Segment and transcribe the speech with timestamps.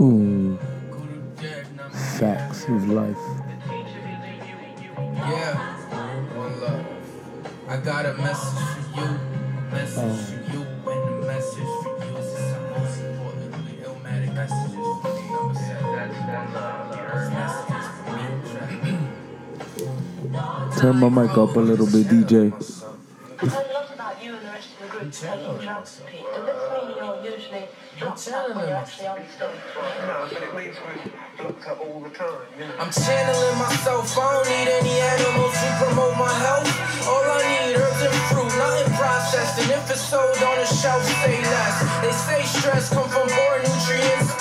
[0.00, 0.58] Ooh,
[1.92, 3.16] facts of life.
[5.14, 5.54] Yeah,
[6.36, 6.86] one love.
[7.68, 12.16] I got a message for you, a message for you, and the message for you
[12.16, 15.24] is the most importantly illmatic messages for me.
[15.30, 15.92] Number seven.
[15.96, 16.96] That's one love.
[16.96, 18.12] You heard messages for
[18.84, 18.96] me.
[20.78, 22.32] Turn my mic up a little bit, DJ.
[23.42, 25.12] We've heard a lot about you and the rest of the group
[32.78, 34.18] I'm channeling myself.
[34.18, 36.68] I don't need any animals to promote my health.
[37.08, 39.58] All I need herbs and fruit, nothing processed.
[39.62, 41.76] And if it's sold on a shelf, say less.
[42.04, 44.37] They say stress come from poor nutrients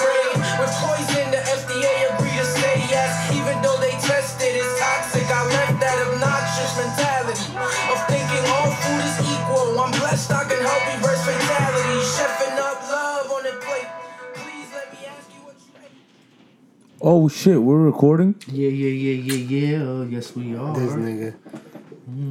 [17.02, 18.36] Oh shit, we're recording?
[18.48, 19.84] Yeah, yeah, yeah, yeah, yeah.
[19.84, 20.74] Oh, yes, we are.
[20.76, 21.36] This nigga.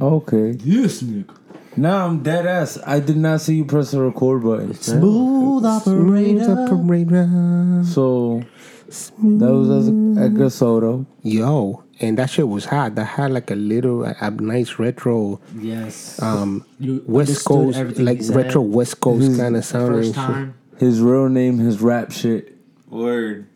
[0.01, 0.57] Okay.
[0.63, 1.35] Yes, nigga.
[1.77, 2.77] Now I'm dead ass.
[2.85, 4.73] I did not see you press the record button.
[4.73, 6.59] Smooth operator.
[6.67, 7.83] operator.
[7.85, 8.43] So
[8.87, 11.05] that was as Edgar Soto.
[11.21, 12.95] Yo, and that shit was hot.
[12.95, 16.21] That had like a little, a, a nice retro, Yes.
[16.21, 20.15] um, You West Coast, like retro West Coast kind of sound and First shit.
[20.15, 20.53] time.
[20.79, 22.55] His real name, his rap shit.
[22.89, 23.46] Word.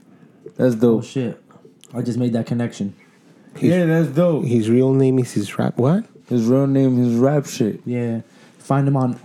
[0.61, 1.05] That's Oh dope.
[1.05, 1.41] shit!
[1.91, 2.93] I just made that connection.
[3.59, 4.45] yeah, that's dope.
[4.45, 5.75] His real name is his rap.
[5.77, 6.05] What?
[6.29, 7.81] His real name, is rap shit.
[7.83, 8.21] Yeah.
[8.59, 9.19] Find him on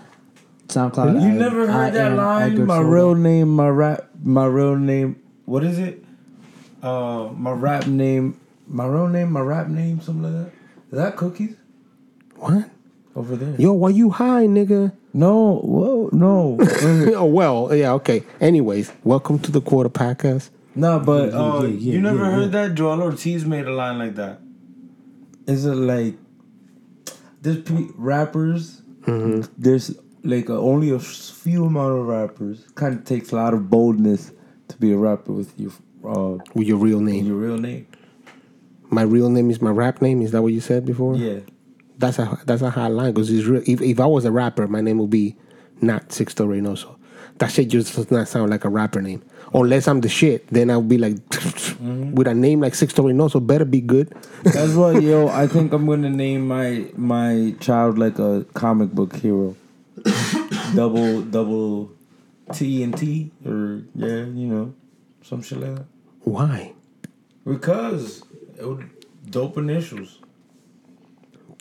[0.68, 1.20] SoundCloud.
[1.20, 2.52] You at never heard I that am line?
[2.52, 2.88] Edgar My Soto.
[2.88, 5.20] real name, my rap, my real name.
[5.44, 6.02] What is it?
[6.82, 10.52] Uh, my rap name, my real name, my rap name, something like that.
[10.90, 11.54] Is that cookies
[12.36, 12.70] What?
[13.14, 13.54] over there?
[13.60, 14.92] Yo, why you high, nigga?
[15.12, 16.56] No, whoa, no,
[17.14, 18.22] oh well, yeah, okay.
[18.40, 20.48] Anyways, welcome to the Quarter Podcast.
[20.76, 21.00] No.
[21.00, 22.66] But Yeah, uh, yeah, yeah, you never yeah, heard yeah.
[22.68, 24.40] that Joel Ortiz made a line like that.
[25.46, 26.14] Is it like
[27.42, 28.82] there's pe- rappers?
[29.56, 32.64] There's like a, only a few amount of rappers.
[32.74, 34.32] Kind of takes a lot of boldness
[34.68, 35.70] to be a rapper with your
[36.04, 37.24] uh, With your real name.
[37.26, 37.86] your real name.
[38.90, 40.22] My real name is my rap name.
[40.22, 41.16] Is that what you said before?
[41.16, 41.40] Yeah.
[41.98, 44.98] That's a that's a hard line because if if I was a rapper, my name
[44.98, 45.36] would be
[45.80, 46.96] not Sixto Reynoso.
[47.38, 49.22] That shit just does not sound like a rapper name.
[49.54, 51.14] Unless I'm the shit, then I'll be like,
[51.80, 54.12] with a name like Sixto Reynoso, better be good.
[54.42, 59.14] That's why, yo, I think I'm gonna name my my child like a comic book
[59.16, 59.56] hero.
[60.74, 61.90] double double
[62.52, 64.74] T and T or yeah, you know,
[65.22, 65.86] some shit like that.
[66.22, 66.72] Why?
[67.44, 68.22] Because
[68.58, 68.90] it would
[69.30, 70.18] dope initials.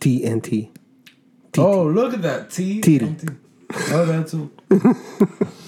[0.02, 0.72] T and T.
[1.57, 2.81] Oh, look at that T.
[2.81, 3.00] T.
[3.91, 4.52] Oh, that too.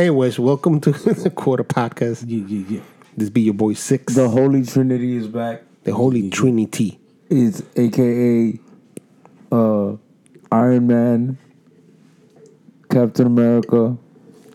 [0.00, 2.24] Anyways, welcome to the Quarter Podcast.
[2.26, 2.80] Yeah, yeah, yeah.
[3.18, 5.60] This be your boy Six, The Holy Trinity is back.
[5.84, 6.98] the Holy Trinity.
[7.28, 8.58] Is AKA
[9.52, 9.96] uh
[10.50, 11.36] Iron Man,
[12.90, 13.98] Captain America.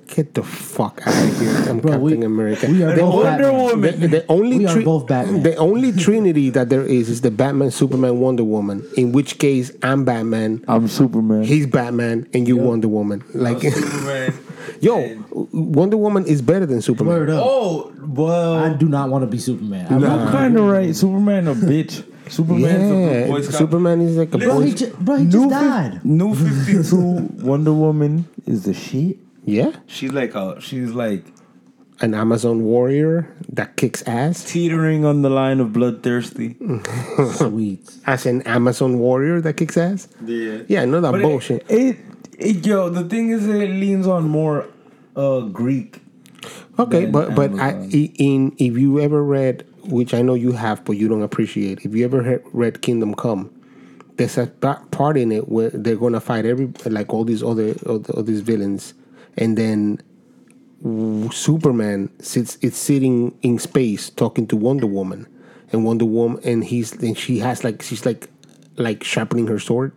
[0.07, 1.49] Get the fuck out of here!
[1.67, 2.67] I'm Bro, Captain we- America.
[2.67, 3.99] we are the, both only, Batman.
[3.99, 5.43] the, the only We are both Batman.
[5.43, 8.87] The only Trinity that there is is the Batman, Superman, Wonder Woman.
[8.95, 10.63] In which case, I'm Batman.
[10.67, 11.43] I'm Superman.
[11.43, 13.23] He's Batman, and you Wonder Woman.
[13.33, 13.63] Like,
[14.81, 17.13] yo, Wonder Woman is better than Superman.
[17.13, 17.43] Word up.
[17.45, 19.87] Oh well, I do not want to be Superman.
[19.91, 20.95] I I'm want- kind of right.
[20.95, 22.05] Superman a bitch.
[22.29, 23.55] Superman's a Yeah, Boy Scout.
[23.59, 24.61] Superman is like a Bro, boy.
[24.65, 25.93] he, ju- bro, he just New, died.
[25.93, 29.17] fif- new Fifty Two Wonder Woman is the shit.
[29.45, 31.23] Yeah, She's like a she's like
[32.01, 34.43] an Amazon warrior that kicks ass.
[34.43, 36.57] teetering on the line of bloodthirsty.
[37.35, 37.89] Sweet.
[38.05, 40.07] As an Amazon warrior that kicks ass.
[40.25, 41.63] Yeah, Yeah, I know that but bullshit.
[41.69, 41.97] It, it,
[42.37, 44.67] it yo the thing is it leans on more
[45.15, 46.01] uh Greek.
[46.77, 47.89] Okay, but but I, Amazon.
[47.93, 51.85] i- in if you ever read, which I know you have, but you don't appreciate,
[51.85, 53.49] if you ever read Kingdom Come,
[54.17, 58.03] there's a part in it where they're gonna fight every like all these other all,
[58.13, 58.93] all these villains,
[59.37, 60.01] and then
[61.31, 65.27] Superman sits it's sitting in space talking to Wonder Woman,
[65.71, 68.29] and Wonder Woman and he's and she has like she's like
[68.77, 69.93] like sharpening her sword,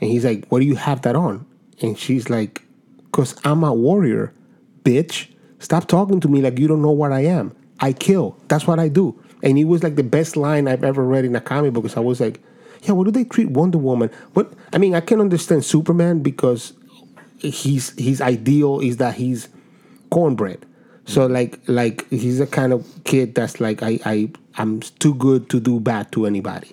[0.00, 1.46] and he's like, "What do you have that on?"
[1.80, 2.62] And she's like,
[3.12, 4.32] "Cause I'm a warrior,
[4.84, 5.28] bitch.
[5.58, 7.54] Stop talking to me like you don't know what I am.
[7.80, 8.36] I kill.
[8.48, 11.36] That's what I do." And it was like the best line I've ever read in
[11.36, 11.84] a comic book.
[11.84, 12.42] Because I was like,
[12.82, 16.74] "Yeah, what do they treat Wonder Woman?" What I mean, I can understand Superman because
[17.38, 19.48] he's his ideal is that he's
[20.10, 20.64] cornbread.
[21.06, 25.50] So like like he's a kind of kid that's like I I I'm too good
[25.50, 26.68] to do bad to anybody.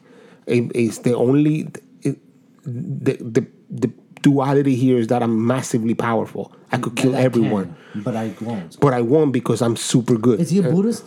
[0.48, 1.68] It- it's the only
[2.02, 2.18] it,
[2.64, 3.92] the the the
[4.22, 6.54] duality here is that I'm massively powerful.
[6.72, 8.80] I could kill I everyone, can, but I won't.
[8.80, 10.40] but I won't because I'm super good.
[10.40, 11.04] Is he a Uh, Buddhist?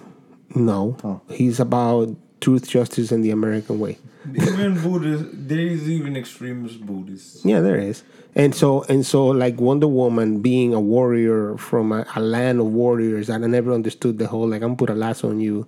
[0.54, 1.20] No, Oh.
[1.30, 3.98] he's about truth, justice, and the American way.
[4.34, 7.44] Even Buddhist, there's even extremist Buddhists.
[7.44, 8.04] Yeah, there is.
[8.34, 12.66] And so and so like Wonder Woman being a warrior from a, a land of
[12.66, 15.66] warriors, and I never understood the whole like I'm gonna put a lasso on you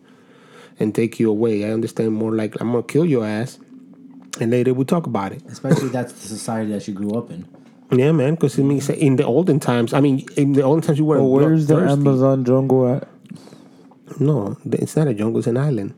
[0.78, 1.64] and take you away.
[1.64, 3.58] I understand more like I'm gonna kill your ass
[4.40, 5.42] and later we'll talk about it.
[5.48, 7.46] Especially that's the society that she grew up in.
[7.92, 10.98] Yeah, man, because it means in the olden times, I mean, in the olden times
[10.98, 12.08] you were Oh, where's the bloodthirsty.
[12.08, 13.08] Amazon jungle at?
[14.18, 15.94] No, it's not a jungle; it's an island.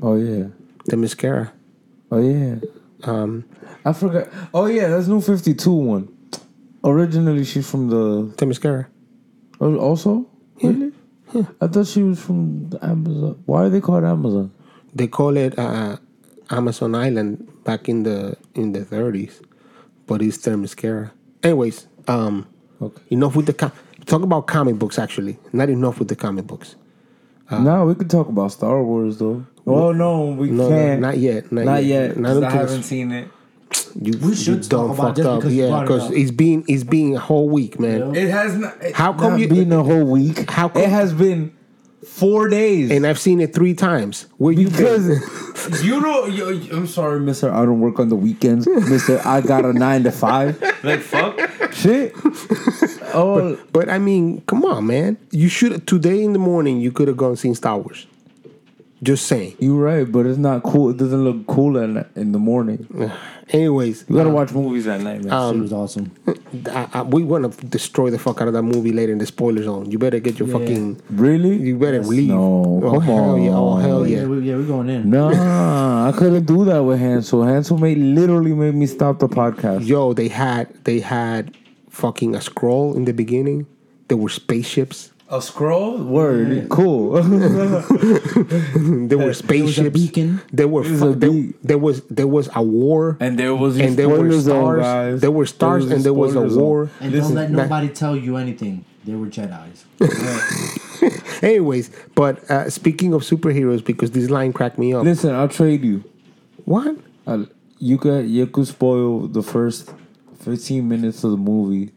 [0.00, 0.46] Oh yeah.
[0.88, 1.52] Themyscira.
[2.10, 2.56] Oh yeah.
[3.02, 3.44] Um,
[3.84, 4.28] I forgot.
[4.54, 6.08] Oh yeah, that's New Fifty Two one.
[6.84, 8.32] Originally, she's from the.
[8.36, 8.86] Themyscira.
[9.60, 10.26] Oh, also,
[10.62, 10.92] really?
[11.60, 13.42] I thought she was from the Amazon.
[13.46, 14.52] Why are they called Amazon?
[14.94, 15.96] They call it uh,
[16.50, 19.42] Amazon Island back in the in the 30s,
[20.06, 21.10] but it's Themyscira.
[21.42, 22.46] Anyways, um,
[22.82, 23.02] Okay.
[23.10, 23.72] enough with the com-
[24.06, 24.98] talk about comic books.
[24.98, 26.76] Actually, not enough with the comic books.
[27.50, 29.44] Uh, now we could talk about Star Wars though.
[29.66, 31.00] Oh no, we No, no, can't.
[31.00, 31.50] not yet.
[31.52, 32.08] Not, Not yet.
[32.10, 32.16] yet.
[32.16, 33.28] Not 'cause I haven't seen it.
[34.00, 35.38] you, We should you talk about it fucked just up.
[35.40, 36.12] because Yeah, it because up.
[36.12, 38.14] it's been it's been a whole week, man.
[38.14, 38.74] It has not.
[38.82, 40.48] it- How come not you- been a whole week?
[40.50, 41.52] How come- it has been
[42.04, 42.90] four days?
[42.90, 44.26] And I've seen it three times.
[44.38, 44.76] Where you been?
[44.76, 45.08] because
[45.82, 47.52] you know, you, I'm sorry, Mister.
[47.52, 49.20] I don't work on the weekends, Mister.
[49.24, 50.60] I got a nine to five.
[50.82, 52.14] Like fuck, shit.
[53.12, 55.16] Oh, But I mean, come on, man.
[55.32, 56.80] You should today in the morning.
[56.80, 58.06] You could have gone seen Star Wars.
[59.02, 59.56] Just saying.
[59.58, 60.90] you're right, but it's not cool.
[60.90, 62.86] It doesn't look cool in, in the morning.
[63.52, 65.32] Anyways, You gotta um, watch movies at night, man.
[65.32, 66.12] Um, she was awesome.
[66.72, 69.26] I, I, we want to destroy the fuck out of that movie later in the
[69.26, 69.90] spoiler zone.
[69.90, 70.58] You better get your Yeah.
[70.58, 71.00] fucking.
[71.10, 71.56] really?
[71.56, 72.28] You better leave.
[72.28, 73.50] No, oh come hell yeah!
[73.50, 73.80] Oh on.
[73.82, 74.26] hell Oh, yeah, yeah!
[74.26, 75.10] we, yeah, we're going in.
[75.10, 77.42] Nah, I couldn't do that with Hansel.
[77.44, 79.86] Hansel made literally made me stop the podcast.
[79.86, 81.56] Yo, they had they had
[81.88, 83.66] fucking a scroll in the beginning.
[84.08, 85.09] There were spaceships.
[85.32, 85.98] A scroll?
[85.98, 86.68] Word.
[86.68, 87.22] Cool.
[89.08, 89.90] There were spaceships.
[89.90, 90.40] beacon.
[90.52, 93.16] There were was fu- a there, there was there was a war.
[93.20, 94.80] and there was And there were spoiler zone, stars.
[94.82, 95.20] guys.
[95.20, 96.62] There were stars was a and there was a spoiler zone.
[96.64, 96.90] war.
[97.00, 98.84] And Listen, don't let that- nobody tell you anything.
[99.04, 99.84] They were Jedi's.
[101.42, 105.04] Anyways, but uh, speaking of superheroes, because this line cracked me up.
[105.04, 106.02] Listen, I'll trade you.
[106.64, 106.96] What?
[107.26, 107.46] i
[107.78, 109.90] you could you could spoil the first
[110.40, 111.92] fifteen minutes of the movie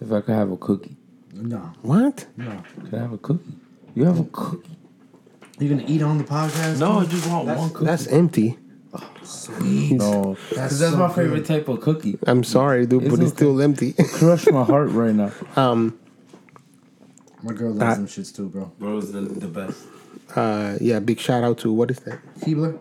[0.00, 0.97] if I could have a cookie.
[1.40, 2.26] No, What?
[2.36, 2.62] no.
[2.84, 3.52] Could I have a cookie?
[3.94, 4.70] You have a cookie?
[5.58, 6.78] You're gonna eat on the podcast?
[6.80, 7.84] No, I just want one cookie.
[7.86, 8.58] That's empty.
[9.22, 9.92] Sweet.
[9.92, 12.18] no, because that's so my favorite type of cookie.
[12.26, 13.36] I'm sorry, dude, It's but it's okay.
[13.36, 13.92] still empty.
[13.92, 15.30] Crush my heart right now.
[15.56, 15.98] um.
[17.42, 18.72] My girl loves them shits too, bro.
[18.78, 19.84] Bro, is the, the best.
[20.34, 20.76] Uh.
[20.80, 20.98] Yeah.
[21.00, 22.18] Big shout out to what is that?
[22.40, 22.78] Keebler,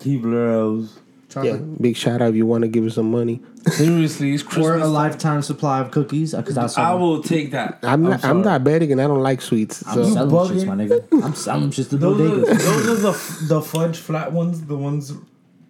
[0.00, 0.88] Keebler
[1.36, 1.48] elves.
[1.48, 1.56] Yeah.
[1.80, 3.40] Big shout out if you want to give us some money.
[3.68, 4.82] Seriously, it's Or Christmas.
[4.82, 6.34] a lifetime supply of cookies.
[6.34, 7.78] Because that's I will take that.
[7.82, 8.60] I'm not, I'm, sorry.
[8.60, 9.82] diabetic and I don't like sweets.
[9.86, 10.60] I'm So selling bugging?
[10.62, 11.24] shits, my nigga.
[11.24, 15.12] I'm selling shits to Those are, those are the the fudge flat ones, the ones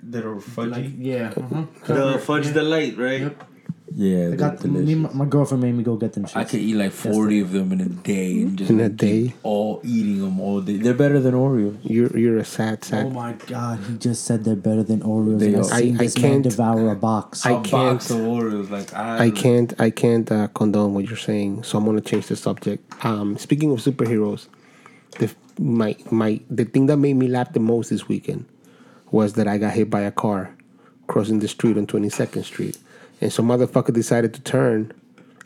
[0.03, 0.71] that are fudgy.
[0.71, 1.33] Like, yeah.
[1.37, 1.65] uh-huh.
[1.87, 3.21] the fudge delight, right?
[3.23, 3.45] Yep.
[3.93, 5.15] Yeah, I they're got me, delicious.
[5.15, 6.37] my girlfriend made me go get them shits.
[6.37, 9.35] I could eat like forty of them in a day and just In a day?
[9.43, 10.79] all eating them all day.
[10.79, 11.77] They're better than Oreos.
[11.83, 13.07] you're you're a sad sad.
[13.07, 15.39] Oh my god, he just said they're better than Oreos.
[15.39, 17.45] They and I seen I- I this man can't- devour a box.
[17.45, 21.05] I a box can't- of Oreos, like I, I can't I can't uh, condone what
[21.07, 23.05] you're saying, so I'm gonna change the subject.
[23.05, 24.47] Um, speaking of superheroes,
[25.19, 25.31] the
[25.61, 28.47] my my the thing that made me laugh the most this weekend
[29.11, 30.57] was that I got hit by a car
[31.07, 32.79] crossing the street on 22nd Street,
[33.25, 34.93] and some motherfucker decided to turn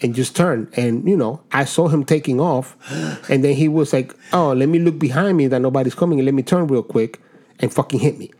[0.02, 2.76] and just turn, and you know I saw him taking off,
[3.30, 6.26] and then he was like, "Oh, let me look behind me that nobody's coming, and
[6.26, 7.20] let me turn real quick,"
[7.60, 8.32] and fucking hit me.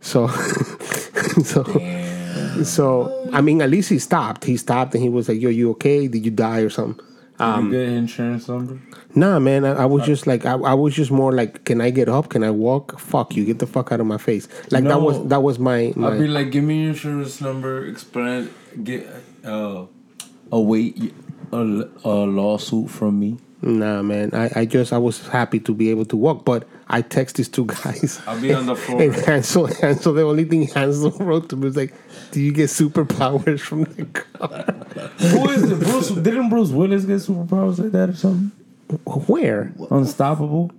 [0.00, 0.28] So,
[1.44, 1.64] so.
[2.64, 4.44] So I mean, at least he stopped.
[4.44, 6.06] He stopped and he was like, "Yo, you okay?
[6.06, 7.04] Did you die or something?"
[7.38, 8.78] Did you get insurance number?
[9.14, 9.64] Nah, man.
[9.64, 12.28] I, I was just like, I, I was just more like, "Can I get up?
[12.28, 12.98] Can I walk?
[13.00, 13.44] Fuck you!
[13.44, 16.18] Get the fuck out of my face!" Like that was that was my, my I'd
[16.18, 17.86] be like, give me your insurance number.
[17.86, 18.50] Explain,
[18.84, 19.06] get
[19.44, 19.86] uh,
[20.52, 21.14] await
[21.52, 23.38] a, a lawsuit from me.
[23.62, 24.30] nah, man.
[24.32, 27.48] I, I just I was happy to be able to walk, but I text these
[27.48, 28.20] two guys.
[28.26, 29.00] I'll be on the floor.
[29.02, 31.94] And Hansel, Hansel, the only thing Hansel wrote to me was like,
[32.32, 34.62] "Do you get superpowers from the car?"
[35.30, 35.80] Who is it?
[35.80, 36.10] Bruce?
[36.10, 38.52] Didn't Bruce Willis get superpowers like that or something?
[39.26, 39.72] Where?
[39.90, 40.70] Unstoppable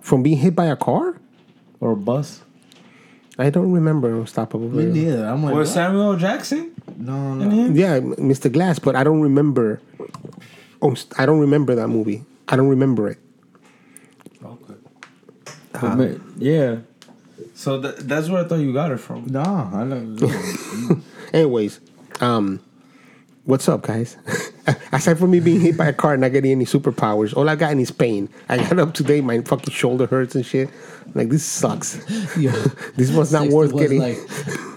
[0.00, 1.20] From being hit by a car?
[1.80, 2.40] or a bus?
[3.38, 4.68] I don't remember Unstoppable.
[4.70, 5.26] Me neither.
[5.26, 5.68] I'm like, Or what?
[5.68, 6.72] Samuel Jackson?
[6.96, 7.66] no, in no.
[7.78, 8.50] Yeah, Mr.
[8.50, 9.80] Glass, but I don't remember.
[10.80, 12.24] Oh, I don't remember that movie.
[12.48, 13.18] I don't remember it.
[15.78, 15.86] Okay.
[15.88, 16.76] But ma- yeah.
[17.54, 19.26] So tha- that's where I thought you got it from.
[19.26, 21.02] No, I don't.
[21.32, 21.80] Anyways,
[22.20, 22.60] Um,
[23.44, 24.16] what's up, guys?
[24.92, 27.56] Aside from me being hit by a car and not getting any superpowers, all I
[27.56, 28.28] got is pain.
[28.48, 30.68] I got up today, my fucking shoulder hurts and shit.
[31.14, 31.96] Like this sucks.
[32.36, 32.50] Yo,
[32.96, 34.00] This was not worth was getting.
[34.00, 34.18] Like,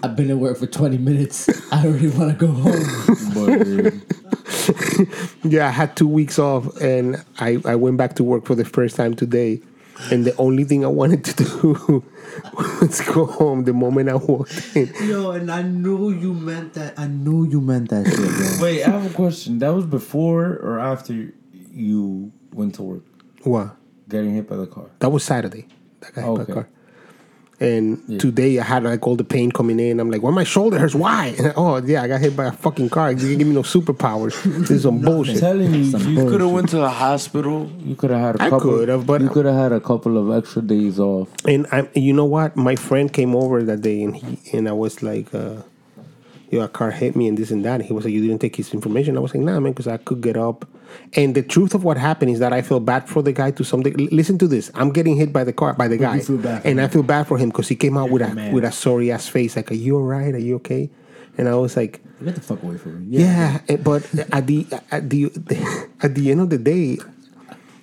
[0.03, 1.49] I've been at work for 20 minutes.
[1.73, 3.35] I already want to go home.
[3.35, 4.01] Word.
[5.43, 8.63] Yeah, I had two weeks off and I, I went back to work for the
[8.65, 9.59] first time today.
[10.09, 12.03] And the only thing I wanted to do
[12.57, 14.91] was go home the moment I walked in.
[15.07, 16.97] Yo, and I knew you meant that.
[16.97, 18.57] I knew you meant that shit, bro.
[18.61, 19.59] Wait, I have a question.
[19.59, 21.33] That was before or after
[21.73, 23.03] you went to work,
[23.43, 23.75] What?
[24.09, 24.87] getting hit by the car?
[24.99, 25.67] That was Saturday.
[26.01, 26.51] That got hit by Okay.
[26.51, 26.69] a car.
[27.61, 29.99] And today I had like all the pain coming in.
[29.99, 30.95] I'm like, well, my shoulder hurts.
[30.95, 31.35] Why?
[31.55, 33.11] oh, yeah, I got hit by a fucking car.
[33.11, 34.33] You didn't give me no superpowers.
[34.61, 35.39] This is some I'm bullshit.
[35.39, 37.69] telling you, Some you could have went to the hospital.
[37.83, 38.71] You could have had a I couple.
[38.71, 41.29] could've, but- you could have had a couple of extra days off.
[41.47, 42.55] And I, you know what?
[42.57, 45.57] My friend came over that day, and he and I was like, uh,
[46.51, 48.39] "Yo, a car hit me, and this and that." And he was like, "You didn't
[48.41, 50.65] take his information." I was like, "Nah, man, because I could get up."
[51.15, 53.63] And the truth of what happened is that I feel bad for the guy to
[53.63, 53.93] something.
[53.93, 54.09] degree.
[54.15, 56.67] Listen to this: I'm getting hit by the car by the guy, feel bad for
[56.67, 58.53] and I feel bad for him because he came out with a man.
[58.53, 60.35] with a sorry ass face, like, "Are you alright?
[60.35, 60.89] Are you okay?"
[61.37, 63.17] And I was like, Get the fuck away from me.
[63.17, 64.03] yeah, eh, but
[64.33, 65.31] at the at the
[66.03, 66.97] at the end of the day,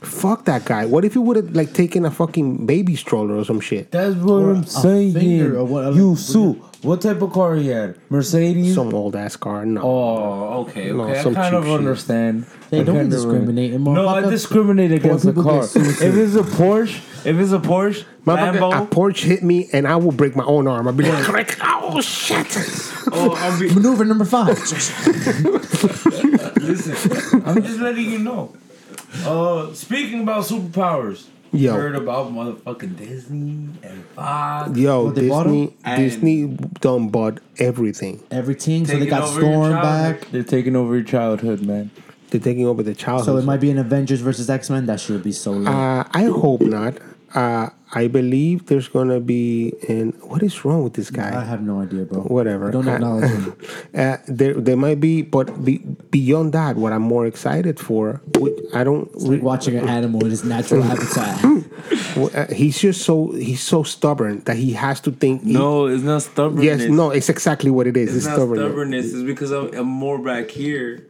[0.03, 0.85] fuck that guy.
[0.85, 3.91] What if he would have like taken a fucking baby stroller or some shit?
[3.91, 5.15] That's what Or I'm a saying.
[5.15, 6.63] finger or what- you sue.
[6.83, 7.97] What type of car he had?
[8.09, 8.75] Mercedes.
[8.75, 9.67] Some old ass car.
[9.67, 9.83] No.
[9.83, 11.19] Oh, okay, No, okay.
[11.19, 11.75] I kind of shit.
[11.75, 12.47] understand.
[12.71, 15.65] Hey, I don't be discriminating, No, I discriminate against the car.
[15.65, 19.97] If it's a Porsche, if it's a Porsche, Lambo, a Porsche hit me and I
[19.97, 20.87] will break my own arm.
[20.87, 22.47] I'll be like, "Crick, oh shit.
[23.11, 24.49] oh, I'll be, Maneuver number five.
[26.59, 27.43] listen.
[27.45, 28.55] I'm just letting you know.
[29.25, 31.73] Uh, speaking about superpowers, Yo.
[31.73, 34.77] heard about motherfucking Disney and Fox.
[34.79, 36.47] Yo, What, Disney, And- Disney
[36.81, 38.21] done bought everything.
[38.31, 38.87] Everything.
[38.87, 40.31] So they got over Storm back.
[40.31, 41.91] They're taking over your childhood, man.
[42.31, 43.27] They're taking over the childhood.
[43.27, 44.85] So it might be an Avengers versus X Men.
[44.87, 45.69] That should be so lit.
[45.69, 46.99] Uh, I hope not.
[47.35, 51.35] Uh, I believe there's gonna be and What is wrong with this guy?
[51.41, 52.21] I have no idea, bro.
[52.23, 52.71] whatever.
[52.71, 53.57] Don't acknowledge him.
[53.95, 58.55] Uh, there, there might be, but be, beyond that, what I'm more excited for, which
[58.75, 59.09] I don't.
[59.21, 61.45] Like watching an animal in its natural habitat.
[62.17, 65.43] uh, he's just so he's so stubborn that he has to think.
[65.45, 66.65] he- No, it's not stubbornness.
[66.65, 68.09] yes, no, it's exactly what it is.
[68.09, 68.59] It's, It's not stubborn.
[68.59, 69.07] stubbornness.
[69.13, 71.07] It's because I'm, I'm more back here,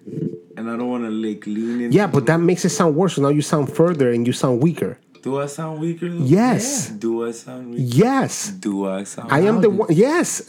[0.57, 1.93] and I don't want to like lean in.
[1.93, 3.15] Yeah, but that makes it sound worse.
[3.17, 4.99] So now you sound further and you sound weaker.
[5.23, 6.09] do I sound weaker?
[6.09, 6.25] though?
[6.25, 6.89] Yes.
[6.91, 7.83] Do I sound weaker?
[7.83, 9.33] Yes, Do I sound?
[9.33, 9.89] I am the one.
[9.91, 10.43] Yes,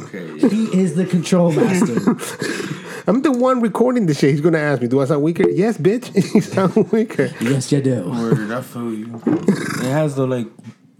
[0.00, 0.26] Okay.
[0.48, 1.96] he is the control master.
[3.06, 4.30] I'm the one recording the shit.
[4.30, 6.12] He's gonna ask me, "Do I sound weaker?" Yes, bitch.
[6.34, 7.30] you sound weaker.
[7.40, 8.10] yes, you do.
[8.10, 9.22] Word, I feel you.
[9.26, 10.48] It has the like.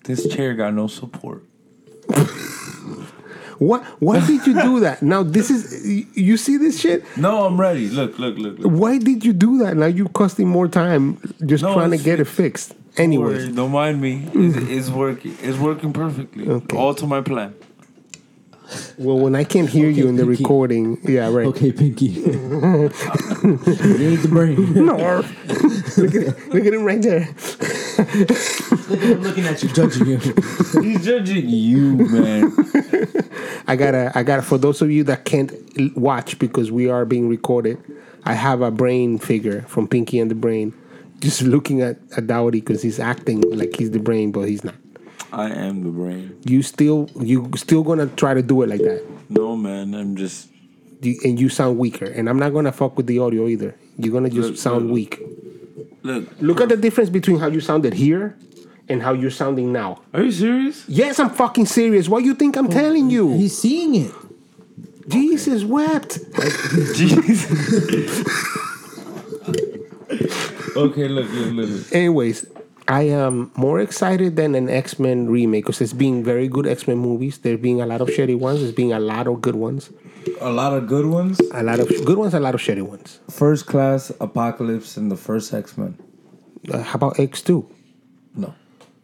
[0.05, 1.43] This chair got no support.
[3.59, 3.83] What?
[4.01, 5.03] Why did you do that?
[5.03, 5.87] Now this is.
[5.87, 7.03] you- You see this shit?
[7.17, 7.89] No, I'm ready.
[7.89, 8.71] Look, look, look, look.
[8.71, 9.77] Why did you do that?
[9.77, 12.75] Now you're costing more time just No, trying to it's get it fixed.
[12.99, 14.29] Anyways, Word, don't mind me.
[14.33, 15.37] It's, it's working.
[15.43, 16.49] It's working perfectly.
[16.49, 16.77] Okay.
[16.77, 17.55] All to my plan.
[18.99, 20.43] Well, when I can't hear you in the Pinky.
[20.43, 21.47] recording, yeah, right.
[21.47, 22.07] Okay, Pinky.
[22.07, 24.75] you need the brain.
[24.75, 25.23] No,
[25.97, 27.29] look at look at him right there.
[27.99, 30.19] I'm looking at you, judging you.
[30.83, 32.53] He's judging you, man.
[33.67, 34.43] I gotta, I gotta.
[34.43, 35.53] For those of you that can't
[35.97, 37.79] watch because we are being recorded,
[38.25, 40.75] I have a brain figure from Pinky and the Brain,
[41.21, 44.75] just looking at at Dowdy because he's acting like he's the brain, but he's not.
[45.33, 46.39] I am the brain.
[46.45, 49.95] You still, you still gonna try to do it like that, No, man.
[49.95, 50.49] I'm just.
[51.03, 52.07] you, and you sound weaker.
[52.07, 53.75] And I'm not gonna fuck with the audio either.
[53.99, 54.95] You're gonna just Look, sound look.
[54.95, 55.21] weak.
[56.03, 56.29] Look.
[56.41, 58.37] Look at the difference between how you sounded here
[58.89, 60.03] and how you're sounding now.
[60.15, 60.85] Are you serious?
[60.89, 62.09] Yes, I'm fucking serious.
[62.09, 63.37] What you think I'm telling you?
[63.37, 64.13] He's seeing it.
[65.09, 66.19] Jesus wept.
[70.77, 71.71] Okay, look, look, look.
[71.71, 71.95] look.
[71.95, 72.45] Anyways,
[72.89, 76.87] I am more excited than an X Men remake because there's being very good X
[76.87, 77.39] Men movies.
[77.39, 78.61] There being a lot of shitty ones.
[78.61, 79.91] There's being a lot of good ones.
[80.41, 81.41] A lot of good ones.
[81.53, 82.33] A lot of good ones.
[82.35, 83.19] A lot of shitty ones.
[83.31, 85.99] First Class, Apocalypse, and the first X Men.
[86.73, 87.69] Uh, how about X Two?
[88.37, 88.55] No.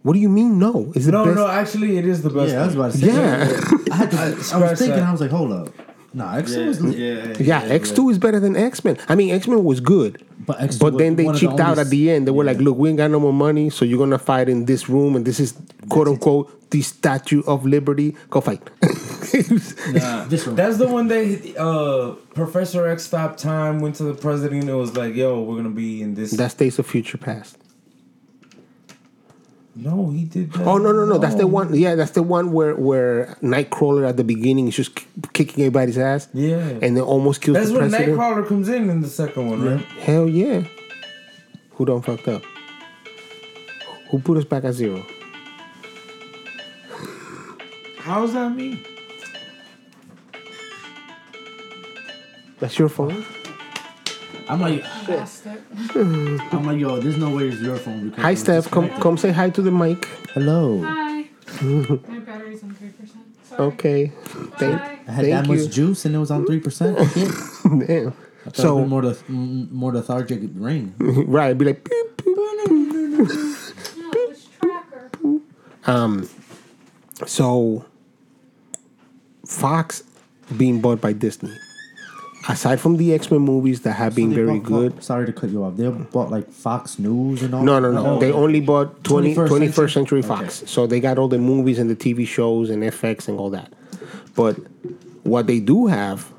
[0.02, 0.58] What do you mean?
[0.58, 1.36] No, is the No, best.
[1.36, 1.46] no.
[1.48, 2.52] Actually, it is the best.
[2.52, 3.06] Yeah, I was about to say.
[3.06, 3.60] Yeah.
[3.92, 4.16] I had to.
[4.18, 4.96] I, was thinking.
[4.96, 5.02] that.
[5.08, 5.68] I was like, hold up.
[6.14, 6.98] Nah, X two was lit.
[6.98, 8.98] yeah, Yeah, X Two is better than X Men.
[9.08, 11.88] I mean, X Men was good, But X2 but then they one the out at
[11.88, 12.26] the end.
[12.26, 14.66] They were like, "Look, we ain't got no more money, so you're gonna fight in
[14.66, 15.54] this room, and this is
[15.88, 18.14] quote unquote the Statue of Liberty.
[18.30, 18.62] Go fight."
[19.32, 20.24] Nah.
[20.26, 20.56] This one.
[20.56, 24.94] That's the one that uh, Professor X stopped time, went to the president, and was
[24.96, 27.56] like, "Yo, we're gonna be in this." That's Days of Future Past.
[29.74, 30.66] No, he did that.
[30.66, 31.16] Oh no no no!
[31.16, 31.74] That's the one.
[31.74, 35.96] Yeah, that's the one where where Nightcrawler at the beginning is just k- kicking everybody's
[35.96, 36.28] ass.
[36.34, 36.58] Yeah.
[36.82, 38.18] and then almost kills That's the when president.
[38.18, 39.84] Nightcrawler comes in in the second one, right?
[40.00, 40.64] Hell yeah!
[41.70, 42.42] Who done fucked up?
[44.10, 45.06] Who put us back at zero?
[47.96, 48.82] How's that me?
[52.60, 53.24] That's your phone.
[54.52, 54.84] I'm like,
[55.96, 58.10] I'm like, yo, there's no way it's your phone.
[58.10, 58.64] Because Hi, it was Steph.
[58.70, 59.02] Come disconnected.
[59.02, 60.04] come say hi to the mic.
[60.34, 60.82] Hello.
[60.82, 61.24] Hi.
[61.62, 63.08] My battery's on 3%.
[63.44, 63.62] Sorry.
[63.72, 64.12] Okay.
[64.58, 64.98] Thank, Bye.
[65.08, 65.62] I had thank that you.
[65.64, 66.98] much juice and it was on three percent.
[67.64, 68.12] Damn.
[68.52, 70.94] So So more the more lethargic ring.
[70.98, 71.84] right, be like.
[71.88, 72.26] beep, beep.
[72.26, 73.24] beep, beep." No,
[74.28, 75.10] it's tracker.
[75.86, 76.28] Um.
[77.26, 77.84] So
[79.46, 80.02] Fox
[80.56, 81.54] being bought by Disney.
[82.48, 85.50] Aside from the X Men movies that have been very bought- good, Sorry to cut
[85.50, 85.76] you off.
[85.76, 87.62] They bought like Fox News and all.
[87.62, 88.06] No, no, no.
[88.16, 90.22] Oh, they only bought 20, 21st 21st, century, century?
[90.22, 90.64] Fox.
[90.66, 93.72] So they got all the movies and the TV shows and FX and all that.
[94.34, 94.56] But
[95.22, 96.32] what they do have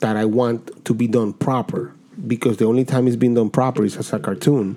[0.00, 1.92] that I want to be done proper,
[2.26, 4.76] because the only time it's been done proper is as a cartoon,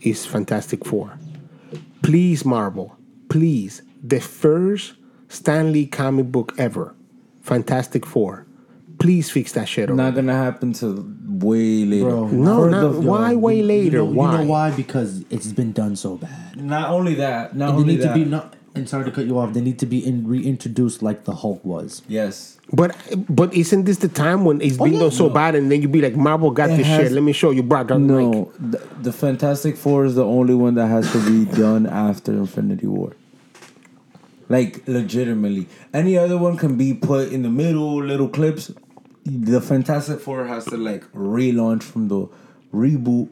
[0.00, 1.18] is Fantastic Four.
[2.02, 2.96] Please, Marvel,
[3.28, 4.92] please, the first
[5.28, 6.94] Stan Lee comic book ever,
[7.42, 8.43] Fantastic Four.
[9.04, 10.02] Please fix that shit already.
[10.02, 12.06] Not gonna happen till way later.
[12.08, 13.98] Bro, No, not, the- why way later?
[13.98, 14.32] You know, why?
[14.32, 14.70] You know why?
[14.70, 16.56] Because it's been done so bad.
[16.56, 17.54] Not only that.
[17.54, 18.14] Not And only need that.
[18.14, 18.54] to be not.
[18.74, 19.52] And sorry to cut you off.
[19.52, 22.00] They need to be in, reintroduced like the Hulk was.
[22.08, 22.58] yes.
[22.72, 22.96] But
[23.28, 25.34] but isn't this the time when it's oh, been yeah, done so no.
[25.34, 27.12] bad and then you be like Marvel got It this has- shit?
[27.12, 27.82] Let me show you, bro.
[27.82, 31.86] Like, No, the, the Fantastic Four is the only one that has to be done
[31.86, 33.12] after Infinity War.
[34.48, 38.72] Like legitimately, any other one can be put in the middle, little clips.
[39.24, 42.28] The Fantastic Four has to like relaunch from the
[42.72, 43.28] reboot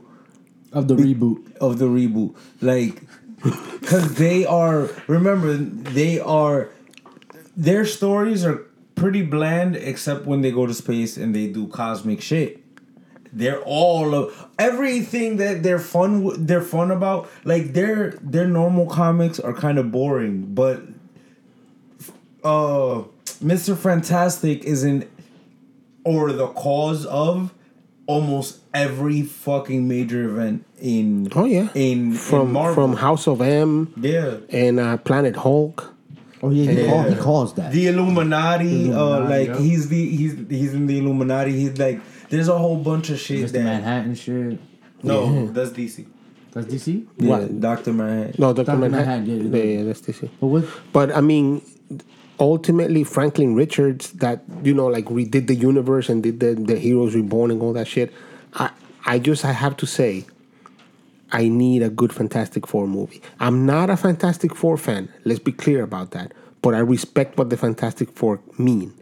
[0.72, 1.56] Of the reboot.
[1.58, 3.02] of the reboot, like
[3.42, 4.88] because they are.
[5.06, 6.70] Remember, they are.
[7.56, 12.22] Their stories are pretty bland, except when they go to space and they do cosmic
[12.22, 12.60] shit.
[13.34, 16.46] They're all of everything that they're fun.
[16.46, 17.28] They're fun about.
[17.44, 20.80] Like their their normal comics are kind of boring, but
[22.44, 23.02] uh,
[23.40, 25.08] Mister Fantastic is in
[26.04, 27.52] or the cause of
[28.06, 32.74] almost every fucking major event in oh yeah, in from in Marvel.
[32.74, 35.94] from House of M yeah and uh, Planet Hulk.
[36.42, 36.90] Oh yeah, he, Yeah.
[36.90, 37.70] Call, he calls that.
[37.72, 39.58] the Illuminati, uh Illuminati, like yeah.
[39.64, 43.44] he's the he's he's in the Illuminati he's like there's a whole bunch of shit
[43.48, 43.52] Mr.
[43.52, 44.58] that Manhattan shit.
[45.04, 46.06] no that's DC
[46.52, 47.06] That's DC.
[47.18, 47.60] yeah What?
[47.60, 49.26] Doctor Manhattan No, Doctor Manhattan.
[49.26, 50.28] Manhattan, Yeah, yeah, yeah, that's DC.
[50.40, 50.64] But what?
[50.92, 51.62] But I mean,
[52.38, 57.14] ultimately, Franklin Richards, that you know, like redid the universe and did the the Heroes
[57.14, 58.12] Reborn and all that shit.
[58.54, 58.70] I
[59.04, 60.26] I just I have to say,
[61.30, 63.22] I need a good Fantastic Four movie.
[63.40, 65.08] I'm not a Fantastic Four fan.
[65.24, 66.32] Let's be clear about that.
[66.60, 68.94] But I respect what the Fantastic Four mean,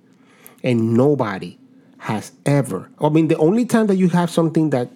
[0.62, 1.58] and nobody
[1.98, 2.90] has ever.
[3.00, 4.90] I mean, the only time that you have something that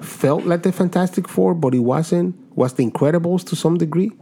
[0.00, 4.12] felt like the Fantastic Four, but it wasn't, was the Incredibles to some degree.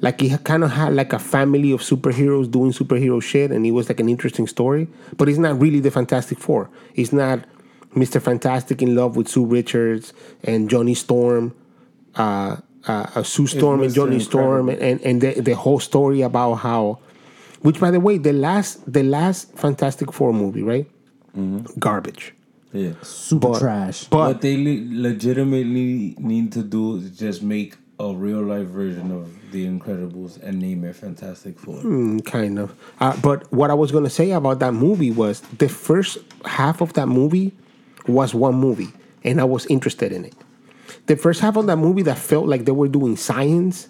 [0.00, 3.70] Like he kind of had like a family of superheroes doing superhero shit, and it
[3.70, 4.88] was like an interesting story.
[5.16, 6.68] But it's not really the Fantastic Four.
[6.94, 7.40] It's not
[7.94, 11.54] Mister Fantastic in love with Sue Richards and Johnny Storm,
[12.16, 13.94] uh, uh, uh, Sue Storm and Mr.
[13.94, 15.06] Johnny Storm, Incredible.
[15.06, 16.98] and and the, the whole story about how,
[17.62, 20.86] which by the way, the last the last Fantastic Four movie, right?
[21.78, 22.34] Garbage.
[22.72, 24.04] yeah Super But- trash.
[24.04, 29.10] But what they le- legitimately need to do is just make a real life version
[29.12, 31.76] of the Incredibles and name it Fantastic Four.
[31.76, 32.74] Mm, kind of.
[33.00, 36.92] Uh, but what I was gonna say about that movie was the first half of
[36.94, 37.52] that movie
[38.08, 38.88] was one movie,
[39.22, 40.34] and I was interested in it.
[41.06, 43.88] The first half of that movie that felt like they were doing science,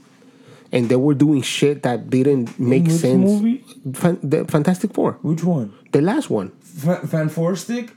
[0.71, 3.25] and they were doing shit that didn't make which sense.
[3.25, 3.65] movie?
[3.95, 5.73] Fan, the Fantastic Four, Which one?
[5.93, 7.91] the last one, Fa- Fan Four Stick?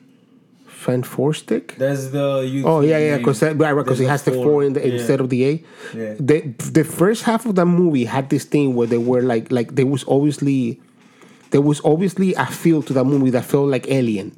[0.78, 1.76] Fan Four Stick.
[1.78, 2.68] That's the you.
[2.68, 4.94] Oh yeah, yeah, because right, because it has the four in the, Yeah.
[4.94, 5.64] instead of the A.
[5.96, 6.14] Yeah.
[6.20, 9.74] The the first half of that movie had this thing where they were like like
[9.76, 10.80] there was obviously
[11.50, 14.38] there was obviously a feel to that movie that felt like Alien,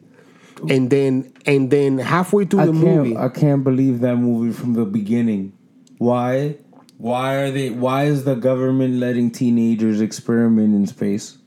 [0.70, 4.74] and then and then halfway through I the movie, I can't believe that movie from
[4.76, 5.52] the beginning.
[5.98, 6.56] Why?
[6.98, 7.70] Why are they?
[7.70, 11.38] Why is the government letting teenagers experiment in space?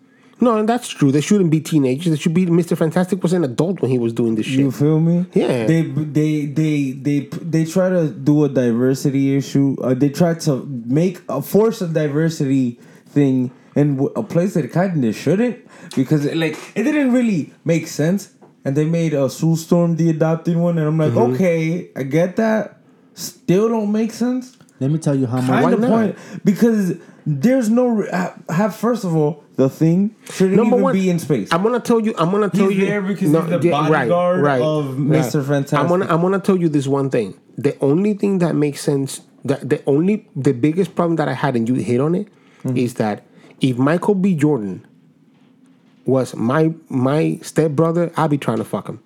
[0.42, 1.10] No, and that's true.
[1.12, 2.10] They shouldn't be teenagers.
[2.12, 2.44] They should be.
[2.46, 4.58] Mister Fantastic was an adult when he was doing this shit.
[4.60, 5.24] You feel me?
[5.32, 5.66] Yeah.
[5.66, 7.18] They they they they
[7.54, 9.76] they try to do a diversity issue.
[9.80, 10.52] Uh, they try to
[11.00, 15.56] make a force a diversity thing in a place that it kind of shouldn't
[15.96, 18.34] because it, like it didn't really make sense.
[18.64, 21.34] And they made a Sue Storm the adopted one, and I'm like, Mm-hmm.
[21.34, 22.78] okay, I get that.
[23.14, 24.56] Still don't make sense.
[24.80, 25.62] Let me tell you how much.
[25.62, 25.90] kind of not?
[25.90, 26.94] point because
[27.26, 28.10] there's no re-
[28.48, 31.52] have first of all the thing shouldn't Number even one, be in space.
[31.52, 32.14] I'm gonna tell you.
[32.18, 32.86] I'm gonna tell He's you.
[32.86, 35.44] there because he's the bodyguard of Mr.
[35.46, 35.78] Fantastic.
[35.78, 36.06] I'm gonna.
[36.06, 37.34] I'm gonna tell you this one thing.
[37.58, 39.20] The only thing that makes sense.
[39.44, 42.28] That the only the biggest problem that I had, and you hit on it,
[42.64, 42.76] Mm-hmm.
[42.76, 43.24] is that
[43.60, 44.34] if Michael B.
[44.36, 44.86] Jordan
[46.06, 49.00] was my my stepbrother, I'd be trying to fuck him.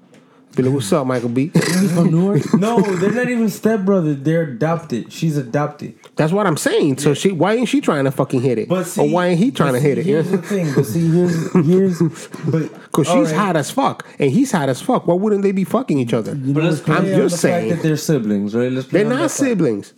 [0.57, 1.49] Be like, what's up, Michael B?
[1.49, 2.55] From Newark.
[2.59, 4.25] no, they're not even stepbrothers.
[4.25, 5.13] They're adopted.
[5.13, 5.95] She's adopted.
[6.17, 6.97] That's what I'm saying.
[6.99, 8.69] So she, why ain't she trying to fucking hit it?
[8.69, 10.07] But see, or why ain't he trying to see, hit it?
[10.07, 10.73] Here's the thing.
[10.75, 11.99] But see, here's here's
[12.47, 13.37] but Because she's right.
[13.37, 15.07] hot as fuck, and he's hot as fuck.
[15.07, 16.35] Why wouldn't they be fucking each other?
[16.35, 17.71] But let's play I'm on just the saying.
[17.71, 18.73] fact that they're siblings, right?
[18.73, 19.39] Let's play They're on not that fact.
[19.41, 19.93] siblings.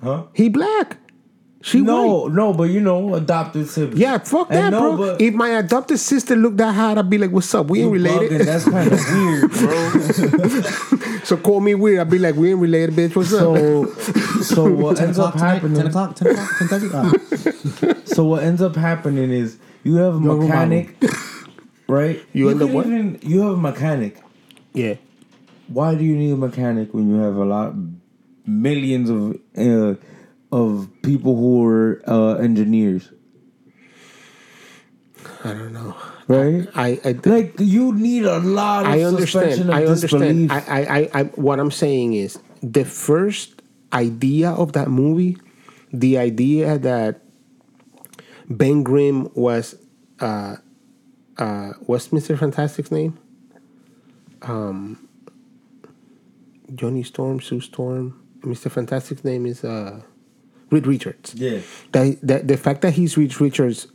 [0.00, 0.26] Huh?
[0.32, 0.98] He black.
[1.66, 1.86] She white.
[1.86, 3.98] No, no, but you know, adopted siblings.
[3.98, 4.96] Yeah, fuck that, no, bro.
[4.98, 7.66] but- if my adopted sister looked that hot, I'd be like, "What's up?
[7.66, 9.50] We ain't related." bugging, That's kind of weird,
[11.10, 11.20] bro.
[11.24, 11.98] so call me weird.
[11.98, 13.16] I'd be like, "We ain't related, bitch.
[13.16, 13.86] What's up?" So,
[14.42, 15.76] so what ends up happening?
[15.76, 16.14] 10 o'clock?
[16.14, 17.12] 10 o'clock?
[17.80, 20.96] 10 So what ends up happening is you have a Yo, mechanic,
[21.88, 22.22] right?
[22.32, 22.86] You end up what?
[22.86, 24.22] Even, you have a mechanic.
[24.72, 24.94] yeah,
[25.66, 27.74] Why do you need a mechanic when you have a lot,
[28.46, 29.96] millions of uh,
[30.56, 33.10] of people who are uh, engineers,
[35.44, 35.94] I don't know.
[36.28, 36.66] right?
[36.74, 39.70] I I, Like you need a lot of I understand.
[39.72, 40.50] I understand.
[40.50, 43.60] I, I, I, I, what I'm saying is the first
[43.92, 45.36] idea of that movie,
[45.92, 47.20] the idea that
[48.48, 49.74] Ben Grimm was,
[50.20, 50.56] uh,
[51.38, 52.38] uh, what's Mr.
[52.38, 53.18] Fantastic's name?
[54.42, 55.06] Um,
[56.74, 58.22] Johnny Storm, Sue Storm.
[58.40, 58.70] Mr.
[58.70, 60.00] Fantastic's name is uh,
[60.70, 61.60] Reed Richards yeah,
[61.92, 63.86] that, that the fact that he's Reed Richards'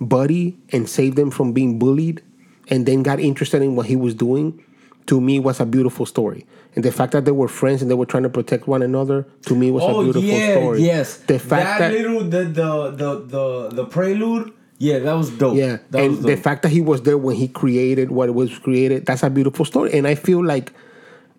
[0.00, 2.22] buddy and saved them from being bullied,
[2.68, 4.62] and then got interested in what he was doing,
[5.06, 6.46] to me was a beautiful story.
[6.74, 9.26] And the fact that they were friends and they were trying to protect one another,
[9.46, 10.82] to me was a oh beautiful yeah, story.
[10.82, 11.16] yes.
[11.16, 15.56] The fact that, little the, the the the the prelude, yeah, that was dope.
[15.56, 18.56] yeah, that and was the fact that he was there when he created what was
[18.58, 19.92] created, that's a beautiful story.
[19.92, 20.72] And I feel like,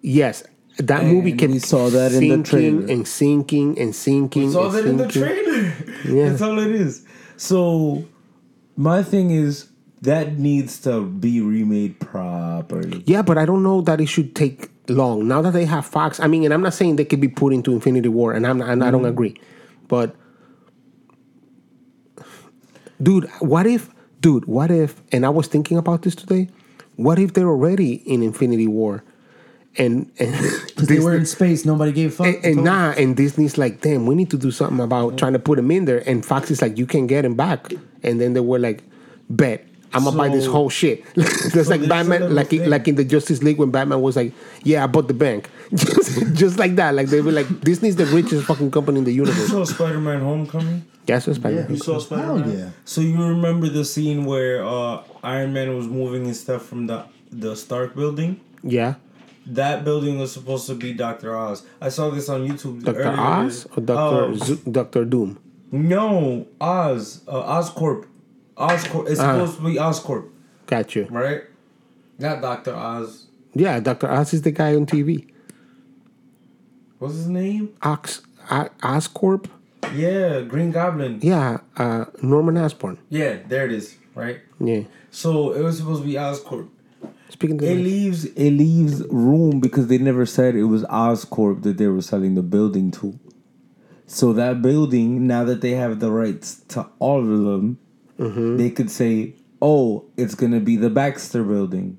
[0.01, 0.43] yes.
[0.79, 2.85] That And movie kept we saw that in the trailer.
[2.87, 4.47] and sinking and sinking.
[4.47, 5.43] It's all and that in the sinking.
[5.43, 5.73] trailer.
[6.05, 6.29] Yeah.
[6.29, 7.05] That's all it is.
[7.35, 8.05] So
[8.77, 9.69] my thing is
[10.01, 13.03] that needs to be remade properly.
[13.05, 15.27] Yeah, but I don't know that it should take long.
[15.27, 17.53] Now that they have Fox, I mean, and I'm not saying they could be put
[17.53, 19.09] into Infinity War, and I'm and I don't mm-hmm.
[19.09, 19.41] agree,
[19.89, 20.15] but
[23.01, 23.89] dude, what if,
[24.21, 25.01] dude, what if?
[25.11, 26.47] And I was thinking about this today.
[26.95, 29.03] What if they're already in Infinity War,
[29.77, 30.33] and and
[30.67, 32.27] Because they were in space, nobody gave a fuck.
[32.27, 35.39] and, and nah, and Disney's like, damn, we need to do something about trying to
[35.39, 36.03] put him in there.
[36.09, 37.71] And Fox is like, you can't get him back.
[38.03, 38.83] And then they were like,
[39.29, 39.65] bet.
[39.91, 41.03] I'm gonna buy this whole shit.
[41.15, 42.69] Just So like Batman, like thing.
[42.69, 46.35] like in the Justice League when Batman was like, "Yeah, I bought the bank," just,
[46.35, 46.93] just like that.
[46.93, 49.69] Like they were like, Disney's the richest fucking company in the universe." You universe.
[49.69, 50.85] saw Spider Man Homecoming?
[51.07, 51.71] Yes, what Spider-Man.
[51.71, 52.59] You saw Spider Hell Man?
[52.59, 52.69] yeah.
[52.85, 57.05] So you remember the scene where uh, Iron Man was moving his stuff from the
[57.31, 58.39] the Stark building?
[58.61, 58.93] Yeah,
[59.49, 61.63] That building was supposed to be Doctor Oz.
[61.81, 62.83] I saw this on YouTube.
[62.83, 63.19] Doctor earlier.
[63.19, 65.39] Oz or Doctor Oh, Zo- Doctor Doom.
[65.71, 67.21] no, Oz.
[67.27, 68.05] Uh, Oscorp.
[68.57, 69.09] Oscorp.
[69.09, 69.33] It's Ah.
[69.33, 70.25] supposed to be Oscorp,
[70.67, 71.07] Got you.
[71.09, 71.43] right?
[72.19, 73.25] Not Doctor Oz.
[73.55, 75.25] Yeah, Doctor Oz is the guy on TV.
[76.99, 77.69] What's his name?
[77.81, 79.45] Ox O- Oscorp.
[79.95, 81.19] Yeah, Green Goblin.
[81.23, 82.99] Yeah, uh, Norman Osborn.
[83.09, 83.95] Yeah, there it is.
[84.13, 84.39] Right.
[84.59, 84.81] Yeah.
[85.11, 86.67] So it was supposed to be Oscorp.
[87.29, 91.61] Speaking to It the leaves it leaves room because they never said it was Oscorp
[91.63, 93.19] that they were selling the building to.
[94.07, 97.77] So that building, now that they have the rights to all of them,
[98.19, 98.57] Mm-hmm.
[98.57, 101.97] they could say, "Oh, it's gonna be the Baxter Building."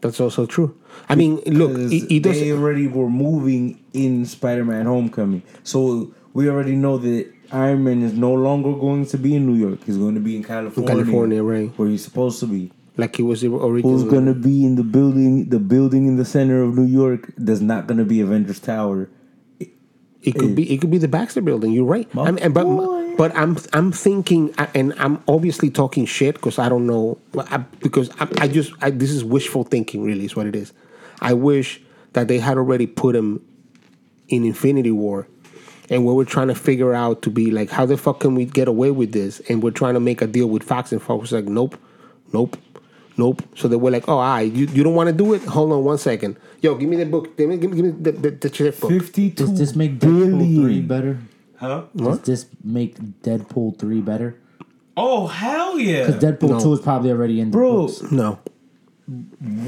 [0.00, 0.76] That's also true.
[1.08, 2.40] I mean, look, he does.
[2.40, 8.12] they already were moving in Spider-Man: Homecoming, so we already know that Iron Man is
[8.14, 9.84] no longer going to be in New York.
[9.84, 11.70] He's going to be in California, California, right.
[11.78, 12.72] where he's supposed to be.
[12.96, 13.98] Like it was the original.
[13.98, 15.48] Who's gonna be in the building?
[15.48, 17.32] The building in the center of New York.
[17.36, 19.08] There's not gonna be Avengers Tower.
[20.22, 20.70] It could be.
[20.72, 21.72] It could be the Baxter Building.
[21.72, 22.08] You're right.
[22.16, 23.16] I mean, but boy.
[23.16, 27.18] but I'm I'm thinking, and I'm obviously talking shit because I don't know.
[27.38, 30.04] I, because I, I just I, this is wishful thinking.
[30.04, 30.74] Really, is what it is.
[31.20, 31.80] I wish
[32.12, 33.42] that they had already put him
[34.28, 35.26] in Infinity War,
[35.88, 38.44] and we were trying to figure out to be like, how the fuck can we
[38.44, 39.40] get away with this?
[39.48, 41.78] And we're trying to make a deal with Fox, and Fox was like, nope,
[42.32, 42.58] nope.
[43.20, 43.42] Nope.
[43.54, 45.42] So they were like, "Oh, I you, you don't want to do it?
[45.56, 46.38] Hold on one second.
[46.62, 47.36] Yo, give me the book.
[47.36, 48.90] Give me, give me, give me the, the, the checkbook.
[48.90, 49.44] Fifty-two.
[49.44, 50.86] Does this make Deadpool 3 billion.
[50.86, 51.18] better?
[51.56, 51.84] Huh?
[51.94, 54.36] Does this make Deadpool 3 better?
[54.96, 56.06] Oh hell yeah!
[56.06, 56.60] Because Deadpool No.
[56.60, 58.10] 2 is probably already in the Bro, books.
[58.10, 58.38] No.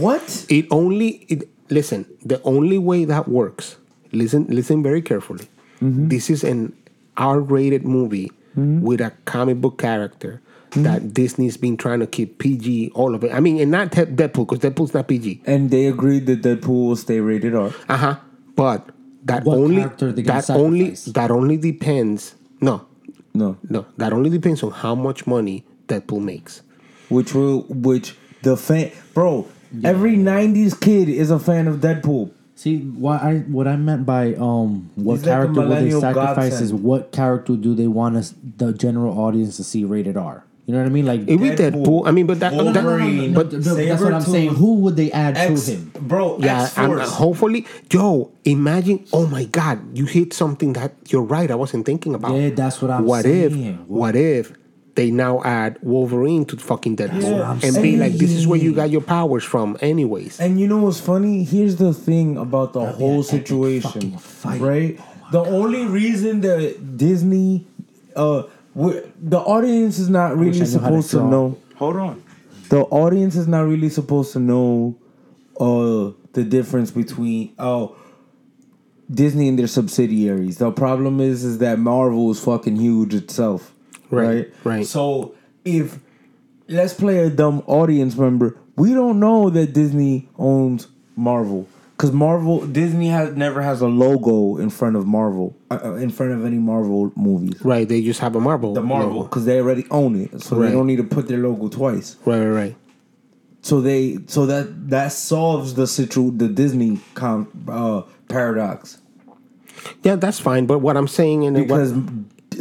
[0.01, 0.47] what?
[0.49, 2.07] It only it, listen.
[2.25, 3.77] The only way that works.
[4.13, 5.47] Listen, listen very carefully.
[5.81, 6.09] Mm-hmm.
[6.09, 6.73] This is an
[7.17, 8.81] R-rated movie mm-hmm.
[8.81, 10.41] with a comic book character
[10.77, 13.33] that Disney's been trying to keep PG all of it.
[13.33, 15.43] I mean, and not Te- Deadpool because Deadpool's not PG.
[15.47, 17.73] And they agreed that Deadpool will stay rated R.
[17.89, 18.17] Uh huh.
[18.57, 18.89] But
[19.25, 22.35] that What only character are that only that only depends.
[22.61, 22.87] No,
[23.35, 26.63] No, no, that only depends on how much money Deadpool makes.
[27.09, 29.47] which will which the fan, bro.
[29.85, 32.31] Every '90s kid is a fan of Deadpool.
[32.55, 36.01] See, what I what I meant by um, what He's like character will they millennial
[36.01, 40.45] sacrifice is what character do they want us the general audience to see rated R?
[40.67, 41.07] You know what I mean?
[41.07, 42.07] Like, It Deadpool, Deadpool.
[42.07, 44.55] I mean, but that, that Wolverine, but No, that's what I'm saying.
[44.55, 45.93] Who would they add X, to him?
[46.01, 46.39] bro.
[46.39, 49.05] yeah, and hopefully, yo, imagine.
[49.13, 51.51] Oh my God, you hit something that you're right.
[51.51, 52.35] I wasn't thinking about.
[52.35, 53.75] Yeah, that's what I'm what saying.
[53.81, 53.89] if?
[53.89, 54.53] What if?
[54.95, 57.59] They now add Wolverine to fucking Deadpool Yeah.
[57.65, 60.79] And be like, "This is where you got your powers from, anyways." And you know
[60.79, 61.45] what's funny?
[61.45, 65.01] Here's the thing about the That'd whole situation, right?
[65.33, 67.67] the only reason that Disney,
[68.15, 68.43] uh,
[68.75, 71.59] w- the audience is not really I knew how to supposed to know.
[71.77, 72.23] Hold on,
[72.69, 74.97] the audience is not really supposed to know,
[75.61, 77.97] uh, the difference between oh.
[79.11, 80.57] Disney and their subsidiaries.
[80.57, 83.75] The problem is, is that Marvel is fucking huge itself,
[84.11, 84.55] Right, right?
[84.65, 84.87] right.
[84.87, 85.35] So
[85.67, 85.99] if
[86.69, 88.57] let's play a dumb audience member.
[88.77, 91.69] We don't know that Disney owns Marvel
[92.03, 96.11] because Marvel Disney has never has a logo in front of Marvel uh, uh, in
[96.11, 97.65] front of any Marvel movies.
[97.65, 97.89] Right?
[97.89, 98.75] They just have a Marvel.
[98.75, 100.67] The Marvel because they already own it, so Right.
[100.67, 102.17] they don't need to put their logo twice.
[102.25, 102.77] Right, right, right.
[103.61, 108.99] So they so that that solves the situ the Disney com, uh, paradox
[110.03, 110.67] Yeah, that's fine.
[110.67, 112.03] But what I'm saying, and because what,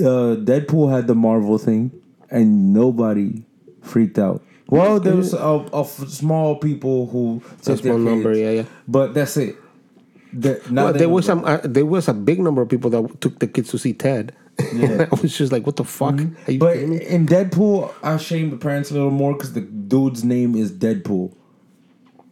[0.05, 1.89] uh, Deadpool had the Marvel thing
[2.29, 3.41] and nobody
[3.81, 4.43] freaked out.
[4.71, 8.65] Well, there was a, a small people who took their small number, yeah, yeah.
[8.87, 9.57] But that's it.
[10.33, 11.43] The, Well, there was some.
[11.43, 14.33] Uh, there was a big number of people that took the kids to see Ted.
[14.73, 15.07] Yeah.
[15.11, 18.55] I was just like, "What the fuck?" Are you But in Deadpool, I shame the
[18.55, 21.35] parents a little more because the dude's name is Deadpool.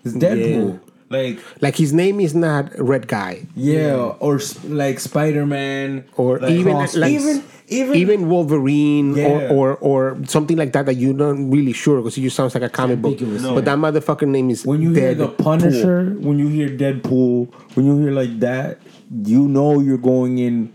[0.06, 0.80] It's Deadpool.
[1.10, 6.52] Like Like his name is not Red Guy yeah, or like Spider Man, or like,
[6.52, 9.26] even Cross- like even even even Wolverine Yeah.
[9.28, 12.54] or, or or something like that that you're not really sure because he just sounds
[12.54, 13.14] like a comic book.
[13.18, 13.42] ambiguous.
[13.42, 15.28] But that motherfucker name is when you hear the.
[15.30, 18.78] Punisher, when you hear Deadpool, when you hear like that,
[19.26, 20.74] you know you're going in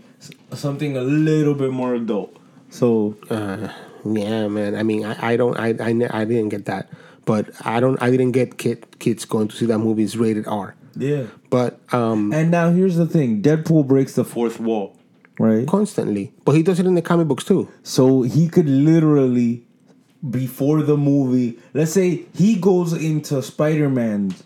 [0.51, 2.35] something a little bit more adult.
[2.69, 3.69] So Uh,
[4.03, 4.75] yeah, man.
[4.75, 6.89] I mean, I, I don't, I, I, I didn't get that,
[7.25, 10.03] but I don't, I didn't get kid, kids going to see that movie.
[10.03, 10.75] It's rated R.
[10.95, 11.25] yeah.
[11.49, 14.97] But um, And now here's the thing: Deadpool breaks the fourth wall,
[15.39, 15.67] right?
[15.67, 17.69] constantly, but he does it in the comic books too.
[17.83, 19.65] So he could literally,
[20.29, 24.43] before the movie, let's say he goes into Spider Man's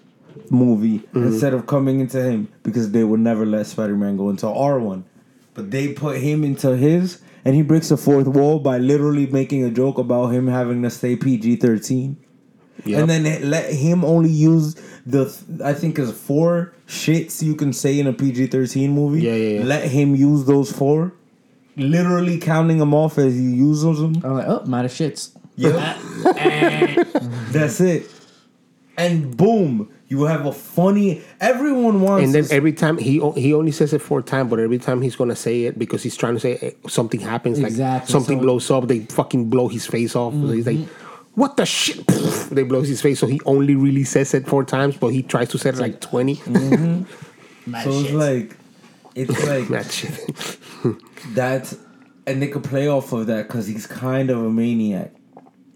[0.51, 4.47] movie instead of coming into him because they would never let Spider Man go into
[4.47, 5.05] R one,
[5.53, 9.63] but they put him into his, and he breaks the fourth wall by literally making
[9.63, 12.17] a joke about him having to stay PG thirteen.
[12.85, 12.99] Yep.
[13.01, 15.25] And then let him only use the
[15.63, 19.21] I think is four shits you can say in a PG thirteen movie.
[19.21, 19.65] Yeah, yeah, yeah.
[19.65, 21.13] Let him use those four,
[21.75, 24.21] literally counting them off as he uses them.
[24.23, 25.31] I'm like, oh, might have shits.
[25.55, 25.97] Yeah,
[27.51, 28.09] that's it.
[28.97, 31.21] And boom, you have a funny.
[31.39, 32.25] Everyone wants.
[32.25, 35.15] And then every time he he only says it four times, but every time he's
[35.15, 38.41] gonna say it because he's trying to say eh, something happens, like Exactly, something so-
[38.43, 40.33] blows up, they fucking blow his face off.
[40.33, 40.79] So he's like,
[41.35, 42.05] "What the shit?"
[42.51, 45.49] they blows his face, so he only really says it four times, but he tries
[45.49, 46.35] to say it like twenty.
[46.37, 47.03] Mm-hmm.
[47.71, 48.57] Mad so it's like,
[49.15, 50.57] it's like that shit.
[51.35, 51.73] that,
[52.25, 55.11] and they could play off of that because he's kind of a maniac.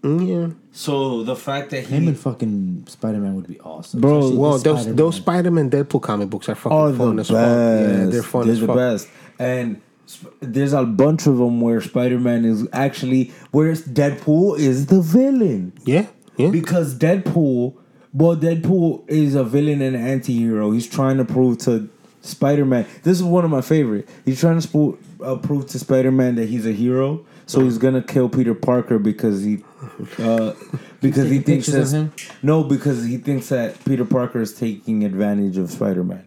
[0.02, 0.54] Mm, yeah.
[0.72, 4.00] So the fact that him he and fucking Spider Man would be awesome.
[4.02, 4.96] Bro, Especially Well, those Spider-Man.
[4.96, 7.30] those Spider Man Deadpool comic books are fucking are fun the as best.
[7.30, 7.98] fuck.
[7.98, 8.76] Yeah, they're fun They're as the fuck.
[8.76, 9.08] best.
[9.38, 9.84] And sp-
[10.40, 15.72] there's a bunch of them where Spider Man is actually, whereas Deadpool is the villain.
[15.84, 16.50] Yeah, yeah.
[16.50, 17.74] Because Deadpool,
[18.12, 20.70] well, Deadpool is a villain and an anti-hero.
[20.72, 21.88] He's trying to prove to
[22.22, 22.86] Spider-Man.
[23.02, 24.08] This is one of my favorite.
[24.24, 27.26] He's trying to spo- uh, prove to Spider-Man that he's a hero.
[27.46, 29.62] So he's gonna kill Peter Parker because he,
[30.18, 30.54] uh,
[31.02, 32.12] because he Taking thinks that of him?
[32.42, 36.26] no, because he thinks that Peter Parker is taking advantage of Spider-Man.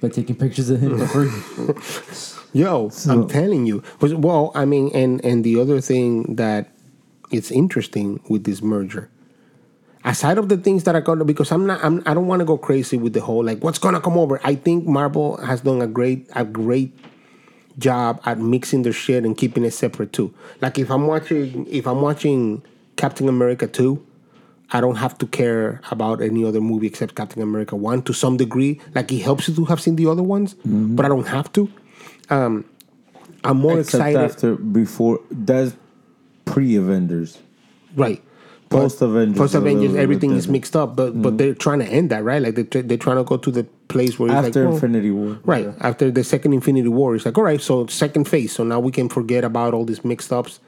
[0.00, 2.37] by taking pictures of him for free.
[2.52, 3.82] Yo, So- I'm telling you.
[3.98, 6.70] But, Well, I mean, and and the other thing that
[7.30, 9.10] it's interesting with this merger,
[10.04, 12.46] aside of the things that are gonna, because I'm not, I'm, I don't want to
[12.46, 14.40] go crazy with the whole like what's gonna come over.
[14.44, 16.96] I think Marvel has done a great, a great
[17.78, 20.32] job at mixing their shit and keeping it separate too.
[20.60, 22.62] Like if I'm watching, if I'm watching
[22.96, 24.04] Captain America two.
[24.70, 28.36] I don't have to care about any other movie except Captain America 1 to some
[28.36, 28.82] degree.
[28.94, 30.94] Like, it helps you to have seen the other ones, mm-hmm.
[30.94, 31.70] but I don't have to.
[32.30, 32.64] Um,
[33.44, 34.20] I'm more Except excited.
[34.20, 35.74] after before that's
[36.44, 37.38] pre Avengers.
[37.96, 38.22] right.
[38.70, 39.38] Post Avengers.
[39.38, 42.42] Post Avengers, everything is mixed up, but but they're trying to end that, right?
[42.42, 45.10] Like they they're trying to go to the place where it's after like, well, Infinity
[45.10, 45.38] War.
[45.44, 45.68] Right.
[45.80, 48.52] After the second Infinity War, it's like, all right, so second phase.
[48.52, 50.60] So now we can forget about all these mixed ups.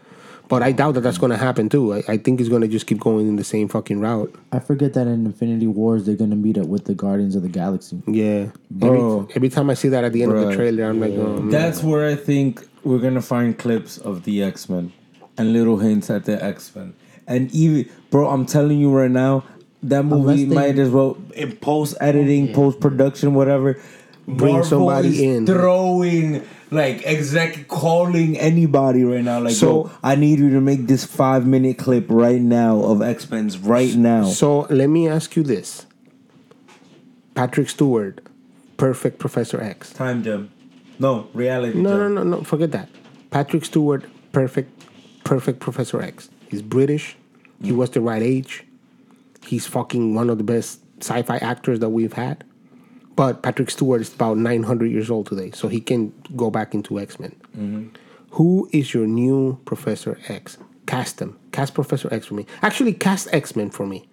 [0.51, 1.95] But I doubt that that's going to happen too.
[1.95, 4.35] I, I think it's going to just keep going in the same fucking route.
[4.51, 7.49] I forget that in Infinity Wars they're gonna meet up with the Guardians of the
[7.49, 8.03] Galaxy.
[8.09, 8.49] Yeah.
[8.69, 9.21] Bro.
[9.21, 11.39] Every, every time I see that at the end of the trailer, I'm like, oh,
[11.39, 11.51] man.
[11.51, 14.93] That's where I think we're gonna find clips of the X Men
[15.39, 16.95] and little hints at the X Men.
[17.29, 19.45] And even, bro, I'm telling you right now,
[19.85, 23.81] that movie they- might as well in post editing, oh, post production, whatever.
[24.27, 25.47] Bring Marvel somebody in.
[25.47, 29.41] throwing like exec calling anybody right now.
[29.41, 33.31] Like, So- I need you to make this five minute clip right now of X
[33.31, 34.25] Men's right now.
[34.25, 35.87] So let me ask you this
[37.35, 38.21] Patrick Stewart,
[38.77, 39.93] perfect Professor X.
[39.93, 40.51] Time gem,
[40.99, 41.79] no reality.
[41.79, 42.15] No, no, gem.
[42.15, 42.45] no, no.
[42.45, 42.89] Forget that.
[43.31, 44.71] Patrick Stewart, perfect,
[45.25, 46.29] perfect Professor X.
[46.49, 47.17] He's British.
[47.63, 47.77] He mm.
[47.77, 48.65] was the right age.
[49.45, 52.45] He's fucking one of the best sci-fi actors that we've had.
[53.17, 56.99] But Patrick Stewart is about 900 years old today, so he can go back into
[56.99, 57.93] X Men.
[58.31, 60.57] Who is your new Professor X?
[60.87, 61.39] Cast him.
[61.53, 62.47] Cast Professor X for me.
[62.63, 64.07] Actually, cast X Men for me.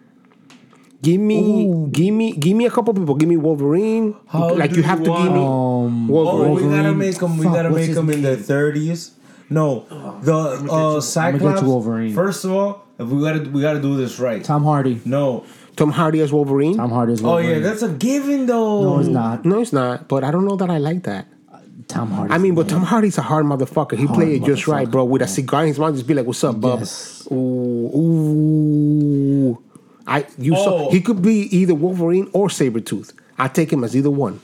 [1.04, 3.14] Give me, give me, give me a couple people.
[3.16, 4.16] Give me Wolverine.
[4.28, 6.56] How like you have you to give me Oh, Um, Wolverine.
[6.56, 7.38] we gotta make them.
[7.38, 9.12] We Fuck, gotta make his them in the thirties.
[9.50, 9.86] No,
[10.24, 11.62] the uh, I'ma Cyclops.
[11.62, 12.14] Wolverine.
[12.16, 14.44] First of all, if we gotta we gotta do this right.
[14.44, 15.00] Tom Hardy.
[15.06, 15.46] No.
[15.78, 16.76] Tom Hardy as Wolverine.
[16.76, 17.50] Tom Hardy is Oh Wolverine.
[17.50, 18.82] yeah, that's a given though.
[18.84, 19.46] no, it's not.
[19.46, 20.08] No, it's not.
[20.10, 21.28] But I don't know that I like that.
[21.88, 22.34] Tom Hardy.
[22.34, 23.96] I mean, but Tom Hardy's a hard motherfucker.
[23.98, 25.06] He Hard played it just right, bro.
[25.06, 27.26] With a cigar in his mouth, just be like, "What's up, bub?" Yes.
[27.32, 27.36] Ooh,
[27.96, 29.64] ooh.
[30.06, 30.92] I you saw Oh.
[30.92, 33.14] he could be either Wolverine or Sabretooth.
[33.38, 34.40] I take him as either one.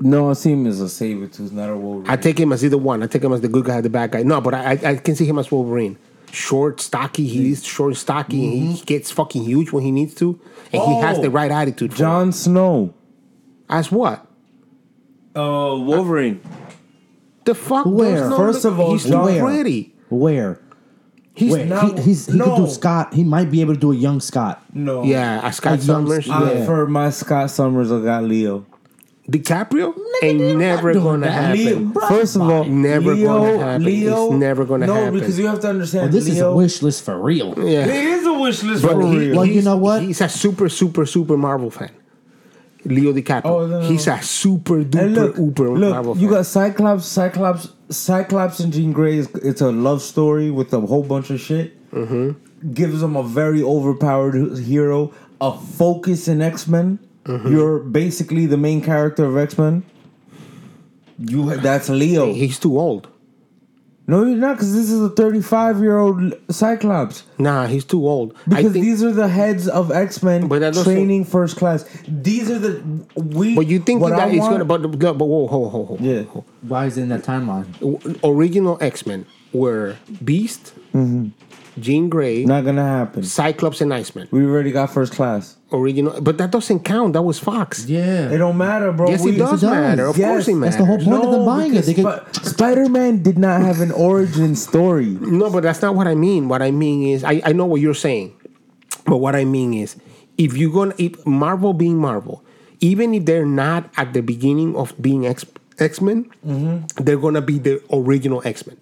[0.00, 2.08] No, I see him as a saber tooth, not a Wolverine.
[2.10, 3.02] I take him as either one.
[3.02, 4.22] I take him as the good guy, or the bad guy.
[4.22, 5.96] No, but I I, I can see him as Wolverine.
[6.32, 7.26] Short, stocky.
[7.26, 10.38] He's short, stocky, and he gets fucking huge when he needs to,
[10.72, 11.22] and he has Oh.
[11.22, 11.94] the right attitude.
[11.94, 12.94] Jon Snow.
[13.70, 14.24] as what?
[15.36, 16.40] Uh, Wolverine.
[17.44, 17.86] The fuck?
[17.86, 18.28] Where?
[18.30, 19.94] No- First of all, he's too John- pretty.
[20.10, 20.60] Where?
[21.34, 21.64] He's Where?
[21.66, 23.14] now- he, he's, he could do Scott.
[23.14, 24.62] He might be able to do a young Scott.
[24.74, 25.04] No.
[25.04, 26.28] yeah, a Scott A young- Summers.
[26.28, 26.64] Uh, yeah.
[26.66, 28.66] For my Scott Summers, I got Leo.
[29.30, 31.30] DiCaprio ain't never gonna that.
[31.58, 31.92] happen.
[31.92, 32.00] Leo.
[32.08, 33.84] First of all, Never Leo, gonna happen.
[33.84, 35.14] Leo, It's never gonna no, happen.
[35.14, 36.04] No, because you have to understand.
[36.04, 37.48] Well, this is a wish list for real.
[37.58, 39.36] Yeah, It is a wish list but for he- real.
[39.36, 40.00] Well, you know what?
[40.02, 41.90] He's a super, super, super Marvel fan.
[42.86, 43.42] Leo DiCaprio.
[43.44, 43.88] Oh, no, no.
[43.88, 46.36] He's a super duper And look, uber look, Marvel you fan.
[46.38, 49.18] got Cyclops, Cyclops, Cyclops, and Jean Grey.
[49.18, 51.74] It's, it's a love story with a whole bunch of shit.
[51.92, 52.72] Mm-hmm.
[52.72, 56.98] Gives them a very overpowered hero, a focus in X Men.
[57.28, 57.52] Mm-hmm.
[57.52, 59.84] You're basically the main character of X Men.
[61.18, 62.32] You that's Leo.
[62.32, 63.08] He's too old.
[64.06, 67.24] No, you're not, because this is a 35 year old Cyclops.
[67.38, 68.34] Nah, he's too old.
[68.48, 68.82] Because think.
[68.86, 71.84] these are the heads of X Men But that doesn't- training first class.
[72.08, 72.82] These are the
[73.16, 73.54] we.
[73.54, 74.64] but you think that I it's want- gonna?
[74.64, 75.96] But, but whoa, whoa, whoa, whoa.
[76.00, 76.22] yeah.
[76.62, 77.66] Why is it in that timeline?
[78.24, 80.72] Original X Men were Beast,
[81.80, 83.22] Jean Grey, Not gonna happen.
[83.22, 84.28] Cyclops, and Iceman.
[84.30, 85.56] We already got first class.
[85.70, 87.12] Original, but that doesn't count.
[87.12, 87.84] That was Fox.
[87.86, 88.30] Yeah.
[88.30, 89.10] It don't matter, bro.
[89.10, 89.70] Yes, we, it does does.
[89.70, 90.06] matter.
[90.06, 90.28] Of Yes.
[90.30, 90.76] course, it matters.
[90.76, 91.82] That's the whole point of them buying it.
[91.84, 95.06] They could, Spider Man did not have an origin story.
[95.20, 96.48] No, but that's not what I mean.
[96.48, 98.34] What I mean is, I, I know what you're saying,
[99.04, 99.96] but what I mean is,
[100.38, 102.42] if you're gonna, if Marvel being Marvel,
[102.80, 105.44] even if they're not at the beginning of being X
[105.78, 107.02] X Men, mm-hmm.
[107.04, 108.76] they're gonna be the original X Men,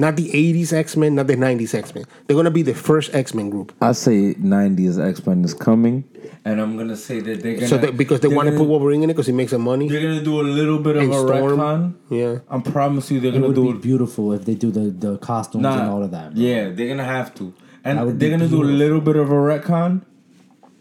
[0.00, 2.04] not the '80s X Men, not the '90s X Men.
[2.26, 3.72] They're gonna be the first X Men group.
[3.80, 6.04] I say '90s X Men is coming,
[6.44, 8.68] and I'm gonna say that they're gonna So that, because they want to gonna- put
[8.68, 9.88] Wolverine in it because he makes some money.
[9.88, 11.58] They're gonna do a little bit of a Storm.
[11.58, 11.94] retcon.
[12.10, 12.38] Yeah.
[12.50, 15.18] I promise you, they're it gonna would do be beautiful if they do the, the
[15.18, 16.34] costumes Nah, and all of that.
[16.34, 16.42] bro.
[16.42, 17.52] Yeah, they're gonna have to,
[17.84, 20.02] and they're gonna do a little bit of a retcon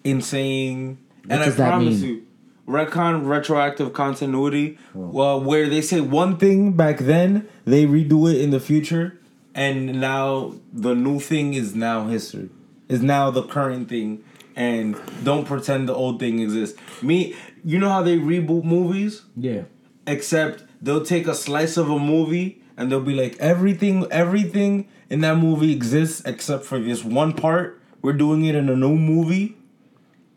[0.04, 0.98] in saying,
[1.30, 2.10] and I that promise mean?
[2.10, 2.22] you,
[2.70, 4.78] retcon retroactive continuity.
[4.94, 5.12] Hmm.
[5.12, 9.20] Well, where they say one thing back then, they redo it in the future,
[9.56, 12.50] and now the new thing is now history,
[12.88, 14.24] is now the current thing,
[14.56, 16.80] and don't pretend the old thing exists.
[17.02, 17.36] Me,
[17.66, 19.64] you know how they reboot movies Yeah.
[20.08, 25.20] except they'll take a slice of a movie and they'll be like everything everything in
[25.22, 29.58] that movie exists except for this one part we're doing it in a new movie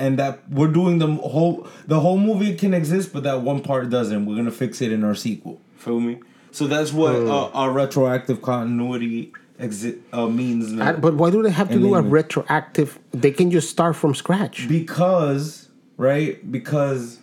[0.02, 3.88] and that we're doing the whole the whole movie can exist but that one part
[3.88, 6.18] doesn't we're gonna fix it in our sequel feel me
[6.50, 10.88] so that's what uh, our retroactive continuity exi- uh, means now.
[10.88, 12.98] I- but why do they have to And do a then- retroactive?
[13.12, 14.66] They can just start from scratch.
[14.68, 17.20] because right because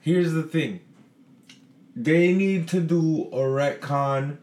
[0.00, 0.80] here's the thing
[1.94, 4.38] they need to do a retcon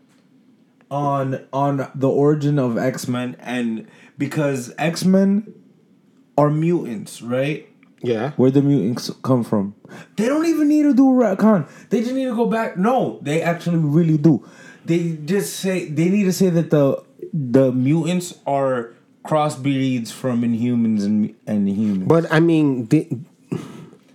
[0.92, 3.88] on on the origin of X Men and
[4.18, 5.54] because X Men
[6.38, 7.68] are mutants, right?
[8.02, 8.32] Yeah.
[8.38, 9.76] Where the mutants come from?
[10.16, 11.68] They don't even need to do a retcon.
[11.90, 12.78] They just need to go back.
[12.78, 14.48] No, they actually really do.
[14.86, 18.94] They just say they need to say that the the mutants are
[19.26, 22.08] crossbreeds from Inhumans and and humans.
[22.08, 23.08] But I mean, the,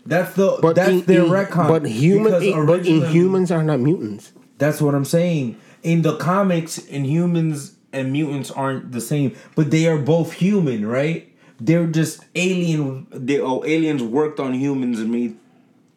[0.06, 1.68] that's the but that's in, their in- retcon.
[1.68, 4.32] But human, in, but Inhumans are not mutants.
[4.58, 5.58] That's what I'm saying.
[5.82, 11.30] In the comics, Inhumans and mutants aren't the same, but they are both human, right?
[11.60, 13.06] They're just alien.
[13.10, 15.36] They oh, aliens worked on humans and made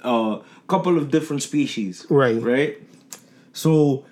[0.03, 2.41] a uh, couple of different species, Right.
[2.41, 2.77] Right.
[3.53, 4.05] So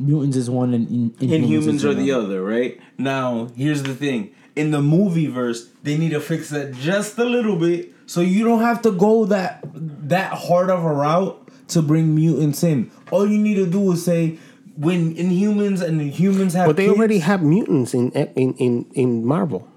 [0.00, 2.80] Mutants is one and in, Inhumans is are the other, right?
[2.98, 4.34] Now, here's the thing.
[4.56, 8.44] In the movie verse, they need to fix that just a little bit so you
[8.44, 9.64] don't have to go that
[10.08, 11.38] that hard of a route
[11.68, 12.90] to bring mutants in.
[13.10, 14.38] All you need to do is say
[14.76, 19.24] when Inhumans and Humans have But they kids- already have mutants in in in, in
[19.24, 19.68] Marvel.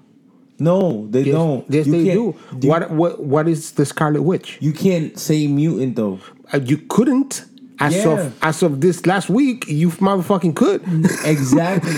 [0.58, 1.64] No, they Yes, don't.
[1.68, 2.34] yes You they do.
[2.34, 4.56] can't- What what what is the Scarlet Witch?
[4.60, 6.18] You can't say mutant though.
[6.52, 7.44] Uh, you couldn't
[7.78, 8.08] as Yeah.
[8.12, 9.66] of as of this last week.
[9.68, 10.80] You motherfucking could.
[11.24, 11.92] Exactly.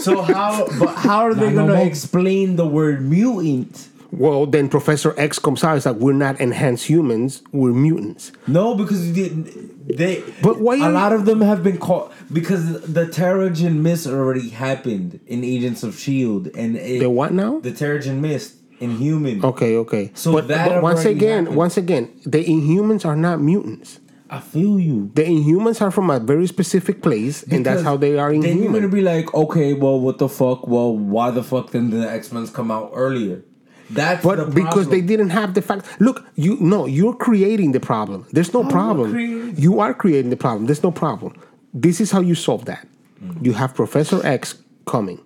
[0.00, 1.86] so how but how are they Not gonna more.
[1.86, 3.88] explain the word mutant?
[4.12, 5.76] Well, then Professor X comes out.
[5.76, 7.42] It's like we're not enhanced humans.
[7.52, 8.32] We're mutants.
[8.46, 9.96] No, because you didn't.
[9.96, 10.22] They.
[10.42, 15.20] But why A lot of them have been caught because the Terrigen Mist already happened
[15.26, 17.60] in Agents of Shield, and it, The what now?
[17.60, 19.44] the Terrigen Mist in Human.
[19.44, 20.10] Okay, okay.
[20.14, 21.56] So but, that but once again, happened.
[21.56, 24.00] once again, the Inhumans are not mutants.
[24.32, 25.10] I feel you.
[25.14, 28.50] The Inhumans are from a very specific place, and that's how they are Then you're
[28.52, 28.82] Inhuman.
[28.82, 30.66] gonna be like, okay, well, what the fuck?
[30.68, 33.42] Well, why the fuck didn't the X Men's come out earlier?
[33.90, 35.86] That's the But because they didn't have the fact.
[36.00, 38.26] Look, you no, you're creating the problem.
[38.32, 39.10] There's no not problem.
[39.12, 40.66] creating- You are creating the problem.
[40.66, 41.34] There's no problem.
[41.74, 42.86] This is how you solve that.
[43.22, 43.44] Mm.
[43.44, 44.54] You have Professor X
[44.86, 45.20] coming.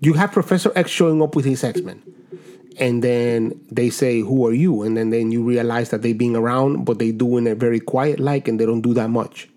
[0.00, 2.02] You have Professor X showing up with his X Men,
[2.78, 6.34] and then they say, "Who are you?" And then then you realize that they being
[6.36, 9.48] around, but they doing it very quiet like, and they don't do that much.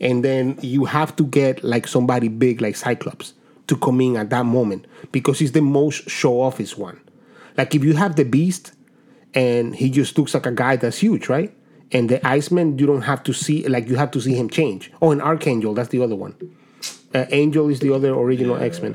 [0.00, 3.34] And then you have to get like somebody big like Cyclops
[3.68, 6.98] to come in at that moment because he's the most show office one.
[7.56, 8.72] Like if you have the Beast
[9.34, 11.54] and he just looks like a guy that's huge, right?
[11.90, 14.90] And the Iceman, you don't have to see like you have to see him change.
[15.02, 16.34] Oh, and Archangel, that's the other one.
[17.14, 18.94] Uh, Angel is the other original X Men.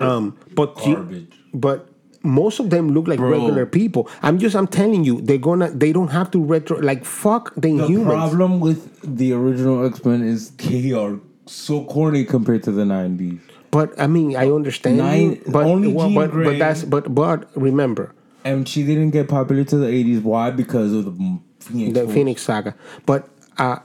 [0.00, 0.06] Yeah.
[0.08, 1.32] Um, but you- Garbage.
[1.52, 1.88] but
[2.24, 3.30] most of them look like Bro.
[3.30, 4.08] regular people.
[4.22, 7.68] I'm just I'm telling you, they're gonna they don't have to retro like fuck the,
[7.68, 7.86] human.
[7.86, 8.06] The Inhumans.
[8.06, 13.40] problem with the original X Men is they are so corny compared to the '90s.
[13.72, 17.48] But I mean, I understand Nine- you, but only well, but, but that's but but
[17.56, 18.14] remember
[18.44, 20.22] And she didn't get popular to the '80s.
[20.22, 20.50] Why?
[20.50, 21.12] Because of the
[21.58, 21.94] Phoenix.
[21.94, 22.14] the Force.
[22.14, 22.74] Phoenix Saga.
[23.06, 23.78] But uh,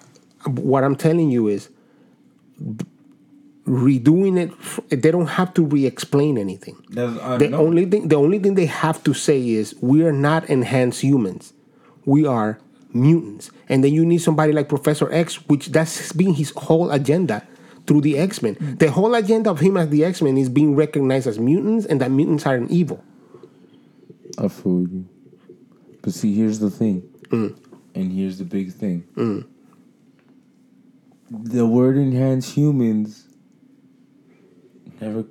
[0.45, 1.69] what I'm telling you is
[3.65, 5.01] redoing it.
[5.01, 6.77] They don't have to re-explain anything.
[6.91, 7.59] I The know.
[7.65, 11.53] only thing the only thing they have to say is we are not enhanced humans.
[12.05, 12.59] We are
[12.93, 13.51] mutants.
[13.69, 17.43] And then you need somebody like Professor X, which that's been his whole agenda
[17.87, 18.55] through the X-Men.
[18.55, 18.79] Mm.
[18.79, 22.11] The whole agenda of him as the X-Men is being recognized as mutants and that
[22.11, 23.03] mutants are an evil.
[24.37, 25.07] I feel you.
[26.01, 27.01] But see, here's the thing.
[27.29, 27.57] Mm.
[27.95, 29.05] And here's the big thing.
[31.31, 33.25] The word enhanced humans
[35.01, 35.25] never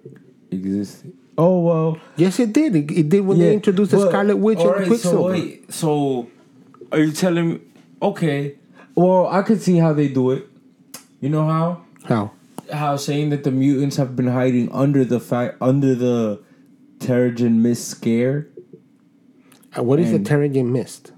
[0.51, 1.13] existed.
[1.39, 1.99] Oh, well.
[2.17, 2.75] Yes, it did.
[2.75, 5.17] It, it did when they introduced the Scarlet Witch and alright, Quicksilver.
[5.17, 6.31] So, wait, so
[6.91, 7.61] are you telling me?
[8.01, 8.57] Okay.
[8.95, 10.49] Well, I could see how they do it.
[11.21, 11.85] You know how?
[12.05, 12.33] How?
[12.73, 16.43] How saying that the mutants have been hiding under the fact under the
[16.99, 18.49] Terrigen Mist scare.
[19.77, 21.13] Uh, What is the Terrigen Mist?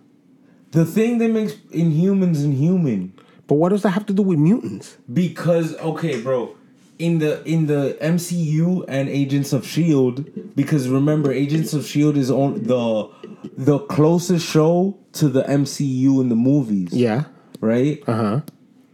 [0.72, 3.12] The thing that makes Inhumans inhuman.
[3.46, 4.98] But what does that have to do with mutants?
[5.10, 6.54] Because okay, bro,
[6.98, 12.30] in the in the MCU and Agents of Shield, because remember, Agents of Shield is
[12.30, 13.08] on the
[13.56, 16.92] the closest show to the MCU in the movies.
[16.92, 17.24] Yeah.
[17.60, 18.02] Right?
[18.06, 18.40] Uh huh.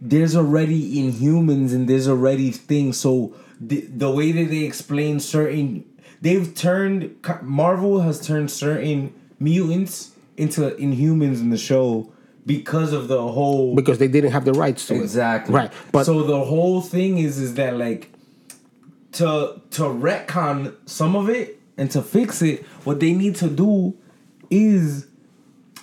[0.01, 5.85] There's already inhumans and there's already things so the, the way that they explain certain
[6.21, 12.11] they've turned marvel has turned certain mutants into inhumans in the show
[12.45, 15.01] because of the whole Because they didn't have the rights to it.
[15.01, 15.71] exactly Right.
[15.91, 18.11] But so the whole thing is is that like
[19.13, 23.95] to to retcon some of it and to fix it what they need to do
[24.49, 25.07] is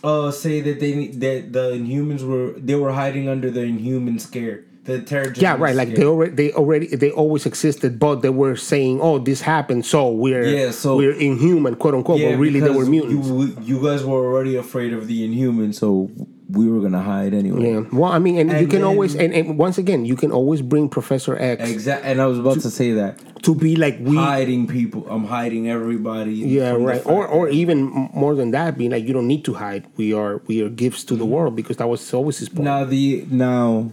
[0.05, 4.65] uh say that they that the inhumans were they were hiding under the inhuman scare
[4.85, 5.77] the terrigen yeah, right.
[5.77, 5.99] Like scare.
[5.99, 10.11] they already, they already, they always existed, but they were saying, "Oh, this happened, so
[10.11, 13.29] we're, Yeah, so- we're inhuman, quote unquote." but really, they were mutants.
[13.29, 16.11] You, you guys were already afraid of the Inhumans, so
[16.53, 17.73] we were gonna hide anyway.
[17.73, 17.85] Yeah.
[17.93, 20.63] Well, I mean, and, you can then- always, and, and once again, you can always
[20.63, 22.11] bring Professor X Exactly.
[22.11, 24.17] And I was about to say that to be like we.
[24.17, 25.07] hiding people.
[25.09, 26.35] I'm hiding everybody.
[26.35, 27.05] Yeah, right.
[27.05, 27.85] Or or even
[28.15, 29.87] more than that, being like you don't need to hide.
[29.97, 31.33] We are we are gifts to the mm-hmm.
[31.33, 32.65] world because that was always his point.
[32.65, 33.93] now the now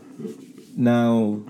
[0.75, 1.41] now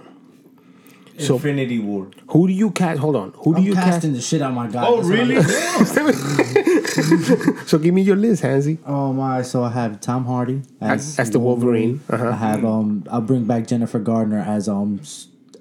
[1.20, 2.08] So- Infinity War.
[2.30, 3.00] Who do you cast?
[3.00, 3.32] Hold on.
[3.38, 3.86] Who do I'm you cast?
[3.88, 4.86] casting the shit out of my guy.
[4.88, 5.36] Oh, That's really?
[7.68, 8.78] So give me your list, Hansy.
[8.86, 9.42] Oh my!
[9.42, 12.02] So I have Tom Hardy As, as the Wolverine.
[12.10, 12.32] I Uh-huh.
[12.34, 13.04] have um.
[13.10, 15.02] I'll bring back Jennifer Gardner as um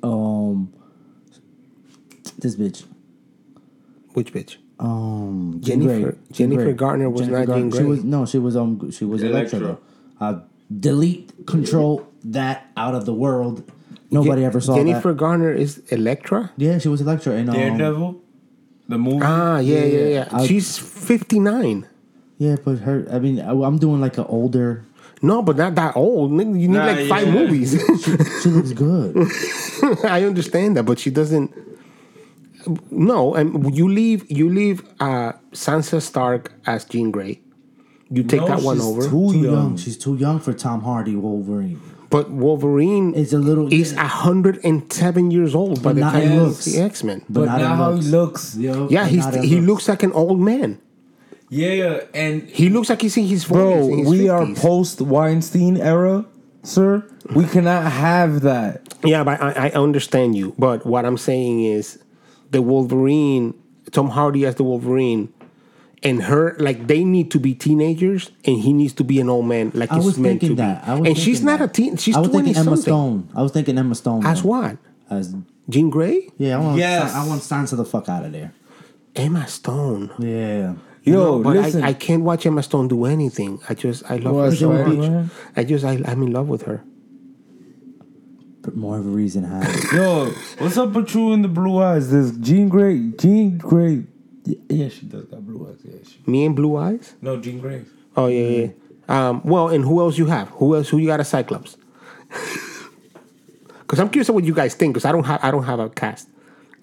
[0.03, 0.73] um.
[2.39, 2.85] This bitch.
[4.15, 4.57] Which bitch?
[4.81, 6.19] Um, Jean Jennifer- Grey.
[6.33, 6.73] Jean Jennifer Grey.
[6.75, 8.27] Gardner was not Jean She was no.
[8.27, 8.91] She was um.
[8.91, 9.59] She was Elektra.
[9.59, 9.79] Elektra.
[10.21, 10.27] though.
[10.27, 10.41] Uh,
[10.81, 13.71] delete control that out of the world.
[14.11, 15.19] Nobody Je- ever saw Jennifer that.
[15.19, 16.51] Garner is Elektra.
[16.57, 18.21] Yeah, she was Elektra in um, Daredevil.
[18.89, 19.21] The movie.
[19.23, 20.29] Ah, yeah, yeah, Yeah, yeah.
[20.33, 21.87] I- She's fifty nine.
[22.39, 23.07] Yeah, but her.
[23.11, 24.85] I mean, I, I'm doing like an older.
[25.21, 26.31] No, but not that old.
[26.31, 26.59] nigga.
[26.61, 27.35] You need Nah, like five yeah.
[27.35, 27.73] movies.
[28.43, 29.17] She looks good.
[30.05, 31.51] I understand that, but she doesn't.
[32.91, 37.41] No, and you leave you leave uh, Sansa Stark as Jean Grey.
[38.11, 39.03] You take No, that one she's over.
[39.03, 39.53] Too, too young.
[39.55, 39.77] young.
[39.77, 41.81] She's too young for Tom Hardy Wolverine.
[42.11, 43.73] But Wolverine is a little.
[43.73, 46.65] is hundred and seven years old by But the time he looks.
[46.65, 47.23] the X Men.
[47.29, 48.55] But, not now how he looks.
[48.55, 48.57] looks.
[48.57, 50.79] Yo, Yeah, he's, he looks like an old man.
[51.51, 53.49] Yeah, yeah, and He looks like he's in his 40s.
[53.49, 56.27] bro, in his we are post Weinstein era,
[56.63, 57.05] sir.
[57.35, 58.83] We cannot have that.
[59.03, 60.55] Yeah, but I, I understand you.
[60.59, 61.99] But what I'm saying is,
[62.51, 63.55] the Wolverine,
[63.93, 65.33] Tom Hardy as the Wolverine,
[66.03, 69.47] and her like they need to be teenagers, and he needs to be an old
[69.47, 70.85] man, like I was meant thinking to that.
[70.85, 70.91] be.
[70.91, 71.71] I was and she's thinking not that.
[71.71, 71.97] a teen.
[71.97, 72.83] She's I was thinking Emma something.
[72.83, 73.31] Stone.
[73.35, 74.27] I was thinking Emma Stone.
[74.27, 74.49] As though.
[74.49, 74.79] what?
[75.11, 75.35] As
[75.69, 76.79] Jean Grey, yeah, I want.
[76.79, 77.15] Yes.
[77.15, 78.53] I want Sansa the fuck out of there.
[79.17, 80.13] Emma Stone.
[80.19, 80.75] Yeah.
[81.03, 81.83] Yo, know, but listen.
[81.83, 83.61] I, I can't watch Emma Stone do anything.
[83.69, 84.87] I just I love What, her so much.
[84.87, 85.31] Spider-Man?
[85.57, 86.85] I just I, I'm in love with her.
[88.61, 89.63] But more of a reason how.
[89.95, 90.27] Yo,
[90.59, 92.11] what's up with you in the blue eyes?
[92.11, 94.05] This Jean Grey, Jean Grey.
[94.69, 95.79] Yeah, she does got blue eyes.
[95.85, 96.19] Yeah, she.
[96.31, 97.15] Me and Blue Eyes.
[97.21, 97.85] No, Jean Grey.
[98.17, 98.69] Oh yeah, yeah.
[99.09, 100.49] Um, well, and who else you have?
[100.51, 100.89] Who else?
[100.89, 101.77] Who you got a Cyclops?
[103.81, 104.93] Because I'm curious what you guys think.
[104.93, 106.29] Because I don't have I don't have a cast.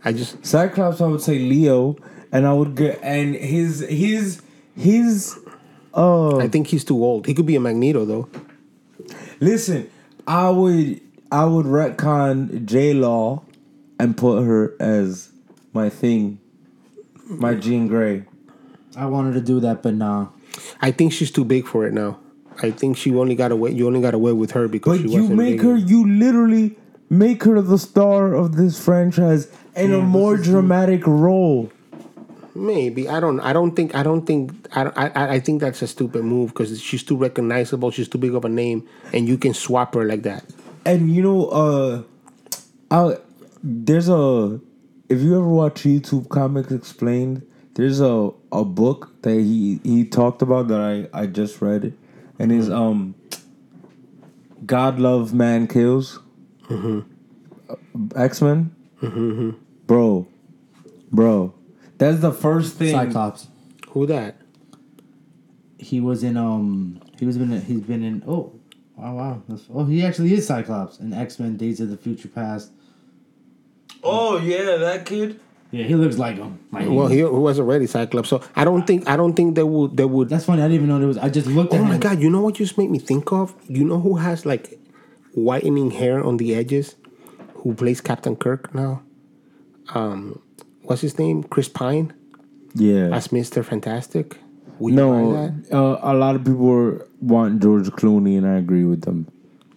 [0.04, 1.98] I just Cyclops, I would say Leo,
[2.32, 4.42] and I would get and his his
[4.76, 5.38] his.
[5.94, 7.28] Uh, I think he's too old.
[7.28, 8.28] He could be a Magneto though.
[9.40, 9.88] listen,
[10.28, 11.00] I would
[11.32, 13.44] I would retcon J Law,
[14.00, 15.30] and put her as
[15.74, 16.40] my thing,
[17.26, 18.24] my Jean Grey.
[18.98, 20.28] I wanted to do that, but nah.
[20.82, 22.20] I think she's too big for it now.
[22.62, 23.72] I think she only got away.
[23.72, 25.62] You only got away with her because But she you wasn't make big.
[25.66, 26.78] her, you literally
[27.10, 31.72] make her the star of this franchise in a more dramatic role.
[32.58, 33.42] Maybe I don't.
[33.42, 33.94] I don't think.
[33.96, 34.54] I don't think.
[34.74, 34.86] I.
[34.86, 35.08] don't- I.
[35.14, 37.92] I- I think that's a stupid move because she's too recognizable.
[37.92, 40.46] She's too big of a name, and you can swap her like that.
[40.86, 42.04] And you know, uh,
[42.90, 43.18] I
[43.62, 44.62] there's a
[45.10, 47.46] if you ever watch YouTube Comics Explained,
[47.76, 51.94] there's a a book that he he talked about that I I just read it,
[52.40, 53.16] and is um,
[54.66, 56.20] God Love Man Kills,
[58.16, 58.76] X Men,
[59.86, 60.28] bro,
[61.12, 61.54] bro,
[61.98, 62.92] that's the first thing.
[62.94, 63.48] Cyclops.
[63.90, 64.38] Who that?
[65.78, 67.02] He was in um.
[67.20, 67.62] He was in.
[67.62, 68.24] He's been in.
[68.28, 68.54] Oh,
[68.96, 69.42] wow, wow.
[69.48, 72.72] That's, oh, he actually is Cyclops in X Men: Days of the Future Past.
[74.06, 75.40] Oh yeah, that kid.
[75.72, 76.60] Yeah, he looks like him.
[76.72, 79.10] Like, Well, he, he was already Cyclops, so I don't think.
[79.10, 79.98] I don't think they would.
[79.98, 80.30] They would.
[80.30, 80.62] That's funny.
[80.62, 81.18] I didn't even know there was.
[81.18, 82.00] I just looked at Oh my him.
[82.00, 82.22] god!
[82.22, 83.54] You know what just made me think of?
[83.68, 84.80] You know who has like
[85.34, 86.96] whitening hair on the edges?
[87.56, 89.02] Who plays Captain Kirk now?
[89.94, 90.40] Um,
[90.84, 91.44] what's his name?
[91.44, 92.14] Chris Pine
[92.76, 93.10] Yeah.
[93.16, 94.38] as Mister Fantastic.
[94.80, 95.74] Would you No, that?
[95.76, 99.28] uh, a lot of people were, want George Clooney, and I agree with them.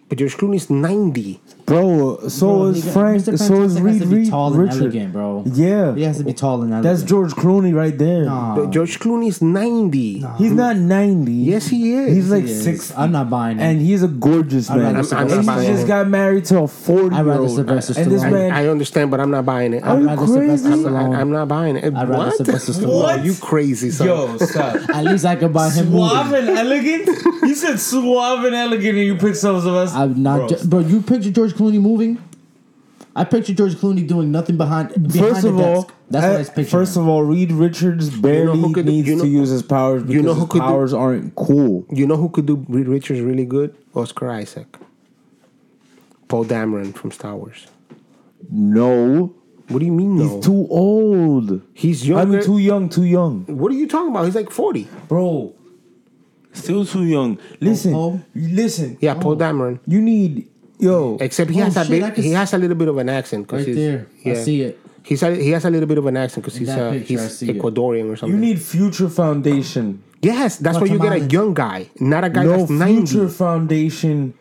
[0.09, 1.39] But George Clooney's ninety.
[1.67, 3.21] Bro, so Bro, is he got- Frank.
[3.21, 3.37] Mr.
[3.37, 4.81] So is Reed has to be Reed tall and Richard.
[4.81, 5.43] elegant, bro.
[5.45, 6.83] Yeah, He has to be tall and elegant.
[6.83, 8.25] that's George Clooney right there.
[8.25, 8.55] Nah.
[8.55, 10.25] But George Clooney's ninety.
[10.39, 11.31] He's not ninety.
[11.33, 12.15] Yes, he is.
[12.15, 12.63] He's like He is.
[12.63, 12.91] six.
[12.97, 13.61] I'm not buying it.
[13.61, 14.95] and he's a gorgeous I'd man.
[14.95, 15.87] rather I'm- I'm and not he just it.
[15.87, 17.55] got married to a forty I'd rather old.
[17.55, 18.31] Sylvester And this Stallone.
[18.31, 19.83] man, I understand, but I'm not buying it.
[19.83, 20.71] Are I'm, you crazy?
[20.71, 21.83] I'm not, I'm not buying it.
[21.93, 22.35] I'd rather what?
[22.37, 22.81] Sylvester Stallone.
[22.81, 23.23] No, What?
[23.25, 24.07] you crazy son.
[24.07, 24.75] yo, stop.
[24.89, 26.47] At least I could buy him Suave moving.
[26.49, 27.09] and elegant.
[27.43, 29.93] You said suave and elegant, and you picked some of us.
[30.03, 30.79] I'm not, Bro, ju- bro.
[30.79, 32.21] You picture George Clooney moving?
[33.15, 35.93] I picture George Clooney doing nothing behind behind First the of all, desk.
[36.09, 36.65] That's what I uh, was picturing.
[36.67, 39.61] first of all, Reed Richards barely who could do- needs you know- to use his
[39.63, 41.85] powers because you know who his could do- powers aren't cool.
[41.89, 43.75] You know who could do Reed Richards really good?
[43.95, 44.77] Oscar Isaac.
[46.27, 47.67] Poe Dameron from Star Wars.
[48.51, 49.33] No,
[49.67, 50.23] What do you mean no?
[50.35, 51.61] he's too old.
[51.73, 52.17] He's young.
[52.19, 52.37] I younger.
[52.37, 54.25] mean, too young, too young, what are you talking about?
[54.25, 54.87] He's like 40.
[55.07, 55.53] bro.
[56.53, 57.37] Still too young.
[57.59, 58.21] Listen, Paul?
[58.35, 58.97] listen.
[59.01, 59.79] Yeah, Poe Dameron.
[59.85, 60.47] You need
[60.79, 61.17] yo.
[61.21, 63.09] Except he Oh, has a shit, bit, can he has a little bit of an
[63.09, 63.47] accent.
[63.47, 64.07] 'cause Right he's, there.
[64.25, 64.79] I see it.
[65.03, 67.19] He's a, he has a little bit of an accent because he's that uh, picture,
[67.19, 67.57] I he's see it.
[67.57, 68.35] Ecuadorian or something.
[68.37, 70.03] You need future foundation.
[70.21, 71.31] yes, that's why you get a Guatemala.
[71.31, 73.05] young guy, not a guy no that's ninety.
[73.07, 74.33] future foundation.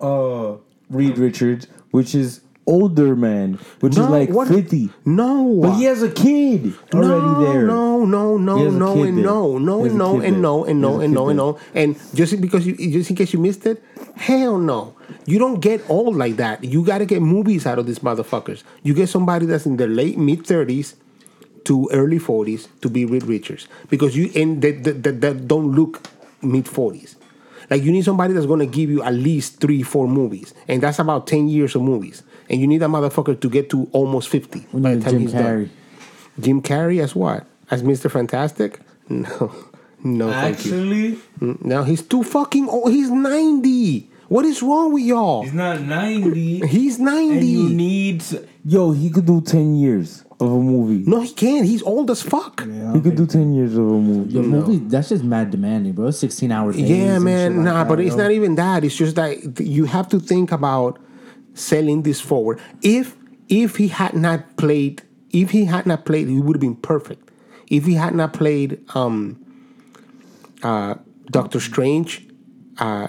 [0.00, 0.54] Uh,
[0.90, 4.90] Reed Richards, which is older man, which is like what- fifty.
[5.04, 7.66] No, But he has a kid already no, there.
[7.66, 11.28] No, no, no, no, and no, no, and no, and no, and no, and no,
[11.28, 13.82] and no, and just because you, just in case you missed it,
[14.16, 14.94] hell no,
[15.26, 16.62] you don't get old like that.
[16.62, 18.62] You got to get movies out of these motherfuckers.
[18.82, 20.94] You get somebody that's in their late mid thirties
[21.64, 25.72] to early forties to be Reed Richards because you and that that, that, that don't
[25.72, 26.06] look
[26.42, 27.16] mid forties.
[27.70, 30.98] Like you need somebody that's gonna give you at least three, four movies, and that's
[30.98, 32.22] about ten years of movies.
[32.48, 35.20] And you need that motherfucker to get to almost fifty We by the time Jim
[35.20, 35.44] he's done.
[35.44, 35.68] Carrey.
[36.40, 37.44] Jim Carrey as what?
[37.70, 38.10] As Mr.
[38.10, 38.80] Fantastic?
[39.10, 39.54] No.
[40.04, 40.72] No, thank you.
[40.74, 42.92] Actually, mm, No, he's too fucking old.
[42.92, 44.08] He's 90.
[44.28, 45.42] What is wrong with y'all?
[45.42, 46.60] he's not ninety.
[46.66, 47.32] He's 90.
[47.38, 48.22] and you need
[48.64, 48.92] yo.
[48.92, 51.02] He could do ten years of a movie.
[51.10, 51.64] no, he can't.
[51.64, 52.62] He's old as fuck.
[52.68, 54.34] Yeah, he could do ten years of a movie.
[54.34, 56.08] Your movie, that's just mad demanding, bro.
[56.08, 56.76] It's 16 hours.
[56.76, 57.56] Yeah, and shit man.
[57.56, 58.22] like nah, that, but it's yo.
[58.22, 58.84] not even that.
[58.84, 60.98] It's just that you have to think about
[61.58, 62.60] selling this forward.
[62.82, 63.16] If
[63.48, 67.30] if he had not played, if he had not played, he would have been perfect.
[67.68, 69.44] If he had not played um
[70.62, 70.94] uh
[71.30, 72.26] Doctor Strange,
[72.78, 73.08] uh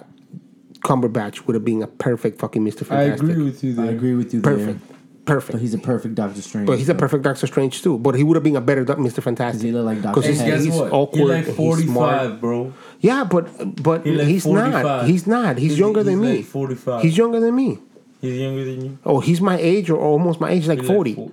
[0.81, 2.85] Cumberbatch would have been a perfect fucking Mr.
[2.85, 3.27] Fantastic.
[3.27, 3.85] I agree with you there.
[3.85, 4.55] I agree with you there.
[4.55, 4.79] Perfect.
[5.25, 5.51] Perfect.
[5.51, 6.65] But he's a perfect Doctor Strange.
[6.67, 7.99] But he's a perfect Doctor Strange too.
[7.99, 9.21] But he would have been a better Doc- Mr.
[9.21, 9.61] Fantastic.
[9.63, 10.15] He look like Dr.
[10.15, 11.19] Because he's, Hey, he's awkward.
[11.19, 12.73] You're like he's forty bro.
[12.99, 15.05] Yeah, but but He like he's not.
[15.05, 15.57] He's not.
[15.57, 16.41] He's, He's- younger than he's me.
[16.43, 17.03] 45.
[17.03, 17.77] He's younger than me.
[18.21, 18.99] He's younger than you.
[19.05, 21.15] Oh, he's my age or almost my age, like He forty.
[21.15, 21.31] fo-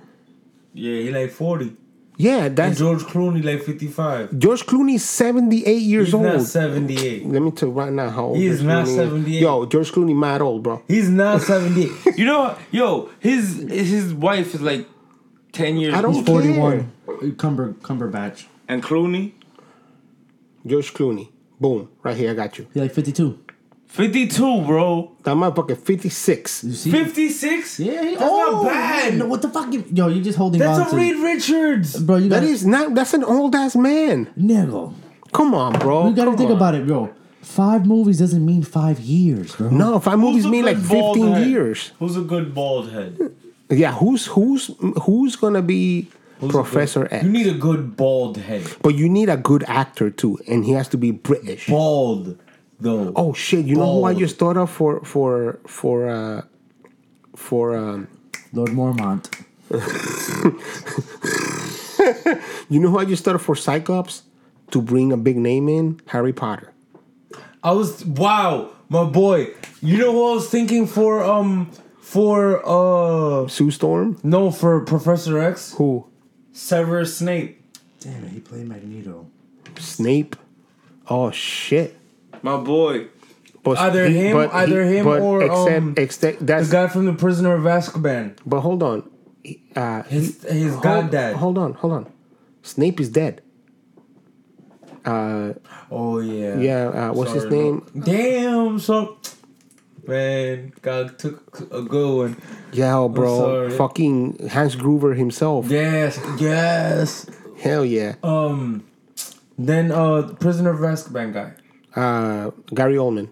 [0.73, 1.75] yeah, he like forty.
[2.17, 4.37] yeah, And George Clooney like fifty five.
[4.39, 6.23] George Clooney's seventy eight years old.
[6.25, 6.37] He's old.
[6.41, 7.25] not seventy eight.
[7.27, 9.41] Let me tell you right now how old He is George not Clooney 78.
[9.41, 10.81] Yo, George Clooney mad old, bro.
[10.87, 12.17] He's not seventy eight.
[12.17, 12.59] you know, what?
[12.71, 14.87] yo, his his wife is like
[15.51, 15.93] ten years.
[15.93, 16.25] I don't old.
[16.25, 16.35] care.
[16.41, 16.91] 41.
[17.07, 18.45] Uh, Cumber, Cumberbatch.
[18.69, 19.33] And Clooney,
[20.65, 21.29] George Clooney.
[21.59, 21.89] Boom.
[22.03, 22.67] Right here, I got you.
[22.73, 22.93] He's like
[23.87, 24.65] 52.
[24.65, 25.11] bro.
[25.23, 26.63] That motherfucker 56.
[26.65, 26.91] You see?
[26.91, 27.79] Fifty six.
[27.79, 29.17] Yeah, he, that's oh, not bad.
[29.17, 29.71] No, what the fuck?
[29.73, 31.01] you- Yo, you're just holding on That's a to.
[31.01, 31.99] Reed Richards.
[32.01, 34.27] Bro, you gotta, is not that's an old ass man.
[34.37, 34.93] Nigga.
[35.33, 36.09] Come on, bro.
[36.09, 36.57] You gotta Come think on.
[36.57, 37.13] about it, bro.
[37.41, 39.69] Five movies doesn't mean five years, bro.
[39.69, 41.47] No, five movies Who's a mean like 15 head?
[41.47, 41.91] years.
[41.99, 43.17] Who's a good bald head?
[43.69, 44.69] Yeah, who's who's
[45.03, 46.07] who's gonna be
[46.39, 47.23] Who's Professor good- X?
[47.23, 48.63] You need a good bald head.
[48.81, 51.67] but you need a good actor too, and he has to be British.
[51.67, 52.37] Bald
[52.79, 53.11] though.
[53.15, 53.65] Oh shit!
[53.65, 56.41] You know who I just thought of for for for uh
[57.35, 58.07] for um
[58.53, 59.29] Lord Mormont.
[62.69, 64.23] you know who I just thought of for Cyclops
[64.71, 66.73] to bring a big name in Harry Potter.
[67.63, 69.47] I was wow, my boy.
[69.81, 74.17] You know who I was thinking for um for uh Sue Storm.
[74.23, 75.73] no for Professor X?
[75.73, 76.05] Who?
[76.53, 77.61] Severus Snape.
[77.99, 79.27] Damn it, he played Magneto.
[79.77, 80.35] Snape.
[81.09, 81.96] Oh shit!
[82.43, 83.07] My boy.
[83.63, 87.53] But Either him- either him but or, except, um, except The guy from the Prisoner
[87.55, 88.33] of Azkaban.
[88.45, 89.03] but hold on.
[89.43, 91.35] He- Uh, His his hold, goddad.
[91.35, 92.05] Hold on, hold on.
[92.63, 93.41] Snape is dead.
[95.05, 96.57] Oh yeah.
[96.57, 97.79] Yeah, uh, what's his name?
[97.93, 98.03] bro.
[98.03, 99.17] Damn, so
[100.05, 102.37] man, God took a good one.
[102.73, 103.69] Yeah, bro.
[103.71, 105.69] Fucking Hans Gruber himself.
[105.69, 107.25] Yes, yes.
[107.59, 108.15] Hell yeah.
[108.23, 108.83] Um,
[109.57, 111.53] then uh, Prisoner of Azkaban guy.
[111.97, 113.29] Uh, Gary Oldman.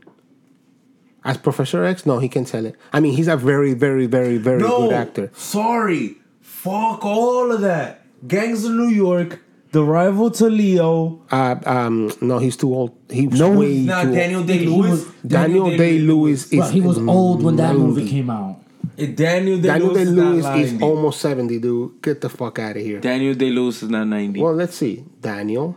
[1.24, 2.76] As Professor X, no, he can sell it.
[2.94, 5.32] I mean, he's a very, very, very, very No, good actor.
[5.36, 6.18] sorry.
[6.42, 8.02] Fuck all of that.
[8.28, 9.40] Gangs of New York,
[9.72, 11.22] the rival to Leo.
[11.32, 12.96] Uh, um, no, he's too old.
[13.10, 14.48] He's No, way he's not too Daniel old.
[14.48, 15.06] Day Lewis.
[15.26, 16.60] Daniel Day Lewis is.
[16.60, 18.62] Bro, he was old when that movie came out.
[18.96, 22.02] Daniel Day Daniel Day Lewis, Lewis is, not is almost 70, dude.
[22.02, 23.00] Get the fuck out of here.
[23.02, 24.40] Daniel Day Lewis is not ninety.
[24.42, 25.04] Well, let's see.
[25.22, 25.76] Daniel.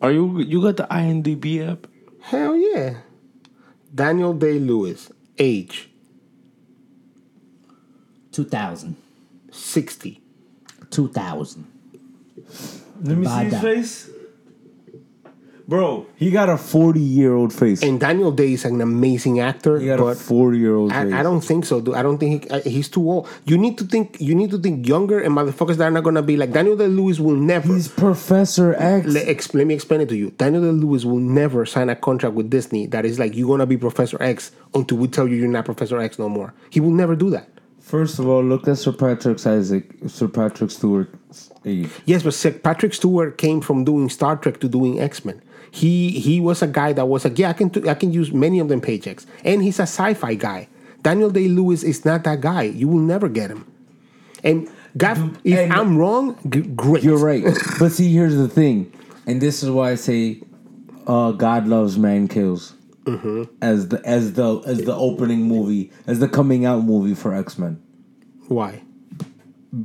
[0.00, 1.86] Are you you got the IMDb app?
[2.22, 2.98] Hell yeah.
[3.94, 5.10] Daniel Day Lewis.
[5.38, 5.88] Age
[8.32, 8.96] 2000.
[9.50, 10.20] 60.
[10.90, 11.66] 2000.
[13.02, 13.50] Let me see Bada.
[13.50, 14.10] his face.
[15.70, 17.80] Bro, he got a forty-year-old face.
[17.80, 21.12] And Daniel Day is an amazing actor, He got a but forty-year-old face.
[21.12, 21.94] I, I don't think so, dude.
[21.94, 23.28] I don't think he, I, he's too old.
[23.44, 24.20] You need to think.
[24.20, 26.88] You need to think younger and motherfuckers that are not gonna be like Daniel Day
[26.88, 27.72] Lewis will never.
[27.72, 29.06] He's Professor X.
[29.06, 30.32] let, ex, let me explain it to you.
[30.32, 33.64] Daniel Day Lewis will never sign a contract with Disney that is like you're gonna
[33.64, 36.52] be Professor X until we tell you you're not Professor X no more.
[36.70, 37.48] He will never do that.
[37.78, 41.90] First of all, look at Sir Patrick Isaac, Sir Patrick Stewart's age.
[42.06, 45.40] Yes, but Sir Patrick Stewart came from doing Star Trek to doing X Men.
[45.70, 48.58] He he was a guy that was like, yeah, I can I can use many
[48.58, 50.68] of them paychecks, and he's a sci-fi guy.
[51.02, 52.62] Daniel Day Lewis is not that guy.
[52.64, 53.66] You will never get him.
[54.42, 57.04] And God, if and- I'm wrong, g- great.
[57.04, 57.44] You're right,
[57.78, 58.92] but see, here's the thing,
[59.26, 60.42] and this is why I say,
[61.06, 62.74] uh, God loves, man kills,
[63.62, 67.58] as the as the as the opening movie, as the coming out movie for X
[67.58, 67.80] Men.
[68.48, 68.82] Why?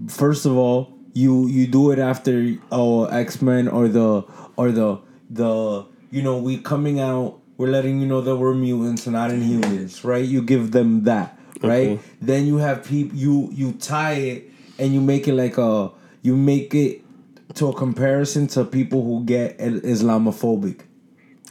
[0.09, 4.23] First of all, you you do it after oh X Men or the
[4.57, 4.99] or the
[5.35, 7.39] the you know we coming out.
[7.57, 10.25] We're letting you know that we're mutants and not inhumans, right?
[10.25, 11.87] You give them that, right?
[11.91, 11.99] Okay.
[12.21, 16.35] Then you have people you you tie it and you make it like a you
[16.35, 17.01] make it
[17.53, 20.81] to a comparison to people who get Islamophobic.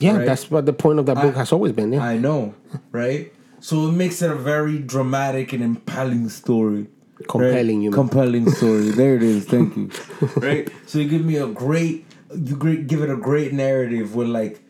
[0.01, 0.27] Yeah, Right.
[0.27, 1.93] that's what the point of that book I- has always been.
[1.93, 2.05] Yeah.
[2.05, 2.55] I know,
[2.93, 3.33] right?
[3.61, 6.89] So it makes it a very dramatic and impelling story.
[7.29, 8.91] Compelling, you compelling story.
[8.91, 9.47] there it is.
[9.47, 9.89] Thank you.
[10.37, 10.69] right.
[10.87, 12.05] So you give me a great,
[12.37, 14.61] you great, give it a great narrative with like,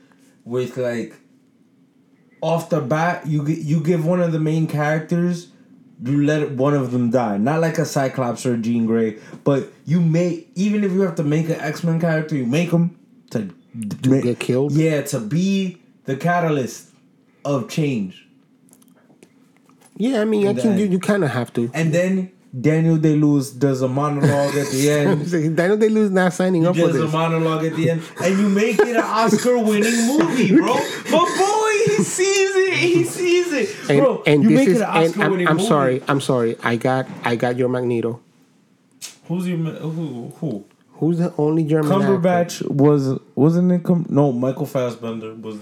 [0.44, 1.14] with like,
[2.40, 5.48] off the bat, you you give one of the main characters,
[6.02, 7.38] you let one of them die.
[7.38, 11.14] Not like a Cyclops or a Jean Grey, but you make even if you have
[11.14, 12.98] to make an X Men character, you make them
[13.30, 13.48] to,
[14.02, 14.72] to get killed?
[14.72, 16.90] Yeah, to be the catalyst
[17.46, 18.26] of change.
[19.96, 21.70] yeah, I mean, I And think you, you kind of have to.
[21.72, 22.30] And then
[22.60, 25.56] Daniel Day Lewis does a monologue at the end.
[25.56, 26.92] Daniel Day Lewis not signing up for this.
[26.96, 30.74] Does a monologue at the end, and you make it an Oscar-winning movie, bro.
[31.10, 32.74] But boy, he sees it.
[32.74, 34.22] He sees it, and, bro.
[34.26, 36.76] and you this make is it an and I'm, Oscar-winning I'm sorry i'm sorry i
[36.76, 38.20] got i got your magneto
[39.26, 40.32] Who's your who?
[40.36, 40.64] Who?
[40.94, 42.04] who's the only german actor?
[42.18, 43.82] Cumberbatch was wasn't it?
[43.84, 45.56] Com- no, Michael Fassbender was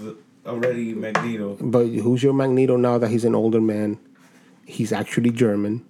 [0.45, 1.55] already Magneto.
[1.61, 3.97] but who's your magneto now that he's an older man
[4.65, 5.85] he's actually german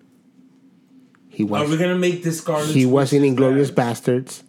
[1.34, 2.67] he Are we gonna make this Scarlet?
[2.69, 4.43] he was in Witch's inglourious basterds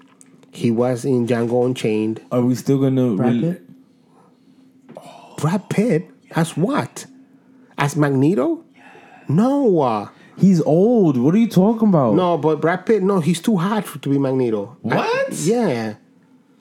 [0.52, 3.16] he was in django unchained Are we still gonna?
[3.16, 3.62] Brad rel- Pitt?
[5.38, 7.06] brad pitt as what
[7.78, 8.64] as magneto
[9.28, 11.16] no uh, He's old.
[11.16, 12.14] What are you talking about?
[12.14, 15.32] no but brad pitt no he's too hot for, to be magneto I- What?
[15.32, 15.94] yeah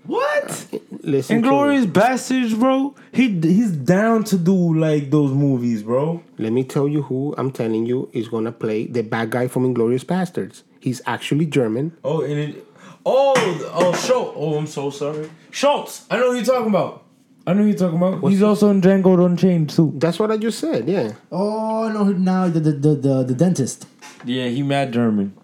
[0.05, 0.67] What?
[1.03, 1.55] Listen to me.
[1.55, 2.95] Inglourious Basterds, bro.
[3.11, 6.23] He he's down to do like those movies, bro.
[6.37, 9.63] Let me tell you who I'm telling you is gonna play the bad guy from
[9.73, 10.63] Inglourious Basterds.
[10.79, 11.95] He's actually German.
[12.03, 12.67] Oh, and it,
[13.05, 13.33] oh,
[13.73, 14.33] oh, Schultz.
[14.37, 16.05] Oh, I'm so sorry, Schultz.
[16.09, 17.03] I know who you're talking about.
[17.45, 18.21] I know who you're talking about.
[18.29, 19.91] He's also in Django Unchained too.
[19.97, 20.87] That's what I just said.
[20.87, 22.05] Yeah, Oh no!
[22.13, 23.85] Now the the the, the, the dentist.
[24.23, 25.35] Yeah, he mad German.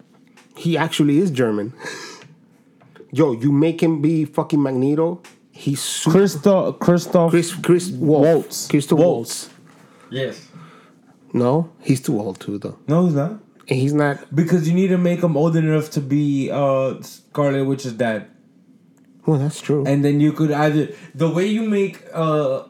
[0.56, 1.74] he actually is German.
[3.12, 5.20] Yo, you make him be fucking Magneto.
[5.52, 6.18] He's super.
[6.18, 8.26] Christoph Christoph Chris Chris Waltz.
[8.26, 8.68] Waltz.
[8.68, 9.44] Christoph Waltz.
[9.48, 9.50] Waltz.
[10.10, 10.46] Yes.
[11.32, 13.30] No, he's too old too though, No, he's not.
[13.68, 14.34] and he's not.
[14.34, 18.26] Because you need to make him old enough to be uh Scarlet Witch's dad.
[19.26, 19.84] Well, that's true.
[19.86, 22.64] and then you could either the way you make uh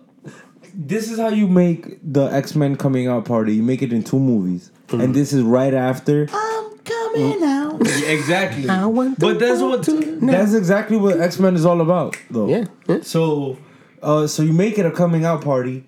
[0.74, 4.18] this is how you make the x-men coming out party you make it in two
[4.18, 5.00] movies Mm-hmm.
[5.02, 7.59] and this is right after I'm coming out.
[7.80, 12.64] Exactly I want but that's what that's exactly what x-men is all about though yeah,
[12.88, 13.00] yeah.
[13.02, 13.58] so
[14.02, 15.84] uh so you make it a coming out party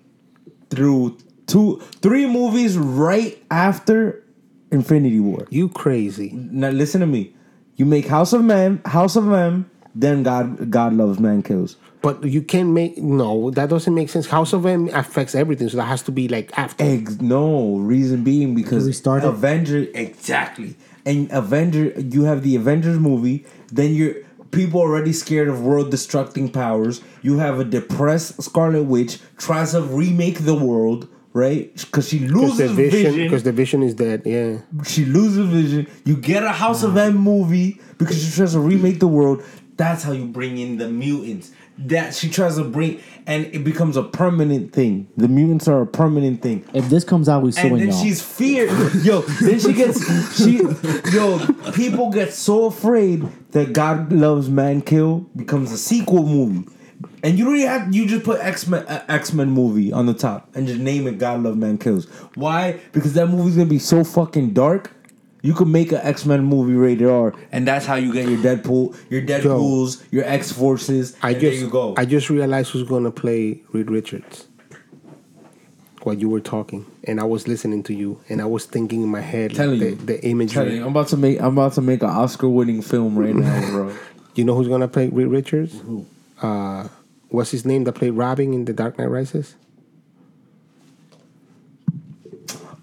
[0.69, 4.23] through two three movies right after
[4.71, 6.31] infinity war You crazy.
[6.33, 7.35] now listen to me
[7.75, 12.25] you make house of man house of m then god god loves man kills But
[12.25, 13.49] you can't make no.
[13.51, 14.27] That doesn't make sense.
[14.27, 16.83] House of M affects everything, so that has to be like after.
[16.83, 19.29] Ex- no reason being because To restart it?
[19.29, 20.75] Avenger exactly
[21.05, 24.15] and Avenger you have the Avengers movie then you're
[24.51, 27.01] people already scared of world destructing powers.
[27.23, 31.73] You have a depressed Scarlet Witch tries to remake the world right?
[31.75, 34.21] Because she loses vision, vision, because the vision is dead.
[34.23, 34.59] Yeah.
[34.85, 35.87] she loses vision.
[36.05, 39.43] You get a House of M movie because she tries to remake the world.
[39.75, 43.97] That's how you bring in the mutants that she tries to bring and it becomes
[43.97, 47.55] a permanent thing the mutants are a permanent thing If this comes out, we and
[47.55, 48.03] suing then y'all.
[48.03, 48.69] she's feared.
[49.03, 49.99] Yo, then she gets
[50.37, 50.61] she.
[51.11, 51.39] Yo,
[51.73, 56.69] people get so afraid that God loves man kill becomes a sequel movie,
[57.23, 60.05] and you don't even have you just put X Men uh, X Men movie on
[60.05, 62.05] the top and just name it God love man kills.
[62.35, 62.79] Why?
[62.91, 64.91] Because that movie's gonna be so fucking dark.
[65.43, 68.39] You could make an X Men movie rated R, and that's how you get your
[68.39, 71.17] Deadpool, your Deadpool's, your X Forces.
[71.21, 71.93] I just, there you go.
[71.97, 74.47] I just realized who's gonna play Reed Richards.
[76.03, 79.09] While you were talking, and I was listening to you, and I was thinking in
[79.09, 79.95] my head Telling the, you.
[79.95, 83.35] the you, I'm about to make I'm about to make an Oscar winning film right
[83.35, 83.93] now, bro.
[84.35, 85.79] You know who's gonna play Reed Richards?
[85.81, 86.05] Who?
[86.41, 86.87] Uh,
[87.29, 89.55] what's his name that played Robin in The Dark Knight Rises?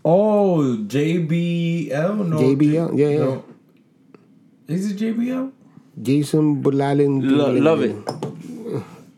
[0.05, 2.27] Oh, JBL?
[2.27, 2.39] No.
[2.39, 2.99] JBL?
[2.99, 3.19] Yeah, yeah.
[3.19, 3.45] no.
[4.69, 5.53] Is it JBL?
[6.01, 7.21] Jason Bulalin.
[7.23, 7.97] Lo- love it.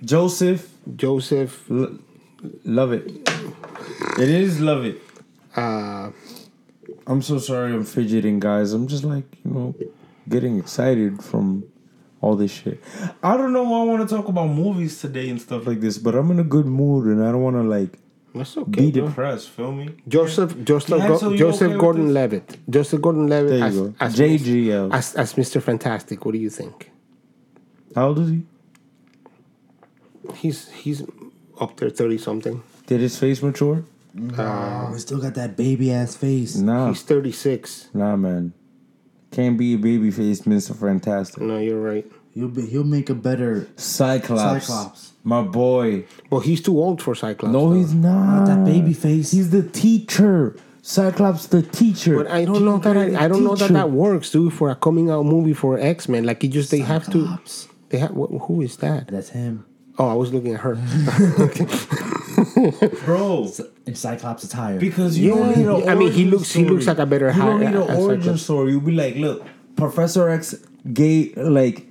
[0.04, 0.68] Joseph.
[0.96, 1.70] Joseph.
[1.70, 1.98] L-
[2.64, 3.06] love it.
[4.18, 5.00] It is love it.
[5.54, 6.10] Uh,
[7.06, 8.72] I'm so sorry I'm fidgeting, guys.
[8.72, 9.74] I'm just like, you know,
[10.28, 11.64] getting excited from
[12.20, 12.82] all this shit.
[13.22, 15.98] I don't know why I want to talk about movies today and stuff like this,
[15.98, 17.98] but I'm in a good mood and I don't want to like
[18.34, 18.70] that's okay.
[18.70, 19.06] be bro.
[19.08, 19.50] depressed.
[19.50, 19.90] Feel me?
[20.08, 22.58] Joseph Joseph Yeah, Go- so Joseph okay Gordon Levitt.
[22.70, 23.94] Joseph Gordon Levitt There you as, go.
[24.00, 24.92] as JGL.
[24.94, 25.62] as, as Mr.
[25.62, 26.24] Fantastic.
[26.24, 26.90] What do you think?
[27.94, 28.42] How old is he?
[30.34, 31.02] He's he's
[31.60, 32.62] up there thirty something.
[32.86, 33.84] Did his face mature?
[34.38, 36.56] Oh, we still got that baby ass face.
[36.56, 37.88] Nah, He's thirty six.
[37.94, 38.52] nah, man.
[39.30, 40.78] Can't be a baby face, Mr.
[40.78, 41.42] Fantastic.
[41.42, 42.06] No, you're right.
[42.34, 42.66] He'll be.
[42.66, 44.66] He'll make a better Cyclops.
[44.66, 45.12] Cyclops.
[45.24, 46.04] My boy.
[46.30, 47.52] Well, he's too old for Cyclops.
[47.52, 47.76] No, though.
[47.76, 48.36] he's not.
[48.36, 49.30] Not that baby face.
[49.32, 50.56] He's the teacher.
[50.84, 52.16] Cyclops, the teacher.
[52.16, 54.52] But I don't know that Jean Grey, I, I don't know that that works, dude.
[54.52, 57.38] For a coming out movie for X Men, like it just they have to.
[57.90, 59.08] They have wh- who is that?
[59.08, 59.64] That's him.
[59.98, 60.74] Oh, I was looking at her.
[63.04, 63.48] bro.
[63.86, 64.78] In Cyclops attire.
[64.78, 67.26] Because you don't need an I mean, he origin looks- he looks like a better
[67.26, 68.42] You hi- don't need uh, an uh, origin Cyclops.
[68.42, 68.70] story.
[68.72, 69.44] You'll be like, look,
[69.76, 70.54] Professor X
[70.92, 71.86] gay like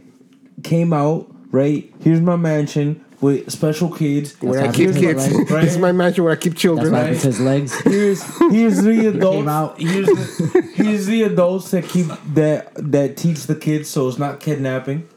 [0.63, 1.91] came out right.
[2.01, 4.35] Here's my mansion with special kids.
[4.41, 5.31] where I keep kids.
[5.31, 5.61] looks, right?
[5.63, 6.91] this is my mansion where I keep children.
[6.91, 7.79] why it's his legs.
[7.83, 9.47] Here's here's the adults.
[9.47, 9.79] out.
[9.79, 14.39] Here's the, here's the adults that keep that that teach the kids so it's not
[14.39, 15.07] kidnapping,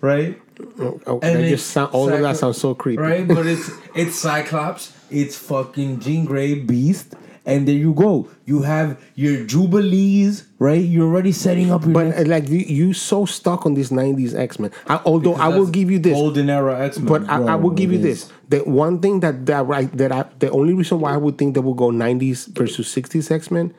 [0.00, 0.40] right?
[0.78, 3.02] Oh, oh, And that just sound, all of that sounds so creepy.
[3.02, 7.14] Right, but it's it's Cyclops, it's fucking Jean Grey Beast,
[7.46, 8.28] and there you go.
[8.46, 10.82] You have your Jubilees, right?
[10.84, 13.90] You're already setting up your But next- uh, like you, you so stuck on this
[13.90, 14.70] '90s X Men.
[15.04, 17.06] Although I will give you this, golden era X Men.
[17.06, 18.30] but I, I will give you this.
[18.48, 21.54] The one thing that that right that I the only reason why I would think
[21.54, 23.74] they will go '90s versus '60s X Men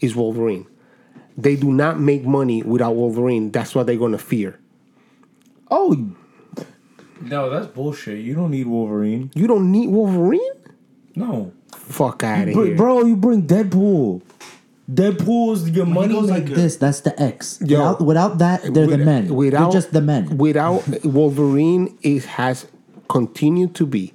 [0.00, 0.66] is Wolverine.
[1.36, 3.50] They do not make money without Wolverine.
[3.50, 4.58] That's what they're gonna fear.
[5.70, 6.12] oh
[7.20, 8.18] no, that's bullshit.
[8.18, 9.30] You don't need Wolverine.
[9.34, 10.40] You don't need Wolverine.
[11.14, 13.04] No, Fuck out of Br- here, bro.
[13.04, 14.22] You bring Deadpool.
[14.90, 16.54] Deadpool's your When money he goes like maker.
[16.56, 17.58] this, that's the X.
[17.64, 17.78] Yo.
[17.78, 19.34] without, without that, they're the men.
[19.34, 20.36] Without they're just the men.
[20.38, 22.66] Without Wolverine, it has
[23.08, 24.12] continued to be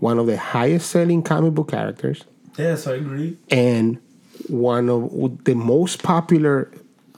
[0.00, 2.24] one of the highest selling comic book characters
[2.56, 3.36] Yes, I agree.
[3.50, 3.98] and
[4.48, 6.70] one of the most popular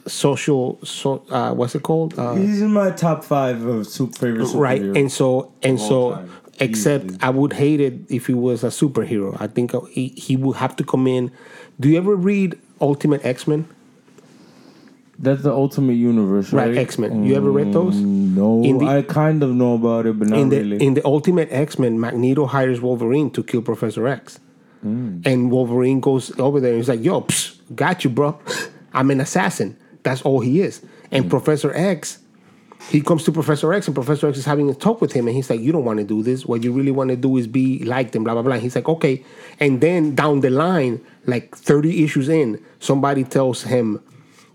[0.07, 4.47] social so uh, what's it called uh, He's in my top five of super favorite
[4.55, 6.31] right and so and so time.
[6.61, 7.19] Except Easily.
[7.23, 10.77] i would hate it if he was a superhero i think he, he would have
[10.77, 11.31] to come in
[11.79, 13.67] do you ever read ultimate x-men
[15.23, 16.69] That's the Ultimate Universe, right?
[16.69, 17.25] Right, X-Men.
[17.25, 17.95] You ever read those?
[17.97, 20.79] Mm, No, the- I kind of know about it, but not in the really.
[20.87, 24.39] in the ultimate x-men magneto hires wolverine to kill professor x
[24.83, 25.27] Mm.
[25.27, 28.39] and wolverine goes over there and he's like yo psh, got you bro
[28.97, 30.81] i'm an assassin that's all he is
[31.13, 31.29] and Mm.
[31.37, 32.17] professor x
[32.89, 35.37] he comes to Professor X, and Professor X is having a talk with him, and
[35.37, 36.47] he's like, "You don't want to do this.
[36.47, 38.75] What you really want to do is be like them." blah blah blah." And he's
[38.75, 39.25] like, "Okay."
[39.59, 44.01] And then down the line, like thirty issues in, somebody tells him,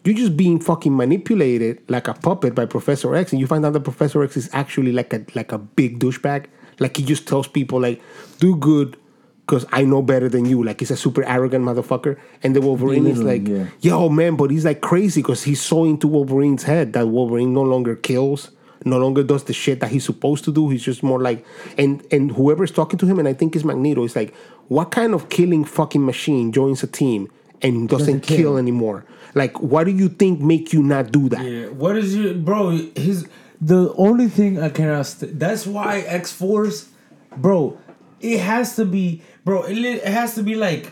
[0.03, 3.73] "You're just being fucking manipulated like a puppet by Professor X," and you find out
[3.73, 6.45] that Professor X is actually like a like a big douchebag.
[6.79, 8.01] Like he just tells people like,
[8.39, 8.97] "Do good."
[9.45, 10.63] Because I know better than you.
[10.63, 12.17] Like, he's a super arrogant motherfucker.
[12.41, 15.85] And the Wolverine is like, Belittling, yo, man, but he's like crazy because he's so
[15.85, 18.49] into Wolverine's head that Wolverine no longer kills,
[18.85, 20.69] no longer does the shit that he's supposed to do.
[20.69, 21.45] He's just more like,
[21.77, 24.33] and and whoever's talking to him, and I think it's Magneto, is like,
[24.67, 27.29] what kind of killing fucking machine joins a team
[27.61, 28.37] and doesn't, Doesn't kill.
[28.37, 28.57] kill.
[28.57, 29.05] anymore?
[29.35, 31.45] Like, what do you think make you not do that?
[31.45, 32.71] yeah, what is your bro?
[32.95, 33.27] His
[33.61, 35.05] the only thing I cannot.
[35.05, 36.89] St- that's why X Force,
[37.37, 37.77] bro.
[38.21, 39.63] It has to be, bro.
[39.63, 40.91] It, it has to be like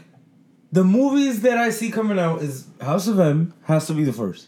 [0.71, 4.13] the movies that I see coming out is House of M has to be the
[4.13, 4.47] first.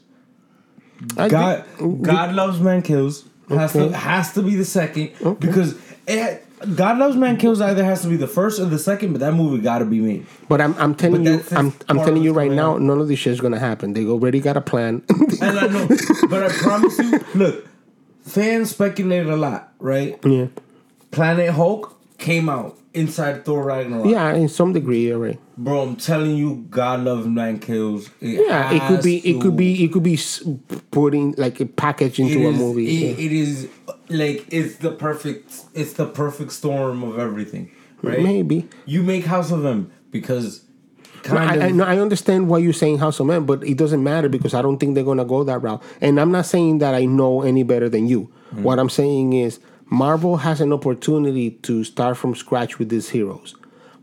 [1.17, 3.89] I God, think- God loves man kills has Okay.
[3.89, 5.75] to has to be the second because
[6.07, 6.43] it,
[6.75, 9.33] God loves man kills either has to be the first or the second, but that
[9.33, 10.25] movie got to be made.
[10.47, 12.87] But I'm, I'm telling you, I'm, I'm telling you right now, on.
[12.87, 13.93] none of this shit is gonna happen.
[13.93, 15.03] They already got a plan.
[15.41, 15.85] And I know,
[16.29, 17.67] but I promise you, look,
[18.23, 20.17] fans speculated a lot, right?
[20.25, 20.47] yeah,
[21.11, 24.07] Planet Hulk came out inside Thor Ragnarok.
[24.07, 25.37] yeah, in some degree, already.
[25.57, 28.09] bro, I'm telling you, God loves Nine kills.
[28.21, 30.17] It Yeah, it could be, it could be, it could be
[30.91, 32.87] putting like a package into It a movie.
[32.87, 33.25] It, yeah.
[33.25, 33.69] it is
[34.09, 35.65] like it's the perfect.
[35.73, 38.21] It's the perfect storm of everything, right?
[38.21, 38.67] Maybe.
[38.85, 40.63] you make House of M because
[41.29, 44.03] No, I, I, no, I understand why you're saying House of Men, but it doesn't
[44.03, 45.81] matter because I don't think they're gonna go that route.
[46.01, 48.31] And I'm not saying that I know any better than you.
[48.53, 48.61] Mm.
[48.61, 49.59] What I'm saying is
[49.89, 53.55] Marvel has an opportunity to start from scratch with these heroes.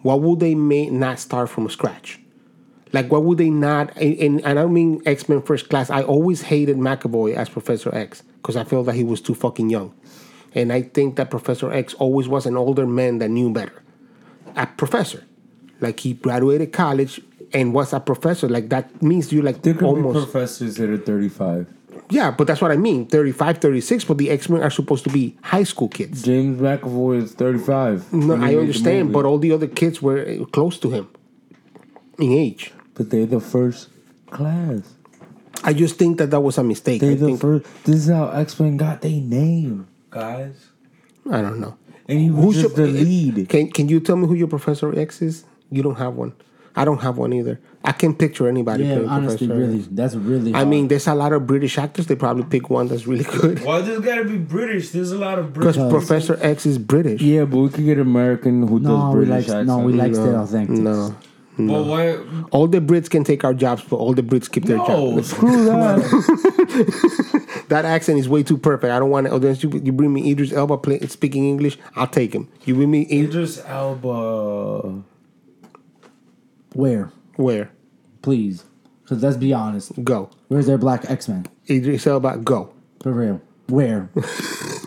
[0.03, 2.21] Why would they may not start from scratch?
[2.93, 3.97] Like, what would they not?
[3.97, 5.91] And, and, and I don't mean X Men First Class.
[5.91, 9.71] I always hated McAvoy as Professor X because I felt that he was too fucking
[9.71, 9.95] young,
[10.55, 13.83] and I think that Professor X always was an older man that knew better.
[14.57, 15.25] A professor,
[15.81, 17.21] like he graduated college
[17.55, 18.49] and was a professor.
[18.49, 21.67] Like that means you like There could almost be professors that are 35.
[22.11, 22.31] Yeah.
[22.31, 23.07] But that's what I mean.
[23.07, 26.23] 35, 36, But the X Men are supposed to be high school kids.
[26.23, 28.13] James McAvoy is 35.
[28.13, 31.09] No, I understand, but all the other kids were uh, close to him
[32.19, 32.73] in age.
[32.95, 33.89] But they're the first
[34.31, 34.95] class.
[35.65, 37.01] I just think that that was a mistake.
[37.01, 37.67] They're I the think first.
[37.85, 40.67] This is how X Men got their name, guys.
[41.31, 41.77] I don't know.
[42.09, 43.49] And he was just your- the lead.
[43.49, 45.45] Can Can you tell me who your Professor X is?
[45.71, 46.33] You don't have one.
[46.75, 47.61] I don't have one either.
[47.85, 48.85] I can't picture anybody.
[48.85, 50.55] Yeah, playing honestly, Professor really, that's really.
[50.55, 52.07] I mean, there's a lot of British actors.
[52.07, 53.63] They probably pick one that's really good.
[53.65, 54.91] Why does it gotta be British?
[54.91, 55.91] There's a lot of Because British.
[55.93, 57.21] Professor X is British.
[57.21, 59.67] Yeah, but we could get American who no, does we British like accent.
[59.67, 60.79] no, we like No, their authentic.
[60.79, 61.17] No.
[61.59, 62.17] But why?
[62.51, 65.31] All the Brits can take our jobs, but all the Brits keep their No, jobs.
[65.33, 67.65] screw that.
[67.69, 68.91] That accent is way too perfect.
[68.91, 69.35] I don't want to.
[69.35, 72.49] Unless you, you bring me Idris Elba play, speaking English, I'll take him.
[72.65, 75.03] You bring me Idris, Idris Elba.
[76.75, 77.71] Where, where?
[78.23, 78.65] please?
[79.03, 79.93] Because let's be honest.
[80.05, 80.31] Go.
[80.49, 81.47] Where's their black X Men?
[81.69, 82.73] Idris Elba, go.
[83.03, 83.41] For real.
[83.69, 84.09] Where?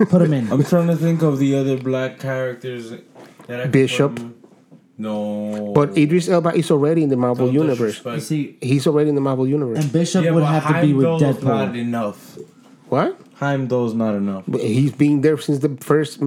[0.09, 0.51] Put him in.
[0.51, 2.91] I'm trying to think of the other black characters
[3.47, 4.19] that I Bishop.
[4.97, 7.95] No, But Idris Elba is already in the Marvel Don't universe.
[7.97, 9.79] disrespect- You see, He's already in the Marvel universe.
[9.83, 11.77] and Bishop Yeah, would but have to be with Heimdall's not Deadpool.
[11.77, 12.37] enough.
[12.87, 13.19] what?
[13.33, 14.45] Heimdall's not enough.
[14.47, 16.21] But he's been there since the first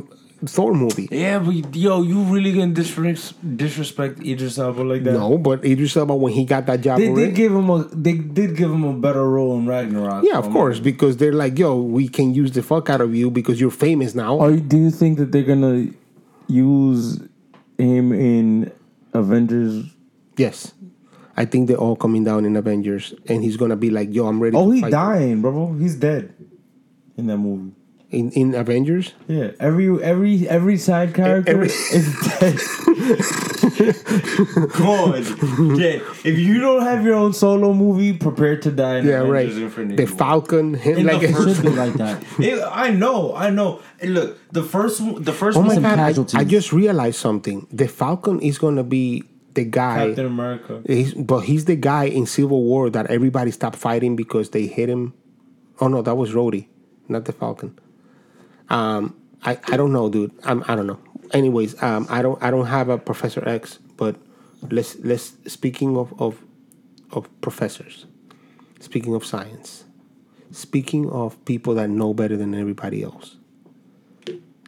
[0.47, 1.09] Thor movie.
[1.11, 5.13] Yeah, but yo, you really gonna disres- disrespect Idris Elba like that?
[5.13, 7.89] No, but Idris Elba when he got that job, They already- did give him a
[7.93, 10.25] they did give him a better role in Ragnarok.
[10.25, 13.31] yeah, of course, because they're like, yo, we can use the fuck out of you
[13.31, 14.37] because you're famous now.
[14.37, 15.89] Or do you think that they're gonna
[16.47, 17.21] use
[17.77, 18.71] him in
[19.15, 19.87] Avengers?
[20.37, 20.73] Yes,
[21.37, 24.41] I think they're all coming down in Avengers, and he's gonna be like, yo, I'm
[24.41, 24.57] ready.
[24.57, 25.73] Oh, to he's fight dying, bro.
[25.75, 26.33] He's dead
[27.17, 27.73] in that movie.
[28.11, 29.13] In in Avengers.
[29.29, 32.07] Yeah, every every every side character every- is
[32.41, 32.59] dead.
[34.81, 36.01] On, yeah.
[36.25, 38.99] If you don't have your own solo movie, prepare to die.
[38.99, 39.47] In Yeah, right.
[39.47, 40.19] Avengers Infinity The War.
[40.19, 41.23] Falcon, him In the like.
[41.23, 42.23] It first- should be like that.
[42.39, 43.81] It- I know, I know.
[44.01, 45.99] And look, the first one- the first Oh my one, some god!
[46.35, 46.41] I.
[46.41, 47.67] I just realized something.
[47.73, 50.07] The Falcon is gonna be the guy.
[50.09, 50.83] Captain America.
[50.87, 54.89] He's, but he's the guy in Civil War that everybody stopped fighting because they hit
[54.89, 55.15] him.
[55.81, 56.67] Oh no, that was Rhodey,
[57.09, 57.79] not the Falcon.
[58.71, 60.33] Um, I, I don't know, dude.
[60.45, 60.99] I'm, I don't know.
[61.33, 64.17] Anyways, um, I don't I don't have a Professor X, but
[64.71, 66.43] let's let's speaking of of
[67.13, 68.07] of professors,
[68.81, 69.85] speaking of science,
[70.51, 73.37] speaking of people that know better than everybody else.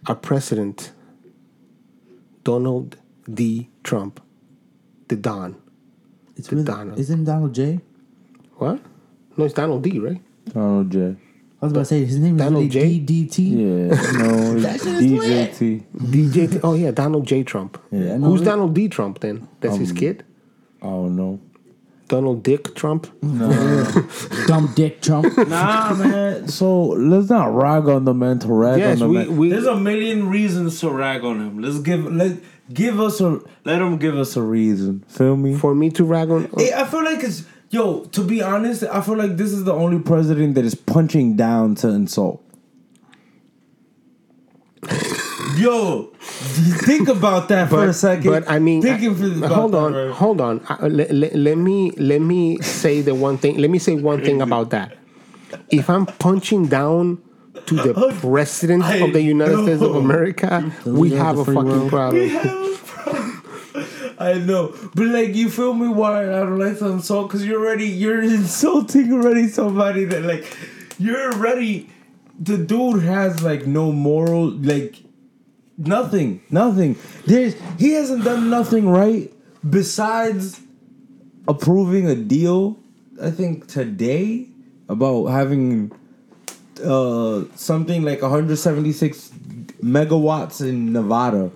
[0.07, 0.93] Our president,
[2.45, 2.97] Donald
[3.33, 3.69] D.
[3.83, 4.21] Trump,
[5.09, 5.57] the Don.
[6.37, 6.99] It's really, Donald.
[6.99, 7.81] Isn't Donald J?
[8.57, 8.81] What?
[9.37, 10.21] No, it's Donald D, right?
[10.53, 11.17] Donald J.
[11.63, 13.27] I was about to say his name is Donald really J?
[13.27, 13.39] DDT.
[13.51, 15.83] Yeah, no, it's DJT.
[15.95, 16.51] DJ.
[16.53, 17.43] T- oh yeah, Donald J.
[17.43, 17.79] Trump.
[17.91, 18.17] Yeah.
[18.17, 18.89] Who's Donald D.
[18.89, 19.47] Trump then?
[19.61, 20.25] That's his Um, kid.
[20.83, 21.41] Oh no.
[22.09, 23.07] Donald Dick Trump.
[23.23, 23.49] No.
[24.49, 25.27] Dumb Dick Trump.
[25.47, 26.49] Nah, man.
[26.49, 29.37] So let's not rag on the man to rag Yes, on the we- man.
[29.37, 31.61] we- There's a million reasons to rag on him.
[31.61, 32.39] Let's give let
[32.73, 35.05] give us a let him give us a reason.
[35.09, 35.55] Feel me?
[35.55, 36.51] For me to rag on.
[36.57, 38.05] Hey, I feel like it's yo.
[38.05, 41.75] To be honest, I feel like this is the only president that is punching down
[41.77, 42.43] to insult.
[45.57, 48.31] Yo, think about that for a second.
[48.31, 50.13] But I mean, thinking I- for about hold that, on, bro.
[50.13, 50.61] hold on.
[50.69, 53.59] Uh, let, let, let me let me say the one thing.
[53.59, 54.97] Let me say one thing about that.
[55.71, 57.21] If I'm punching down
[57.67, 59.97] to the president I of the United States of.
[59.97, 61.91] America, we leader of have a fucking world.
[61.91, 62.77] problem.
[64.21, 65.89] I know, but like you feel me?
[65.89, 67.29] Why I don't like to insult?
[67.29, 70.45] Because you're already you're insulting already somebody that like
[70.99, 71.89] you're already
[72.39, 74.97] the dude has like no moral like
[75.79, 76.97] nothing nothing.
[77.25, 79.33] There's he hasn't done nothing right
[79.69, 80.61] besides
[81.49, 82.79] approving a deal.
[83.23, 84.49] I think today
[84.91, 85.93] about having
[86.85, 89.31] uh something like 176
[89.83, 91.51] megawatts in Nevada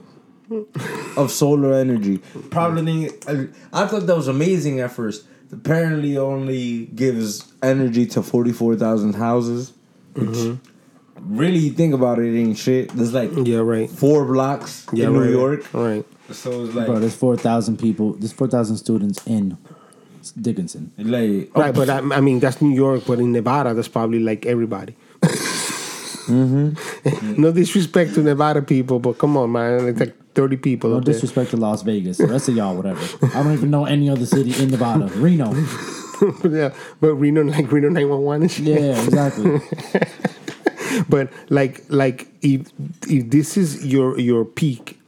[1.16, 2.18] of solar energy.
[2.50, 5.24] Probably, I, I thought that was amazing at first.
[5.52, 9.72] Apparently, only gives energy to forty four thousand houses.
[10.14, 10.58] Which
[11.20, 12.90] really, you think about it, it ain't shit.
[12.90, 13.88] There's like Yeah, right.
[13.88, 16.04] four blocks Yeah, in right, New York, Right.
[16.30, 18.12] so it's like Bro, there's 4,000 people.
[18.14, 19.56] There's 4,000 students in
[20.40, 20.92] Dickinson.
[20.98, 24.46] like Right, but I, I mean that's New York, but in Nevada, that's probably like
[24.46, 24.96] everybody.
[26.26, 27.34] Mm-hmm.
[27.40, 29.88] no disrespect to Nevada people, but come on, man.
[29.88, 30.90] It's like thirty people.
[30.90, 31.14] No up there.
[31.14, 32.18] disrespect to Las Vegas.
[32.18, 33.00] The rest of y'all, whatever.
[33.26, 35.06] I don't even know any other city in Nevada.
[35.16, 35.52] Reno.
[36.44, 38.66] yeah, but Reno like Reno nine one one and shit.
[38.66, 39.60] Yeah, exactly.
[41.08, 42.70] But like like if
[43.08, 44.98] if this is your your peak,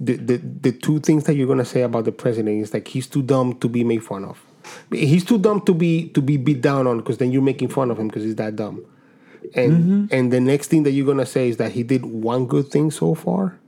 [0.00, 3.06] the, the the two things that you're gonna say about the president is like he's
[3.06, 4.42] too dumb to be made fun of.
[4.90, 7.90] He's too dumb to be to be beat down on because then you're making fun
[7.90, 8.84] of him because he's that dumb.
[9.54, 10.14] And mm-hmm.
[10.14, 12.90] and the next thing that you're gonna say is that he did one good thing
[12.90, 13.58] so far.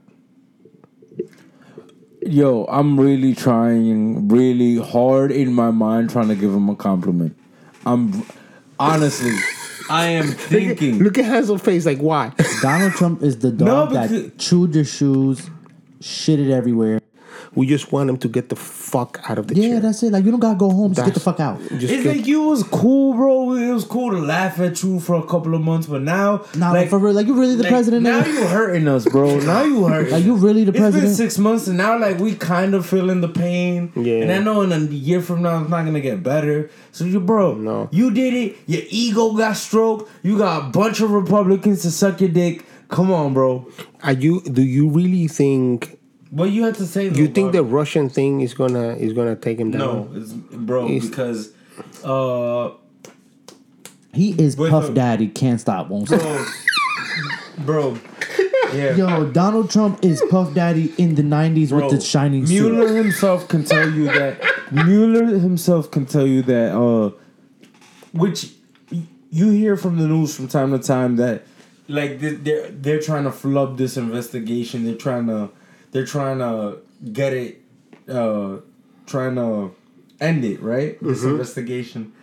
[2.21, 7.37] Yo, I'm really trying really hard in my mind trying to give him a compliment.
[7.85, 8.25] I'm
[8.77, 9.31] honestly,
[9.89, 10.99] I am thinking.
[10.99, 12.33] Look at Hansel's face, like why?
[12.61, 15.49] Donald Trump is the No, dog that chewed your shoes,
[16.01, 16.99] shitted everywhere.
[17.55, 19.79] We just want him to get the fuck out of the Yeah, chair.
[19.79, 20.11] that's it.
[20.11, 20.93] Like you don't gotta go home.
[20.93, 21.59] Just get the fuck out.
[21.59, 23.53] Just It's get- like you was cool, bro.
[23.55, 26.71] It was cool to laugh at you for a couple of months, but now, Nah,
[26.71, 28.27] like, for real, like you really the like, president Now now?
[28.27, 29.39] you hurting us, bro.
[29.39, 30.11] Now you hurting.
[30.13, 30.87] Like you really the president?
[30.87, 31.17] It's been president?
[31.31, 33.91] six months, and now like we kind of feeling the pain.
[33.95, 34.17] Yeah.
[34.21, 36.69] And I know in a year from now it's not gonna get better.
[36.91, 37.89] So you, bro, No.
[37.91, 38.57] you did it.
[38.67, 40.09] Your ego got stroked.
[40.23, 42.65] You got a bunch of Republicans to suck your dick.
[42.89, 43.67] Come on, bro.
[44.03, 44.41] Are you?
[44.41, 45.98] Do you really think?
[46.31, 47.05] What you have to say?
[47.05, 47.63] You though, think the?
[47.63, 49.79] Russian thing is gonna is gonna take him down?
[49.79, 51.51] No, it's bro It's- because
[52.03, 52.71] uh
[54.13, 54.93] He is Puff no.
[54.93, 55.27] Daddy.
[55.27, 55.89] Can't stop.
[55.89, 56.21] Won't stop.
[57.59, 57.99] bro, bro.
[58.73, 58.95] Yeah.
[58.95, 62.95] Yo, Donald Trump is Puff Daddy in the '90s Bro, with the shining Mueller suit.
[62.97, 64.39] himself can tell you that
[64.71, 67.09] Mueller himself can tell you that uh
[68.13, 68.51] which
[69.31, 71.43] you hear from the news from time to time that
[71.87, 75.49] like they're they're trying to flub this investigation they're trying to
[75.91, 76.79] they're trying to
[77.11, 77.61] get it
[78.07, 78.57] uh
[79.05, 79.73] trying to
[80.19, 80.97] end it right?
[81.01, 82.13] This investigation.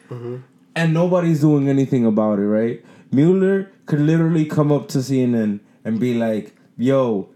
[0.75, 2.85] And nobody's doing anything about it right?
[3.11, 7.29] Mueller could literally come up to CNN and be like yo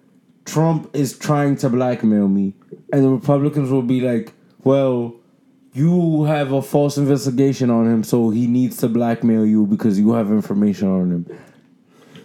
[0.45, 2.55] Trump is trying to blackmail me.
[2.93, 4.33] And the Republicans will be like,
[4.65, 5.15] well,
[5.73, 10.13] you have a false investigation on him, so he needs to blackmail you because you
[10.13, 11.39] have information on him.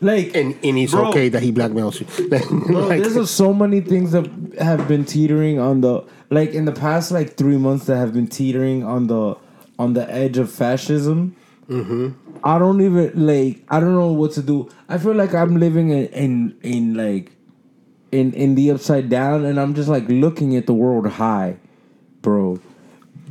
[0.05, 1.09] Like, And and it's Bro.
[1.09, 2.05] okay that he blackmails you.
[2.67, 4.29] bro, Like, there's so many things that
[4.59, 8.27] have been teetering on the like in the past like three months that have been
[8.27, 9.35] teetering on the
[9.79, 11.35] on the edge of fascism.
[11.67, 12.09] Mm-hmm.
[12.43, 13.63] I don't even like.
[13.67, 14.69] I don't know what to do.
[14.87, 17.31] I feel like I'm living in in, in like
[18.11, 21.57] in in the upside down, and I'm just like looking at the world high,
[22.21, 22.59] bro.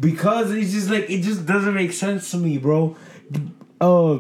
[0.00, 2.96] Because it's just like it just doesn't make sense to me, bro.
[3.80, 4.18] Uh,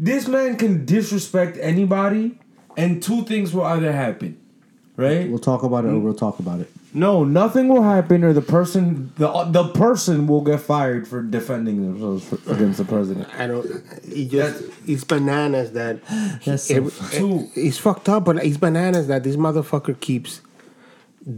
[0.00, 2.38] this man can disrespect anybody,
[2.76, 4.38] and two things will either happen,
[4.96, 5.28] right?
[5.28, 6.70] We'll talk about it or we'll talk about it.
[6.92, 11.82] No, nothing will happen, or the person the the person will get fired for defending
[11.82, 13.28] themselves for, against the president.
[13.38, 13.64] I don't.
[14.02, 16.00] It just it's bananas that.
[16.44, 17.48] That's so every- eh, Two.
[17.54, 20.40] it's fucked up, but it's bananas that this motherfucker keeps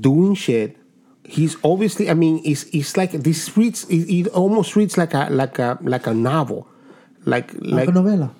[0.01, 0.77] doing shit.
[1.25, 2.09] He's obviously.
[2.09, 3.85] I mean, it's it's like this reads.
[3.91, 6.67] It, it almost reads like a like a like a novel,
[7.27, 8.31] like Like like a novela.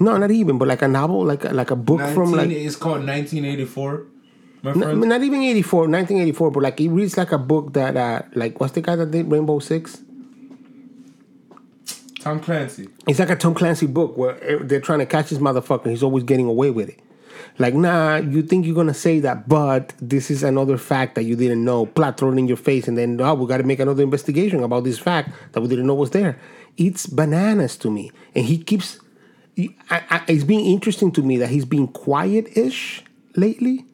[0.00, 2.76] No, not even, but like a novel, like a, like a book from like it's
[2.76, 4.06] called 1984.
[4.62, 5.00] My friend.
[5.02, 8.72] not even 84, 1984, but like it reads like a book that, uh, like, what's
[8.72, 10.00] the guy that did Rainbow Six?
[12.24, 12.88] Tom Clancy.
[13.06, 15.90] It's like a Tom Clancy book where eh, they're trying to catch this motherfucker.
[15.90, 16.98] He's always getting away with it.
[17.58, 21.36] Like, nah, you think you're gonna say that, but this is another fact that you
[21.36, 21.84] didn't know.
[21.84, 24.84] Plot thrown in your face, and then oh, we got to make another investigation about
[24.84, 26.38] this fact that we didn't know was there.
[26.78, 28.98] It's bananas to me, and he keeps.
[29.56, 33.04] I, I, it's being interesting to me that he's being quiet-ish
[33.36, 33.84] lately.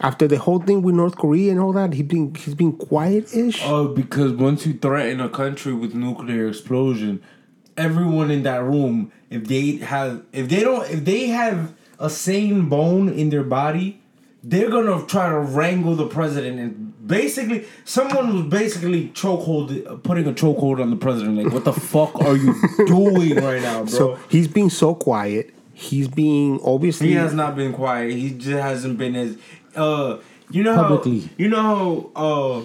[0.00, 3.62] After the whole thing with North Korea and all that, he been he's been quiet-ish.
[3.64, 7.20] Oh, because once you threaten a country with nuclear explosion,
[7.76, 12.68] everyone in that room, if they have, if they don't, if they have a sane
[12.68, 14.00] bone in their body,
[14.44, 20.32] they're gonna try to wrangle the president and basically, someone was basically chokehold, putting a
[20.32, 21.42] chokehold on the president.
[21.42, 22.54] Like, what the fuck are you
[22.86, 23.86] doing right now, bro?
[23.86, 25.52] So he's being so quiet.
[25.72, 28.12] He's being obviously He has not been quiet.
[28.12, 29.38] He just hasn't been as
[29.76, 30.18] uh
[30.50, 31.20] you know Publicly.
[31.20, 32.64] how you know how uh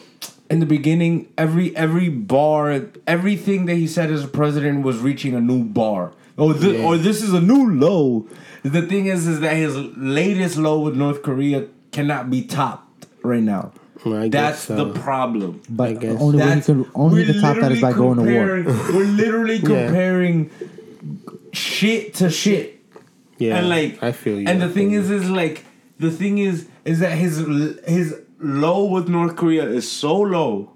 [0.49, 5.36] in the beginning every every bar everything that he said as a president was reaching
[5.36, 6.14] a new bar.
[6.40, 8.28] Oh this, or this is a new low.
[8.64, 13.44] The thing is is that his latest low with North Korea cannot be topped right
[13.44, 13.74] now.
[14.06, 15.62] I That's guess the uh, problem.
[15.70, 16.20] But guess.
[16.20, 18.64] only way he That's- only he we're top that is by going to war.
[18.94, 19.86] We're literally Yeah.
[19.88, 20.50] comparing
[21.54, 22.80] shit to shit.
[23.38, 24.48] Yeah, and like I feel you.
[24.48, 25.66] And the I thing feel is, is like
[26.00, 27.38] the thing is, is that his
[27.86, 30.72] his low with North Korea is so low.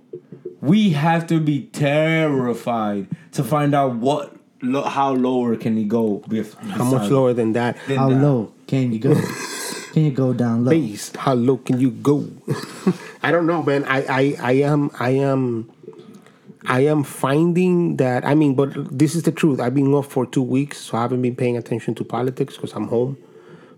[0.61, 6.23] We have to be terrified to find out what lo- how lower can he go.
[6.27, 7.77] With, how much lower than that?
[7.87, 8.21] Than How that.
[8.21, 9.13] low can you go?
[9.97, 10.69] Can can you go down low?
[10.69, 11.11] base.
[11.15, 12.29] How low can you go?
[13.23, 13.83] I don't know, man.
[13.85, 15.71] I, I, I am, I am,
[16.67, 18.23] I am finding that.
[18.23, 19.59] I mean, but this is the truth.
[19.59, 22.73] I've been off for two weeks, so I haven't been paying attention to politics because
[22.73, 23.17] I'm home.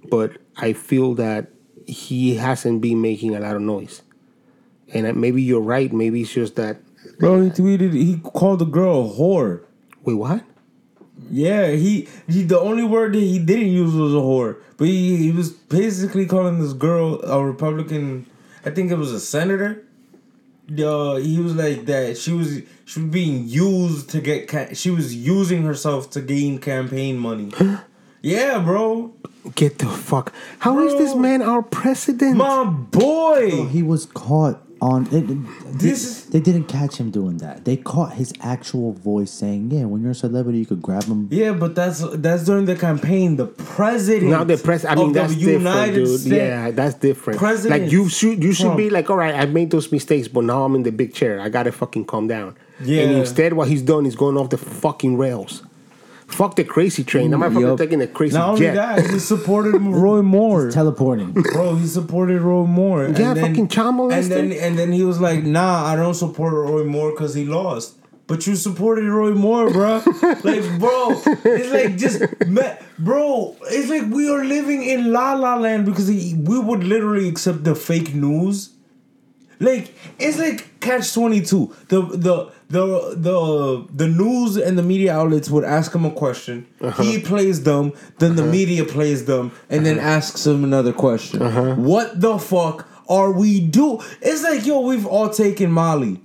[0.10, 1.48] But I feel that
[1.88, 4.02] he hasn't been making a lot of noise,
[4.94, 5.94] and maybe you're right.
[5.94, 6.82] Maybe it's just that.
[7.18, 7.94] Bro, he tweeted.
[7.94, 9.64] He called the girl a whore.
[10.04, 10.44] Wait, what?
[11.30, 15.18] Yeah, he, he the only word that he didn't use was a whore, but he,
[15.18, 18.26] he was basically calling this girl a Republican.
[18.66, 19.84] I think it was a senator.
[20.72, 22.18] Uh, he was like that.
[22.18, 24.48] She was she was being used to get.
[24.48, 27.52] Ca- she was using herself to gain campaign money.
[28.22, 29.14] yeah, bro,
[29.56, 30.34] Get the fuck.
[30.60, 32.38] How is this man our president?
[32.38, 33.66] my boy.
[33.68, 35.08] He was caught on.
[35.08, 35.38] It, it-
[35.74, 37.66] This they, is- they didn't catch him doing that.
[37.66, 41.28] They caught his actual voice saying, "Yeah, when you're a celebrity, you could grab him."
[41.32, 43.36] Yeah, but that's that's during the campaign.
[43.38, 44.32] The president.
[44.32, 44.86] Now the press.
[44.86, 46.20] I mean, that's different, United dude.
[46.20, 46.36] States.
[46.36, 47.40] Yeah, that's different.
[47.40, 50.44] President like you should, you should be like, all right, I made those mistakes, but
[50.44, 51.40] now I'm in the big chair.
[51.40, 52.56] I gotta fucking calm down.
[52.84, 53.04] Yeah.
[53.04, 55.64] And instead, what he's done is going off the fucking rails.
[56.32, 57.34] Fuck the crazy train.
[57.34, 57.78] I'm fucking Yup.
[57.78, 58.76] taking the crazy Not only jet.
[58.76, 60.72] that, he supported Roy Moore.
[60.72, 61.32] Teleporting.
[61.34, 63.06] Bro, he supported Roy Moore.
[63.06, 66.14] And Yeah, then, fucking child And then and then he was like, "Nah, I don't
[66.14, 67.96] support Roy Moore because he lost."
[68.28, 70.04] But you supported Roy Moore, bro.
[70.44, 73.56] like, bro, it's like just, ma- bro.
[73.72, 77.64] It's like we are living in La La Land because he, we would literally accept
[77.64, 78.70] the fake news.
[79.60, 81.76] Like it's like catch twenty two.
[81.90, 86.66] The the the the the news and the media outlets would ask him a question.
[86.80, 87.04] Uh-huh.
[87.04, 87.94] He plays them.
[88.20, 88.52] Then the uh-huh.
[88.52, 90.08] media plays them, and then uh-huh.
[90.08, 91.42] asks him another question.
[91.84, 94.00] What the fuck are we do?
[94.22, 96.22] It's like yo, we've all taken Molly.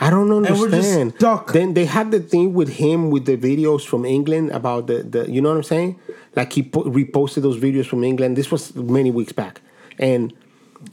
[0.00, 1.14] I don't we're just understand.
[1.16, 1.52] stuck.
[1.52, 5.28] Then they had the thing with him with the videos from England about the, the
[5.28, 5.98] you know what I'm saying?
[6.36, 8.36] Like he po- reposted those videos from England.
[8.36, 9.60] This was many weeks back,
[9.98, 10.32] and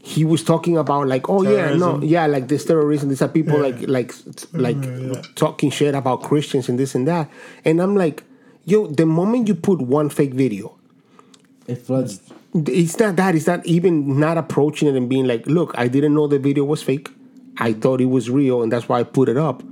[0.01, 3.09] he was talking about like, oh yeah, no, yeah, like this terrorism.
[3.09, 4.13] These are people like like
[4.53, 7.29] like talking shit about Christians and this and that.
[7.63, 8.23] And I'm like,
[8.65, 10.75] yo, the moment you put one fake video,
[11.67, 12.19] It floods.
[12.53, 13.35] it's not that.
[13.35, 16.63] It's not even not approaching it and being like, look, I didn't know the video
[16.65, 17.09] was fake.
[17.57, 19.63] I thought it was real, and that's why I put it up.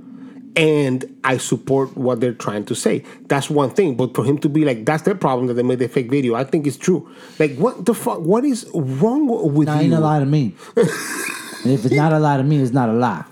[0.56, 3.02] And I support what they're trying to say.
[3.26, 3.96] That's one thing.
[3.96, 6.34] But for him to be like, that's their problem that they made a fake video.
[6.36, 7.08] I think it's true.
[7.40, 8.20] Like, what the fuck?
[8.20, 9.84] What is wrong with Nah, you?
[9.86, 10.54] ain't a lie to me.
[10.76, 10.86] and
[11.72, 13.24] if it's not a lie to me, it's not a lie.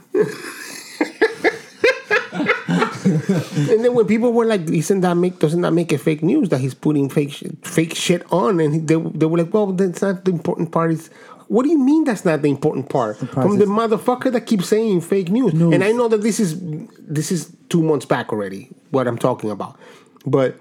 [3.04, 6.48] And then when people were like, "Isn't that make doesn't that make a fake news
[6.50, 10.02] that he's putting fake sh- fake shit on?" And they they were like, "Well, that's
[10.02, 11.10] not the important part." Is
[11.52, 13.18] what do you mean that's not the important part?
[13.18, 15.52] From the motherfucker that keeps saying fake news.
[15.52, 15.74] News.
[15.74, 16.58] And I know that this is
[16.98, 18.70] this is two months back already.
[18.90, 19.78] What I'm talking about,
[20.24, 20.58] but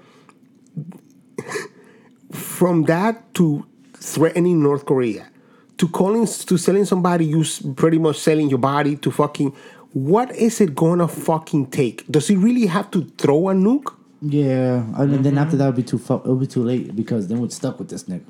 [2.33, 5.29] from that to threatening North Korea
[5.77, 9.55] to calling to selling somebody you s- pretty much selling your body to fucking
[9.93, 12.05] what is it gonna fucking take?
[12.11, 13.95] Does he really have to throw a nuke?
[14.21, 15.37] Yeah, and then mm-hmm.
[15.37, 17.89] after that would be too fu- it'll be too late because then we're stuck with
[17.89, 18.25] this nigga.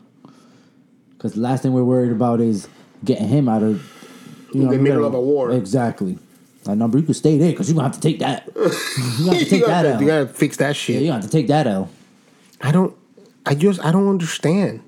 [1.21, 2.67] Because the last thing we're worried about is
[3.05, 3.87] getting him out of
[4.55, 5.51] you know, the middle gotta- of a war.
[5.51, 6.17] Exactly.
[6.63, 8.47] That number you could stay there because you're gonna have to take that.
[8.55, 10.01] You gonna have to take you, that gotta, L.
[10.01, 11.01] you gotta fix that Yeah, shit.
[11.03, 11.89] you gonna have to take that out.
[12.59, 12.95] I don't.
[13.45, 13.83] I just.
[13.85, 14.81] I don't understand.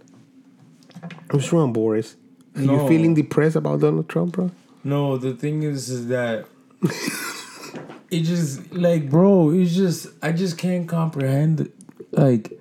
[1.30, 2.16] What's wrong, Boris?
[2.56, 4.50] Are you feeling depressed about Donald Trump, bro?
[4.84, 6.46] No, the thing is, is that
[8.12, 11.72] it just like, bro, it's just I just can't comprehend.
[12.12, 12.60] Like,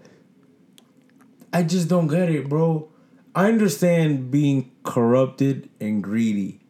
[1.52, 2.88] I just don't get it, bro.
[3.34, 6.60] I understand being corrupted and greedy,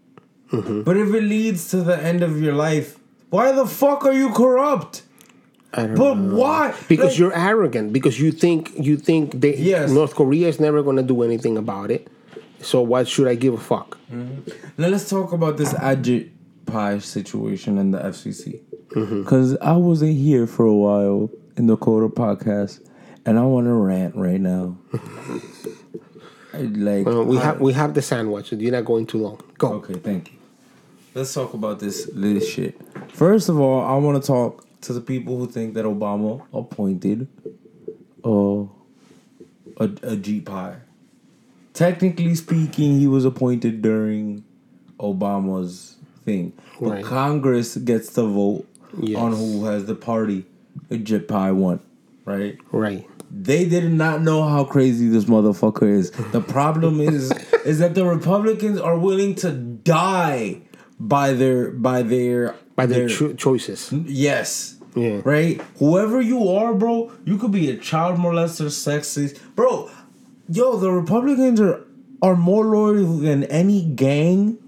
[0.51, 2.99] but if it leads to the end of your life,
[3.31, 5.03] why the fuck are you corrupt?
[5.75, 6.37] I don't But know.
[6.37, 6.75] why?
[6.89, 7.93] Because Like- you're arrogant.
[7.95, 9.91] Because you think you think they, Yes.
[9.91, 12.09] North Korea is never gonna do anything about it.
[12.61, 13.99] So why should I give a fuck?
[14.79, 16.29] Now let's talk about this Ajit
[17.03, 18.61] situation in the FCC.
[18.95, 19.23] Mm-hmm.
[19.23, 22.81] Because I wasn't here for a while in the Coda podcast,
[23.27, 24.77] and I want to rant right now.
[26.55, 28.53] I, like Uh, we I- have we have the sandwich.
[28.53, 29.41] You're not going too long.
[29.59, 29.75] Go.
[29.75, 30.39] Okay, thank you.
[31.15, 32.79] Let's talk about this this shit.
[33.13, 37.29] First of all, I want to talk to the people who think that Obama appointed
[38.25, 38.65] uh,
[39.79, 40.75] a Ajit Pai.
[41.75, 44.45] Technically speaking, he was appointed during
[45.01, 47.05] Obama's thing, but Right.
[47.05, 48.67] Congress gets to vote
[49.01, 49.19] Yes.
[49.19, 50.45] on who has the party.
[50.91, 51.81] Ajit Pai won,
[52.25, 52.57] right?
[52.71, 53.07] Right.
[53.35, 56.11] They did not know how crazy this motherfucker is.
[56.33, 57.31] The problem is
[57.65, 60.61] is that the Republicans are willing to die
[61.01, 63.91] by their by their By their cho- choices.
[63.93, 64.77] yes.
[64.95, 65.23] Yeah.
[65.25, 65.59] Right?
[65.79, 69.41] Whoever you are, bro, you could be a child molester, sexist.
[69.57, 69.89] Bro,
[70.51, 71.81] yo, the Republicans are
[72.21, 74.59] are more loyal than any gang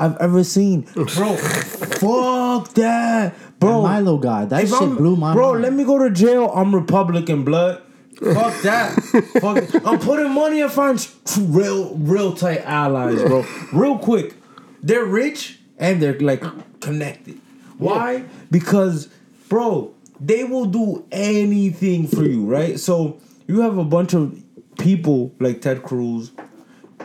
[0.00, 0.80] I've ever seen.
[0.94, 1.36] Bro,
[2.02, 3.34] fuck that.
[3.60, 5.62] Bro, That Milo guy, that shit I'm- blew my bro, mind.
[5.62, 6.50] let me go to jail.
[6.54, 7.80] I'm Republican blood.
[8.22, 8.92] Fuck that.
[9.40, 9.86] Fuck it.
[9.86, 13.46] I'm putting money and find tr- real, real tight allies, bro.
[13.72, 14.34] Real quick.
[14.82, 16.42] They're rich and they're like
[16.80, 17.40] connected.
[17.78, 18.24] Why?
[18.50, 19.08] Because,
[19.48, 22.78] bro, they will do anything for you, right?
[22.78, 24.38] So you have a bunch of
[24.78, 26.30] people like Ted Cruz,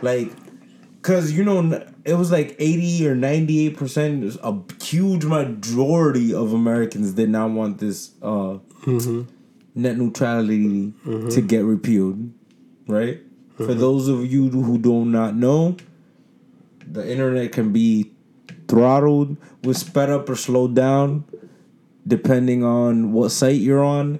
[0.02, 0.30] like,
[1.02, 6.52] cause you know it was like eighty or ninety eight percent, a huge majority of
[6.52, 8.58] Americans did not want this uh,
[9.76, 12.32] net neutrality to get repealed,
[12.88, 13.20] right?
[13.56, 15.76] For those of you who do not know,
[16.90, 18.10] the internet can be
[18.68, 21.24] throttled, with sped up or slowed down,
[22.06, 24.18] depending on what site you're on,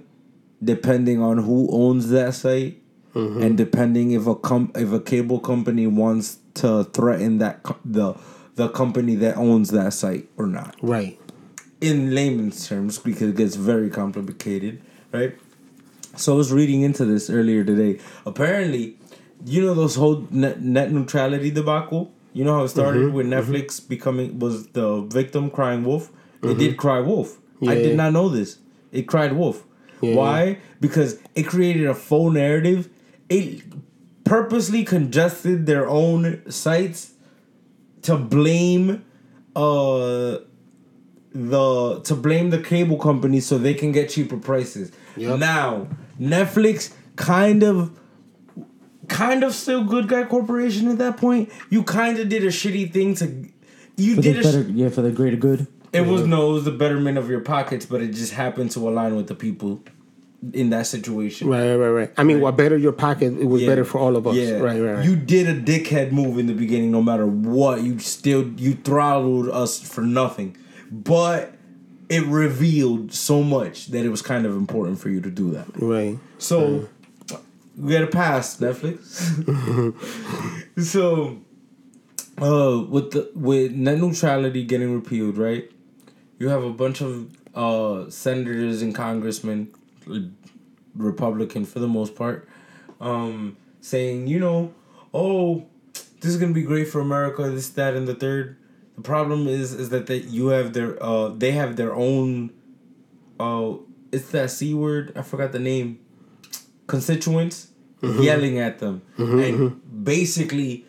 [0.63, 2.81] depending on who owns that site,
[3.15, 8.15] and depending if a com- if a cable company wants to threaten that co- the
[8.57, 11.19] the company that owns that site or not Right.
[11.81, 14.81] in layman's terms because it gets very complicated,
[15.13, 15.35] right?
[16.17, 18.01] So I was reading into this earlier today.
[18.25, 18.97] Apparently,
[19.45, 22.13] you know those whole net, net neutrality debacle.
[22.33, 23.15] You know how it started mm-hmm.
[23.15, 23.53] with mm-hmm.
[23.53, 26.11] Netflix becoming was the victim crying wolf.
[26.43, 26.79] It did mm-hmm.
[26.79, 27.39] cry wolf.
[27.67, 28.59] I did not know this.
[28.93, 29.65] It cried wolf.
[30.01, 30.15] Yeah.
[30.15, 30.59] Why?
[30.81, 32.91] Because it created a faux narrative.
[33.29, 33.63] It
[34.25, 37.15] purposely congested their own sites
[38.03, 39.05] to blame
[39.55, 40.39] uh
[41.33, 44.93] the to blame the cable companies so they can get cheaper prices.
[45.17, 45.39] Yep.
[45.39, 45.89] Now,
[46.21, 47.99] Netflix kind of
[49.09, 51.51] kind of still good guy corporation at that point.
[51.71, 53.49] You kind of did a shitty thing to
[53.97, 55.67] you For did a better, sh- yeah, for the greater good.
[55.93, 58.89] it was no it was the betterment of your pockets, but it just happened to
[58.89, 59.83] align with the people
[60.53, 61.49] in that situation.
[61.49, 62.13] Right, right, right.
[62.19, 63.33] I mean, what better your pocket?
[63.39, 63.69] It was Yeah.
[63.69, 64.37] better for all of us.
[64.37, 65.05] Yeah, Right, right, right.
[65.05, 67.83] You did a dickhead move in the beginning, no matter what.
[67.83, 70.57] You still you throttled us for nothing,
[70.91, 71.55] but
[72.09, 75.67] it revealed so much that it was kind of important for you to do that.
[75.77, 76.19] right.
[76.39, 76.89] So
[77.77, 79.05] we got a pass, Netflix.
[80.83, 81.39] so
[82.41, 85.71] uh with the with net neutrality getting repealed, right?
[86.39, 89.73] You have a bunch of uh senators and congressmen
[90.97, 92.49] Republican for the most part,
[93.01, 94.73] um, saying, you know,
[95.13, 95.67] oh,
[96.21, 98.57] this is gonna be great for America, this, that, and the third.
[98.97, 102.51] The problem is is that they, you have their uh they have their own
[103.39, 103.75] uh
[104.13, 105.99] it's that C word, I forgot the name.
[106.87, 107.69] Constituents
[108.03, 110.87] yelling at them and basically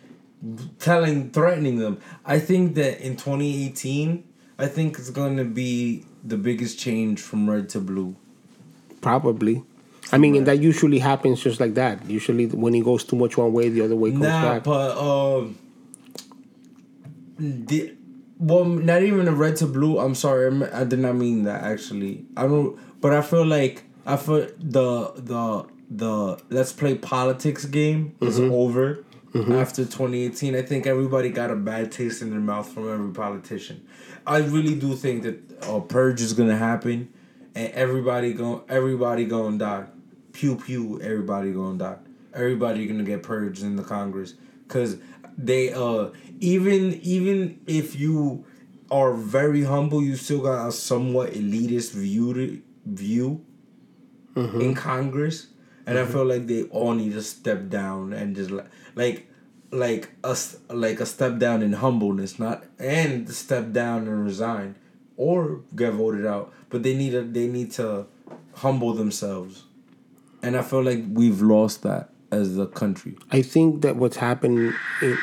[0.80, 2.00] telling threatening them.
[2.26, 4.24] I think that in 2018,
[4.60, 8.16] I think it's going to be the biggest change from red to blue.
[9.02, 9.64] Probably.
[10.12, 12.08] I mean, and that usually happens just like that.
[12.08, 14.64] Usually, when it goes too much one way, the other way goes Nah, back.
[14.64, 15.58] but um,
[17.40, 17.96] the
[18.40, 20.00] well, not even a red to blue.
[20.00, 21.64] I'm sorry, I'm- did not mean that.
[21.64, 22.78] Actually, I don't.
[23.02, 28.52] But I feel like I feel the the the let's play politics game is Mm-hmm.
[28.54, 29.04] over
[29.52, 30.56] after 2018.
[30.56, 33.86] I think everybody got a bad taste in their mouth from every politician.
[34.26, 37.10] I really do think that a purge is gonna happen,
[37.56, 39.86] and everybody going everybody gonna die.
[40.34, 41.98] Pew pew, everybody gonna die.
[42.34, 44.34] Everybody gonna get purged in the Congress
[44.68, 44.98] because
[45.38, 46.10] they uh
[46.40, 48.46] even even if you
[48.90, 53.44] are very humble, you still got a somewhat elitist view to view
[54.62, 55.48] in Congress,
[55.86, 59.28] and I feel like they all need to step down and just like like
[59.72, 64.76] like a s- like a step down in humbleness, not and step down and resign
[65.18, 68.06] or get voted out, but they need to they need to
[68.56, 69.66] humble themselves,
[70.44, 73.18] and I feel like we've lost that as a country.
[73.32, 74.74] I think that what's happened.
[75.02, 75.18] In,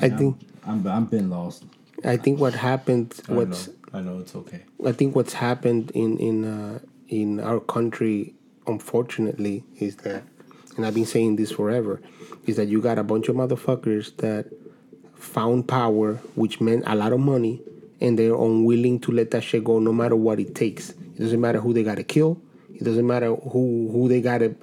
[0.00, 0.36] I think.
[0.66, 1.64] I'm I'm been lost.
[2.04, 3.20] I think what happened.
[3.28, 4.62] I What's know, I know it's okay.
[4.84, 6.78] I think what's happened in in uh,
[7.08, 8.34] in our country,
[8.66, 10.22] unfortunately, is that,
[10.76, 12.00] and I've been saying this forever,
[12.46, 14.46] is that you got a bunch of motherfuckers that
[15.16, 17.60] found power, which meant a lot of money,
[18.00, 20.90] and they're unwilling to let that shit go, no matter what it takes.
[20.90, 22.40] It doesn't matter who they got to kill.
[22.74, 24.54] It doesn't matter who who they got to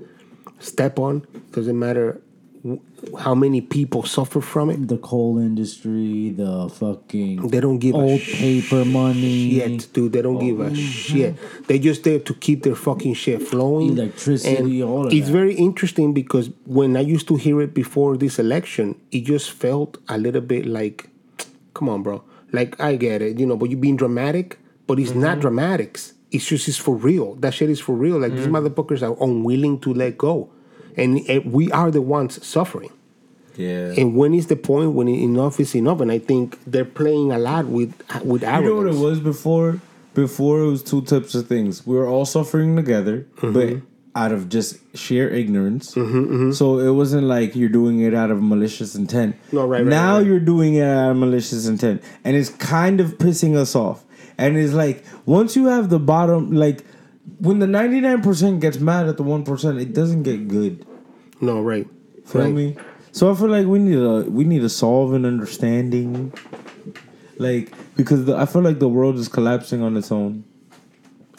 [0.60, 1.26] step on.
[1.34, 2.22] It doesn't matter
[3.20, 4.88] how many people suffer from it.
[4.88, 10.12] The coal industry, the fucking They don't give old paper money, shit, dude.
[10.14, 10.74] They don't give a oh.
[10.74, 11.36] shit.
[11.68, 13.98] They just there to keep their fucking shit flowing.
[13.98, 15.32] Electricity, all of It's that.
[15.32, 19.98] very interesting because when I used to hear it before this election, it just felt
[20.10, 21.10] a little bit like,
[21.74, 22.24] come on, bro.
[22.52, 25.42] Like I get it, you know, but you being dramatic, but it's not mm-hmm.
[25.42, 26.14] dramatics.
[26.32, 27.36] It's just it's for real.
[27.36, 28.20] That shit is for real.
[28.20, 30.50] Like these motherfuckers are unwilling to let go.
[30.98, 32.92] and eh, we are the ones suffering.
[33.56, 33.94] Yeah.
[33.98, 36.00] And when is the point when enough is enough?
[36.02, 37.94] And I think they're playing a lot with
[38.24, 39.80] with You know what it was before?
[40.14, 41.86] Before it was two types of things.
[41.88, 43.54] We were all suffering together, Mm-hmm.
[43.54, 43.82] but
[44.20, 45.94] out of just sheer ignorance.
[45.94, 49.36] So it wasn't like you're doing it out of malicious intent.
[49.52, 50.26] No, right, right, Now right.
[50.26, 54.04] you're doing it out of malicious intent, and it's kind of pissing us off.
[54.38, 56.84] And it's like once you have the bottom, like
[57.40, 60.86] when the ninety nine percent gets mad at the one percent, it doesn't get good.
[61.42, 61.88] No, right.
[62.26, 62.54] Feel Right.
[62.54, 62.76] me?
[63.12, 66.34] So I feel like we need a we need to solve an understanding,
[67.38, 70.44] like because the, I feel like the world is collapsing on its own,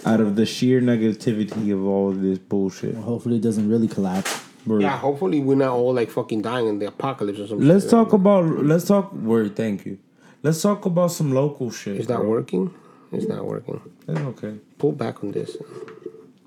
[0.05, 2.97] out of the sheer negativity of all of this bullshit.
[2.97, 4.45] Hopefully, it doesn't really collapse.
[4.66, 4.83] Word.
[4.83, 7.66] Yeah, hopefully we're not all like fucking dying in the apocalypse or something.
[7.69, 9.55] Let's talk about let's talk word.
[9.55, 9.99] Thank you.
[10.43, 11.97] Let's talk about some local shit.
[11.97, 12.29] Is that bro.
[12.29, 12.75] working.
[13.13, 13.81] It's not working.
[14.07, 14.59] It's okay.
[14.79, 15.57] Pull back on this.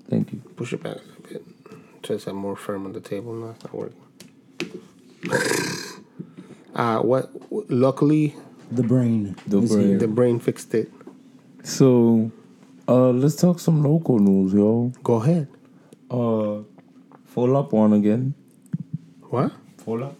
[0.08, 0.38] Thank you.
[0.56, 1.44] Push it back a little bit.
[2.04, 3.32] So it's uh, more firm on the table.
[3.34, 4.00] No, it's not working.
[6.74, 7.30] Uh, what?
[7.70, 8.34] Luckily,
[8.70, 9.36] The brain.
[9.46, 9.88] The is brain.
[9.88, 9.98] here.
[9.98, 10.90] the brain fixed it.
[11.62, 12.30] So,
[12.88, 14.90] uh, let's talk some local news, yo.
[15.02, 15.48] Go ahead.
[16.10, 16.62] Uh,
[17.34, 18.32] Fulop on again.
[19.28, 19.52] What?
[19.84, 20.14] Fulop.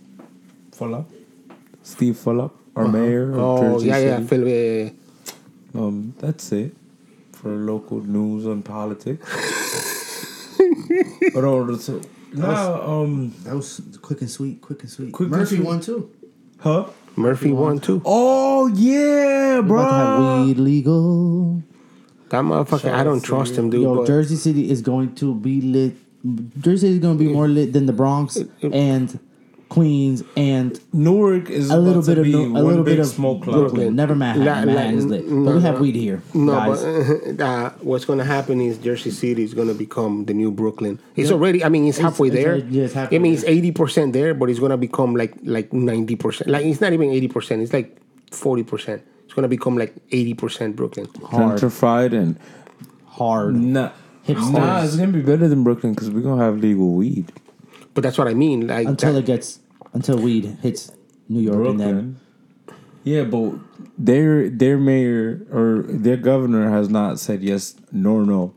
[0.73, 1.11] Full up.
[1.83, 3.33] Steve Fulop, our mayor.
[3.33, 4.17] Of Oh Jersey yeah, yeah.
[4.19, 4.27] City.
[4.29, 4.91] Phil, uh,
[5.75, 6.75] Um, that's it
[7.33, 9.25] for local news and politics.
[11.35, 12.01] but all so
[12.35, 14.61] now, um, That was quick and sweet.
[14.61, 15.13] Quick and sweet.
[15.13, 15.67] Quick and Murphy sweet.
[15.67, 16.11] won too.
[16.61, 16.87] huh?
[17.17, 18.01] Murphy won too.
[18.05, 19.81] Oh yeah, We're bro.
[19.83, 21.63] about to have weed legal.
[22.31, 22.93] That motherfucker.
[22.93, 23.83] I don't trust him, dude.
[23.83, 25.95] Yo, but Jersey City is going to be lit.
[26.59, 29.19] Jersey City is going to be more lit than the Bronx and
[29.73, 33.55] Queens and Newark is a little bit of no, a little bit of smoke cloud.
[33.57, 33.97] Brooklyn.
[33.97, 34.45] Never Manhattan.
[34.45, 36.83] La- la- Manhattan is lit, no, but we have weed here, No, guys.
[36.83, 40.51] but uh, what's going to happen is Jersey City is going to become the new
[40.51, 40.99] Brooklyn.
[41.17, 41.65] It's already.
[41.65, 42.53] I mean, it's, halfway it's there.
[42.53, 45.17] already- yeah, it's halfway I mean, it's eighty percent there, but it's going to become
[45.17, 46.51] like like ninety percent.
[46.51, 47.63] Like it's not even eighty percent.
[47.63, 47.97] It's like
[48.31, 49.03] forty percent.
[49.25, 51.07] It's going to become like eighty percent Brooklyn.
[51.25, 51.59] Hard.
[51.59, 52.39] Gentrified and
[53.07, 53.55] Hard.
[53.55, 53.91] nah,
[54.27, 54.53] Hipsters.
[54.53, 57.33] nah, it's gonna be better than Brooklyn because we're gonna have legal weed.
[57.95, 58.67] But that's what I mean.
[58.69, 59.59] Like until that- it gets
[59.93, 60.93] until weed hits
[61.29, 62.21] New York and then Brooklyn.
[63.05, 63.55] Yeah, but
[63.99, 68.55] their their mayor or their governor has not said yes nor no.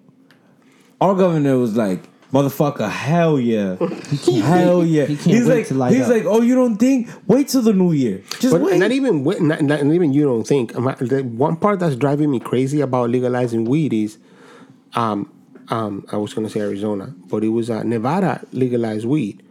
[1.01, 3.75] Our governor was like, "Motherfucker, hell yeah,
[4.45, 6.09] hell yeah." he can't he's wait like, to light he's up.
[6.09, 7.09] like, "Oh, you don't think?
[7.27, 8.21] Wait till the new year.
[8.39, 10.75] Just But wait." not even wi- not, not even you don't think.
[10.75, 14.17] Um, The one part that's driving me crazy about legalizing weed is,
[14.93, 15.31] um,
[15.69, 19.41] um, I was gonna say Arizona, but it was uh, Nevada legalized weed,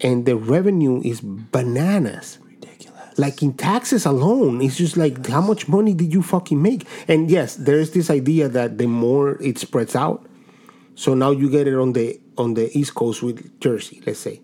[0.00, 2.38] and the revenue is bananas.
[2.42, 3.18] ridiculous.
[3.18, 6.86] Like in taxes alone, it's just like how much money did you fucking make?
[7.08, 10.26] And yes, there's this idea that the more it spreads out,
[10.94, 14.40] so now you get it on the on the East Coast with Jersey, let's say.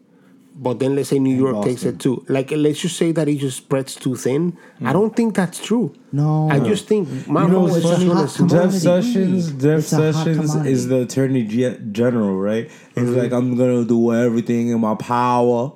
[0.63, 2.23] But then let's say New York takes it too.
[2.29, 4.59] Like let's just say that it just spreads too thin.
[4.85, 5.95] I don't think that's true.
[6.13, 6.51] No.
[6.51, 8.51] I just think my You know is just gonna.
[8.51, 8.73] Jeff.
[8.73, 12.71] Sessions, Jeff Sessions is the attorney ge- general, right?
[12.95, 15.73] He's like, I'm gonna do everything in my power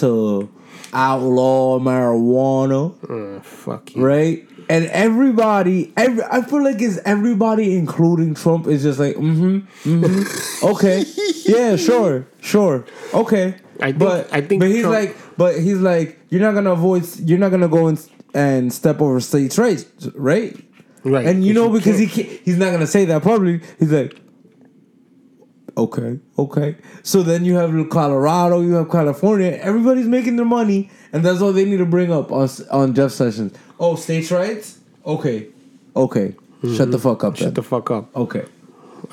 [0.00, 0.48] to
[0.94, 4.02] outlaw marijuana, Uh, fuck you.
[4.04, 4.46] right?
[4.68, 10.66] And everybody, every I feel like it's everybody, including Trump, is just like, mm-hmm, mm-hmm,
[10.66, 11.04] okay,
[11.46, 13.56] yeah, sure, sure, okay.
[13.82, 16.72] I think- but I think but he's Trump- like, but he's like, you're not gonna
[16.72, 17.98] avoid, you're not gonna go and
[18.34, 19.84] and step over states' rights,
[20.14, 20.56] right?
[21.04, 21.26] Right.
[21.26, 23.66] And you know because he can't- can't, he's not gonna say that publicly.
[23.78, 24.16] He's like,
[25.76, 26.76] okay, okay.
[27.02, 29.58] So then you have Colorado, you have California.
[29.60, 33.10] Everybody's making their money, and that's all they need to bring up on on Jeff
[33.12, 33.52] Sessions.
[33.80, 34.78] Oh, states' rights.
[35.04, 35.48] Okay,
[35.96, 36.34] okay.
[36.76, 37.34] Shut the fuck up.
[37.34, 37.38] Mm-hmm.
[37.44, 37.54] Shut then.
[37.54, 38.16] the fuck up.
[38.16, 38.44] okay.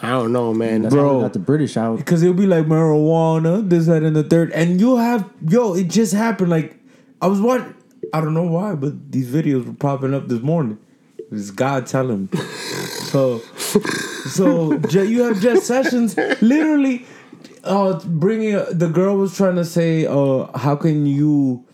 [0.02, 0.84] I don't know, man.
[0.84, 1.08] That's Bro.
[1.08, 1.98] how we got the British out.
[1.98, 4.52] Because it'll be like marijuana, this, that, and the third.
[4.52, 6.50] And you'll have, yo, it just happened.
[6.50, 6.78] Like,
[7.22, 7.74] I was watching,
[8.14, 10.78] I don't know why, but these videos were popping up this morning.
[11.32, 12.40] It's God telling me.
[13.12, 17.06] so, so you have Jeff Sessions literally
[17.64, 21.66] uh, bringing, the girl was trying to say, uh, how can you,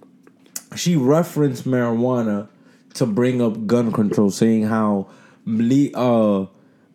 [0.75, 2.47] she referenced marijuana
[2.95, 5.07] to bring up gun control, saying how
[5.47, 6.45] uh,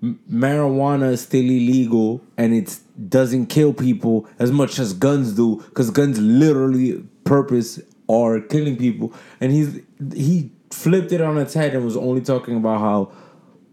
[0.02, 2.78] m- marijuana is still illegal and it
[3.08, 9.12] doesn't kill people as much as guns do, because guns literally purpose are killing people.
[9.40, 9.80] And he's
[10.14, 13.12] he flipped it on its head and was only talking about how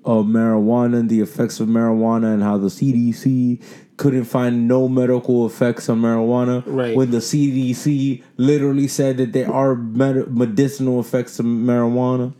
[0.06, 3.62] uh, marijuana and the effects of marijuana and how the CDC
[3.98, 6.96] couldn't find no medical effects on marijuana Right.
[6.96, 12.34] when the CDC literally said that there are med- medicinal effects of marijuana.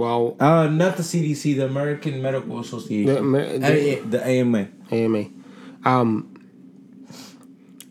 [0.00, 4.68] Well, Uh, not the CDC, the American Medical Association, The Amer- the- A- the AMA.
[4.90, 5.24] AMA.
[5.84, 6.26] Um,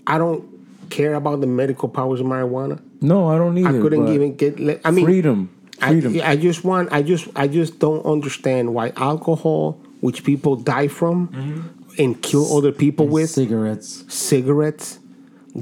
[0.07, 0.43] I don't.
[0.89, 2.79] care about the medical powers of marijuana.
[2.99, 3.77] No, I don't either.
[3.77, 4.59] I couldn't but even get.
[4.83, 5.49] I mean, freedom,
[5.79, 6.15] freedom.
[6.23, 6.89] I, I just want.
[6.91, 7.27] I just.
[7.35, 12.01] I just don't understand why alcohol, which people die from, Mm-hmm.
[12.01, 14.03] and kill other people with, cigarettes.
[14.07, 14.97] cigarettes,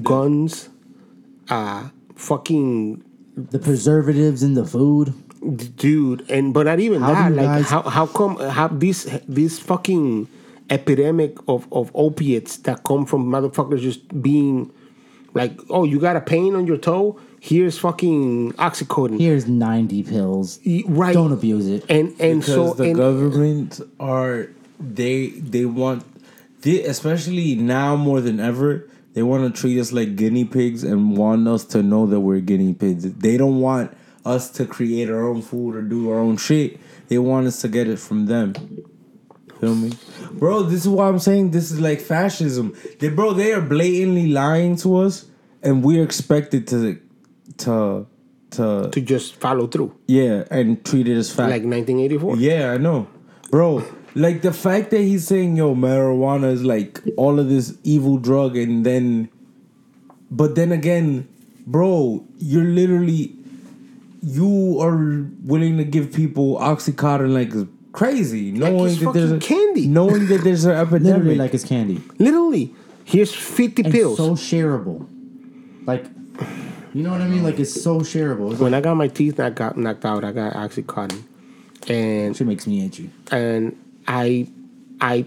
[0.02, 0.70] guns,
[1.50, 3.04] uh, fucking
[3.36, 5.14] The preservatives in the food.
[5.76, 9.60] Dude and but not even How that like guys- how how come how this this
[9.60, 10.28] fucking
[10.70, 14.72] epidemic of of opiates that come from motherfuckers just being
[15.34, 20.60] like oh you got a pain on your toe here's fucking oxycodone Here's 90 pills.
[20.88, 21.86] Right Don't abuse it.
[21.90, 24.50] and and because so the and, government are
[24.80, 26.04] they they want
[26.62, 31.16] they, especially now more than ever they want to treat us like guinea pigs and
[31.18, 33.96] want us to know that we're guinea pigs they don't want
[34.28, 36.80] us to create our own food or do our own shit.
[37.08, 38.54] They want us to get it from them.
[39.60, 39.94] Feel me?
[40.34, 42.76] Bro this is why i'm saying this is like fascism.
[43.00, 45.26] They bro they are blatantly lying to us
[45.64, 47.00] and we're expected to
[47.58, 48.06] to
[48.52, 49.96] to to just follow through.
[50.06, 51.50] Yeah and treat it as fact.
[51.50, 53.08] Like 1984 yeah, I know.
[53.50, 53.84] Bro,
[54.18, 58.58] like the fact that he's saying, yo, marijuana is like all of this evil drug,
[58.58, 59.30] and then,
[60.32, 61.28] but then again,
[61.66, 63.36] bro, you're literally,
[64.22, 67.52] you are willing to give people Oxycontin like
[67.94, 69.88] crazy, knowing it's that there's a, candy.
[69.88, 71.04] knowing that there's an epidemic.
[71.18, 72.02] Literally like it's candy.
[72.20, 72.74] literally
[73.06, 75.08] here's 50 And pills so shareable.
[75.86, 76.06] Like,
[76.94, 77.44] you know what I mean?
[77.44, 78.52] Like it's so shareable.
[78.52, 81.24] It's when like, i got my teeth knocked out, knocked out i got oxycontin
[81.90, 83.10] and she makes me itchy.
[83.32, 83.76] and
[84.08, 84.48] I,
[85.00, 85.26] I,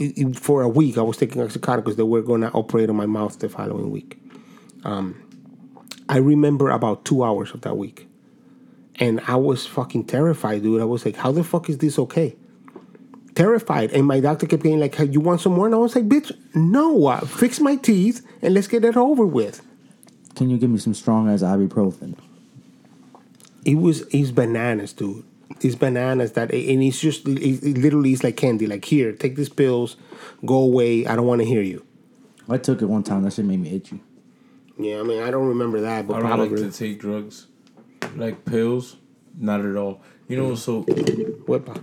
[0.00, 2.88] i- i- for a week I was taking oxycontin because they were going to operate
[2.90, 4.18] on my mouth the following week.
[4.84, 5.20] Um,
[6.08, 8.08] I remember about two hours of that week,
[8.96, 10.80] and I was fucking terrified, dude.
[10.80, 12.36] I was like, "How the fuck is this okay?"
[13.34, 15.94] Terrified, and my doctor kept getting like, hey, "You want some more?" And I was
[15.94, 17.06] like, "Bitch, no!
[17.06, 19.62] Uh, fix my teeth and let's get it over with."
[20.36, 22.14] Can you give me some strong ass ibuprofen?
[23.64, 25.24] It was it's bananas, dude.
[25.60, 28.66] It's bananas that and it's just it, it literally is like candy.
[28.66, 29.96] Like here, take these pills,
[30.44, 31.06] go away.
[31.06, 31.84] I don't want to hear you.
[32.48, 33.22] I took it one time.
[33.24, 34.00] That shit made me itchy.
[34.78, 37.46] Yeah, I mean I don't remember that, but I don't probably like to take drugs,
[38.14, 38.96] like pills,
[39.38, 40.02] not at all.
[40.28, 41.82] You know, so Wepa.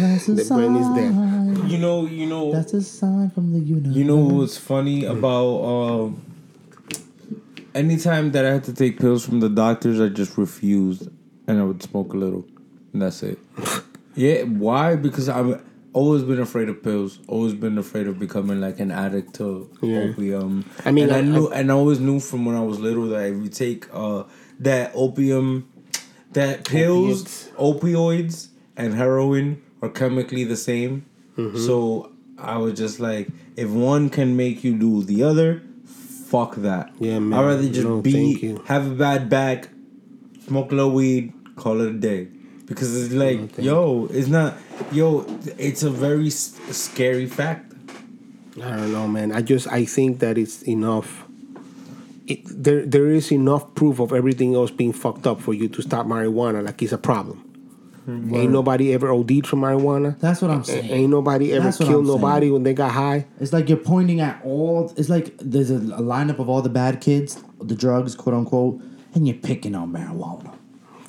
[0.00, 1.12] That's a The brain is dead.
[1.14, 1.70] sign.
[1.70, 3.94] you know, you know, That's a sign from the universe.
[3.94, 6.22] You know what's funny about um
[7.74, 11.08] anytime that I had to take pills from the doctors, I just refused
[11.46, 12.44] and I would smoke a little.
[12.92, 13.38] And that's it.
[14.14, 14.96] yeah, why?
[14.96, 15.62] Because I've
[16.00, 17.18] always been afraid of pills.
[17.26, 19.46] Always been afraid of becoming like an addict to
[19.82, 20.00] Yeah.
[20.04, 20.64] opium.
[20.84, 23.06] I mean, and I, I- knew and I always knew from when I was little
[23.14, 24.24] that if you take uh
[24.60, 25.46] that opium
[26.32, 31.06] that pills, opioids and heroin are chemically the same.
[31.36, 31.58] Mm-hmm.
[31.66, 36.92] So I was just like, if one can make you do the other, fuck that.
[36.98, 37.38] Yeah, man.
[37.38, 39.68] I'd rather just No, be have a bad back,
[40.46, 42.28] smoke a little weed, call it a day.
[42.68, 44.54] Because it's like, thank yo, it's not,
[44.92, 45.24] yo,
[45.56, 47.72] it's a very s- scary fact.
[48.62, 49.32] I don't know, man.
[49.32, 51.24] I just I think that it's enough.
[52.26, 55.80] It, there there is enough proof of everything else being fucked up for you to
[55.82, 56.62] stop marijuana.
[56.62, 57.38] Like it's a problem.
[58.04, 58.34] Hmm.
[58.34, 60.18] Ain't nobody ever OD'd from marijuana.
[60.18, 60.90] That's what I'm A- saying.
[60.90, 62.20] Ain't nobody ever That's what killed I'm saying.
[62.20, 63.26] nobody when they got high.
[63.40, 64.92] It's like you're pointing at all.
[64.96, 68.82] It's like there's a, a lineup of all the bad kids, the drugs, quote unquote,
[69.14, 70.54] and you're picking on marijuana.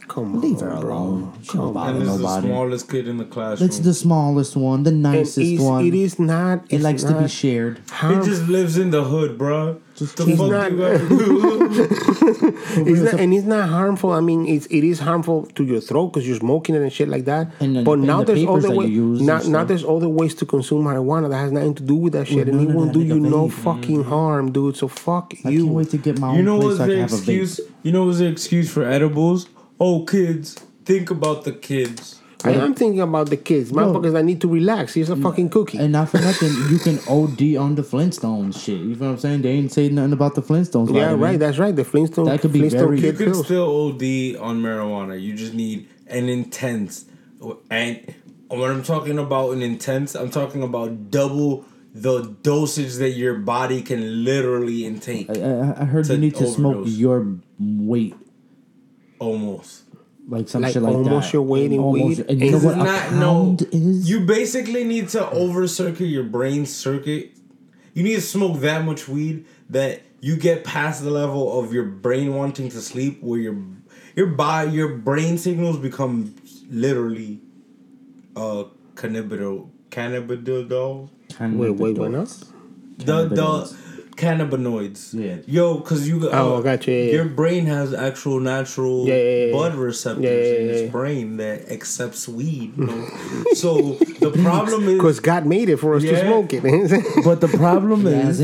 [0.09, 0.97] Come on, Leave her bro.
[0.97, 1.33] alone.
[1.43, 2.47] She don't And bother this is the nobody.
[2.47, 3.69] smallest kid in the classroom.
[3.69, 5.85] It's the smallest one, the nicest it's- one.
[5.85, 6.63] it is not.
[6.69, 7.77] It it's likes to be not shared.
[7.77, 9.77] He harm- just lives in the hood, bro.
[9.95, 11.85] Just the he's fuck not- you gotta do?
[12.71, 14.11] It's not, and it's not harmful.
[14.11, 17.07] I mean, it's it is harmful to your throat because you're smoking it and shit
[17.09, 17.51] like that.
[17.59, 18.89] And then- but and now the there's papers other that ways.
[18.89, 19.67] you use Now, and now stuff.
[19.69, 22.57] there's other ways to consume marijuana that has nothing to do with that shit, and
[22.57, 23.51] none it of won't that, do nigga, you no vape.
[23.51, 24.75] fucking harm, dude.
[24.77, 25.63] So fuck I you.
[25.65, 27.11] can't wait to get my own You know place what's so I the can have
[27.11, 27.61] a excuse?
[27.83, 29.47] You know what's the excuse for edibles?
[29.79, 32.15] Oh, kids, think about the kids.
[32.43, 34.93] I am thinking about the kids, My motherfuckers that need to relax.
[34.93, 35.77] Here's a fucking cookie.
[35.77, 38.79] And not for nothing, you can OD on the Flintstones shit.
[38.79, 39.41] You know what I'm saying?
[39.41, 40.87] They ain't say nothing about the Flintstones.
[40.87, 41.19] yeah, vitamin.
[41.19, 41.39] right.
[41.39, 41.75] That's right.
[41.75, 42.25] The Flintstone.
[42.25, 45.21] That could be Flintstone very- You kid can still OD on marijuana.
[45.21, 47.03] You just need an intense.
[47.69, 48.13] And
[48.47, 53.81] when I'm talking about an intense, I'm talking about double the dosage that your body
[53.81, 55.29] can literally intake.
[55.29, 58.15] I, I, I heard you need to smoke your weight,
[59.19, 59.83] Almost.
[60.27, 61.33] like some Like shit like almost that.
[61.33, 62.25] your weight in Almost- weed?
[62.29, 63.57] And you know It's what a not no.
[63.71, 64.09] is?
[64.09, 67.31] You basically need to over circuit your brain circuit.
[67.93, 71.85] You need to smoke that much weed that you get past the level of your
[71.85, 73.57] brain wanting to sleep, where your
[74.15, 76.35] your body, your brain signals become
[76.69, 77.39] literally
[78.35, 78.65] uh
[78.95, 81.09] cannabidol cannabidol.
[81.33, 82.19] Kind Wait, of wait, the why not?
[82.27, 82.45] dots.
[82.97, 83.75] The the
[84.19, 85.13] Cannabinoids.
[85.13, 85.13] cannabinoids.
[85.13, 85.37] Yeah.
[85.47, 86.29] Yo, because you.
[86.29, 87.11] Oh, uh, gotcha, yeah, yeah.
[87.13, 89.79] Your brain has actual natural Yeah, yeah, yeah, blood yeah.
[89.81, 92.77] receptors Yeah, yeah, in yeah, its brain that accepts weed.
[92.77, 93.07] You know?
[93.53, 94.97] so the problem is.
[94.97, 96.63] Because God made it for us to smoke it.
[97.23, 98.39] But the problem is.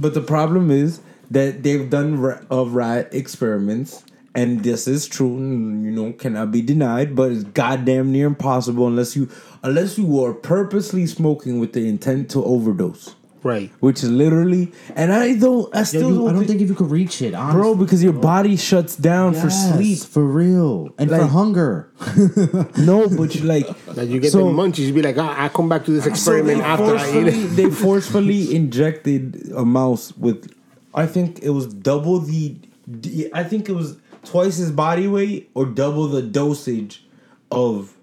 [0.00, 1.00] But the problem is
[1.30, 4.04] that they've done ra- of rat experiments,
[4.34, 5.34] and this is true.
[5.36, 7.14] You know, cannot be denied.
[7.16, 9.28] But it's goddamn near impossible unless you
[9.62, 13.70] unless you are purposely smoking with the intent to overdose, right.
[13.80, 14.72] which is literally.
[14.96, 15.74] And I don't.
[15.74, 17.60] I Yo, still you- don't, I don't think, think if you could reach it, honestly.
[17.60, 19.98] bro, because your body shuts down for sleep.
[19.98, 21.90] for real, and for hunger.
[22.78, 23.66] No, but you like.
[23.96, 26.06] Like you get So- the munchies, you be like, ah, I come back to this
[26.06, 27.46] experiment they after I eat it.
[27.56, 30.52] they forcefully injected a mouse with,
[30.94, 32.56] I think it was double the,
[32.86, 37.04] the- I think it was twice his body weight or double the dosage
[37.50, 37.94] of.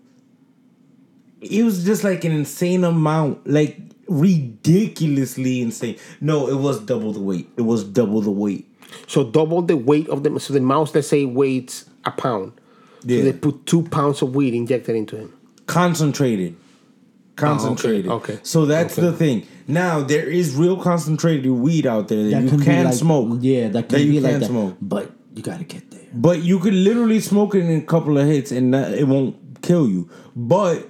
[1.41, 5.97] It was just like an insane amount, like ridiculously insane.
[6.21, 7.49] No, it was double the weight.
[7.57, 8.67] It was double the weight.
[9.07, 12.53] So double the weight of the so the mouse, let's say, weighs a pound.
[13.03, 13.19] Yeah.
[13.19, 15.33] So they put two pounds of weed injected into him.
[15.67, 16.55] concentrated
[17.35, 18.39] concentrated Oh, okay.
[18.43, 19.07] so that's Okay.
[19.07, 22.85] the thing now there is real concentrated weed out there that, That you can can
[22.85, 24.47] like, smoke Yeah, that can you be like can that.
[24.47, 25.99] smoke But you gotta get there.
[26.13, 29.35] but you could literally smoke it in a couple of hits and that, it won't
[29.61, 30.87] kill you but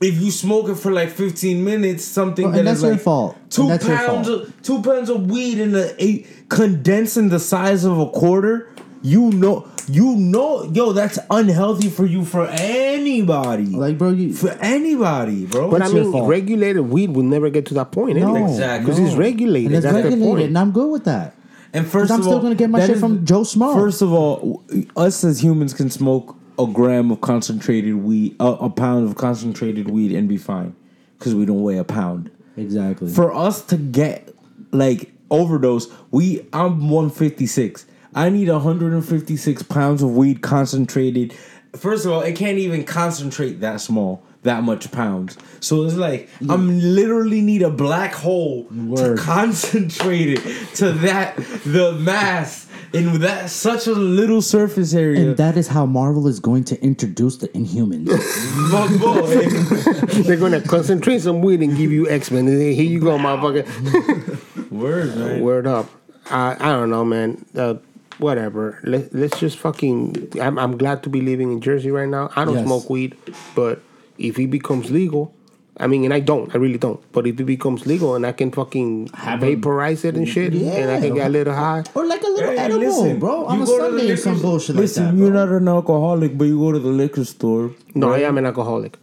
[0.00, 2.92] if you smoke it for like 15 minutes something Well, that and is that's your
[2.92, 3.36] like fault.
[3.40, 4.42] And two that's your pounds fault.
[4.42, 8.70] of two pounds of weed in a eight condensing the size of a quarter
[9.02, 14.32] you know you know yo that's unhealthy for you for anybody Like, bro, you.
[14.32, 15.70] for anybody, bro.
[15.70, 16.28] But I It's your mean, fault.
[16.28, 18.16] regulated weed will never get to that point.
[18.16, 18.50] No, anyway.
[18.50, 18.84] Exactly.
[18.92, 19.66] Because it's regulated.
[19.68, 20.42] and it's That's regulated, the point.
[20.48, 21.34] and I'm good with that.
[21.72, 23.74] and first I'm of still all, gonna get my shit is- from Joe Small.
[23.74, 24.62] First of all,
[24.96, 29.90] us as humans can smoke a gram of concentrated weed, a, a pound of concentrated
[29.90, 30.74] weed, and be fine
[31.18, 32.30] because we don't weigh a pound.
[32.56, 33.10] Exactly.
[33.10, 34.34] For us to get
[34.72, 37.86] like overdose, we I'm 156.
[38.14, 41.34] I need 156 pounds of weed concentrated.
[41.74, 45.36] First of all, it can't even concentrate that small, that much pounds.
[45.60, 49.18] So it's like I'm literally need a black hole Word.
[49.18, 52.65] to concentrate it to that the mass
[52.96, 55.20] in that such a little surface area.
[55.28, 58.08] and that is how Marvel is going to introduce the Inhumans.
[58.72, 60.22] My boy.
[60.22, 62.46] They're gonna concentrate some weed and give you X Men.
[62.46, 64.70] Here you go, motherfucker.
[64.70, 65.40] Word, man.
[65.42, 65.88] Word up.
[66.30, 67.44] I I don't know, man.
[67.54, 67.74] Uh,
[68.18, 68.80] whatever.
[68.82, 70.32] Let, let's just fucking.
[70.40, 72.30] I'm I'm glad to be living in Jersey right now.
[72.34, 72.64] I don't Yes.
[72.66, 73.16] smoke weed,
[73.54, 73.80] but
[74.18, 75.34] if it becomes legal.
[75.78, 77.00] I mean, and I don't, I really don't.
[77.12, 80.54] But if it becomes legal and I can fucking Have a- vaporize it and shit,
[80.54, 83.44] and I can get a little high, or like a little Hey, edible, listen, bro.
[83.46, 85.20] On you a go to the Sunday or liquor some store- bullshit Listen, like that.
[85.20, 87.72] you're not an alcoholic, but you go to the liquor store.
[87.94, 88.24] no, right?
[88.24, 88.96] I am an alcoholic.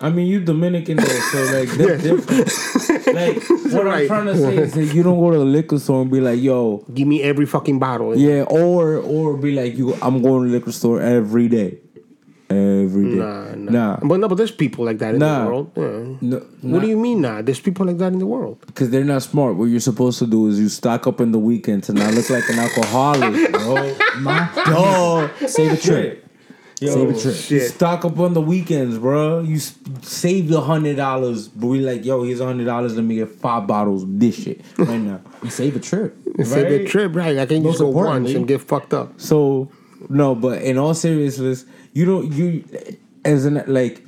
[0.00, 3.14] I mean, you Dominican though, so like that's different.
[3.14, 3.42] like
[3.72, 4.02] what Right.
[4.02, 6.20] I'm trying to say is that you don't go to the liquor store and be
[6.20, 8.16] like, "Yo, Give me every fucking bottle.
[8.16, 11.78] yeah," or or be like, "You, I'm going to the liquor store every day,
[12.50, 13.70] every day." Nah, nah.
[13.70, 15.44] nah, But no, but there's people like that in Nah.
[15.44, 15.70] the world.
[15.76, 16.16] Yeah.
[16.20, 17.42] No, What do you mean, nah?
[17.42, 18.58] There's people like that in the world.
[18.66, 19.56] Because they're not smart.
[19.56, 22.28] What you're supposed to do is you stock up in the weekend to not look
[22.30, 23.94] like an alcoholic, bro.
[24.20, 26.20] My- Oh, Save a trip.
[26.80, 27.50] Yo, Save a trip.
[27.50, 29.40] You stock up on the weekends, bro.
[29.40, 29.58] You
[30.02, 32.96] save the hundred dollars, but we like, yo, here's a hundred dollars.
[32.96, 35.20] Let me get five bottles of this shit right now.
[35.40, 36.16] And save a trip.
[36.42, 37.38] Save a trip, right?
[37.38, 39.20] I can just go once and get fucked up.
[39.20, 39.70] So
[40.08, 42.64] no, but in all seriousness, you don't you
[43.24, 44.02] as an like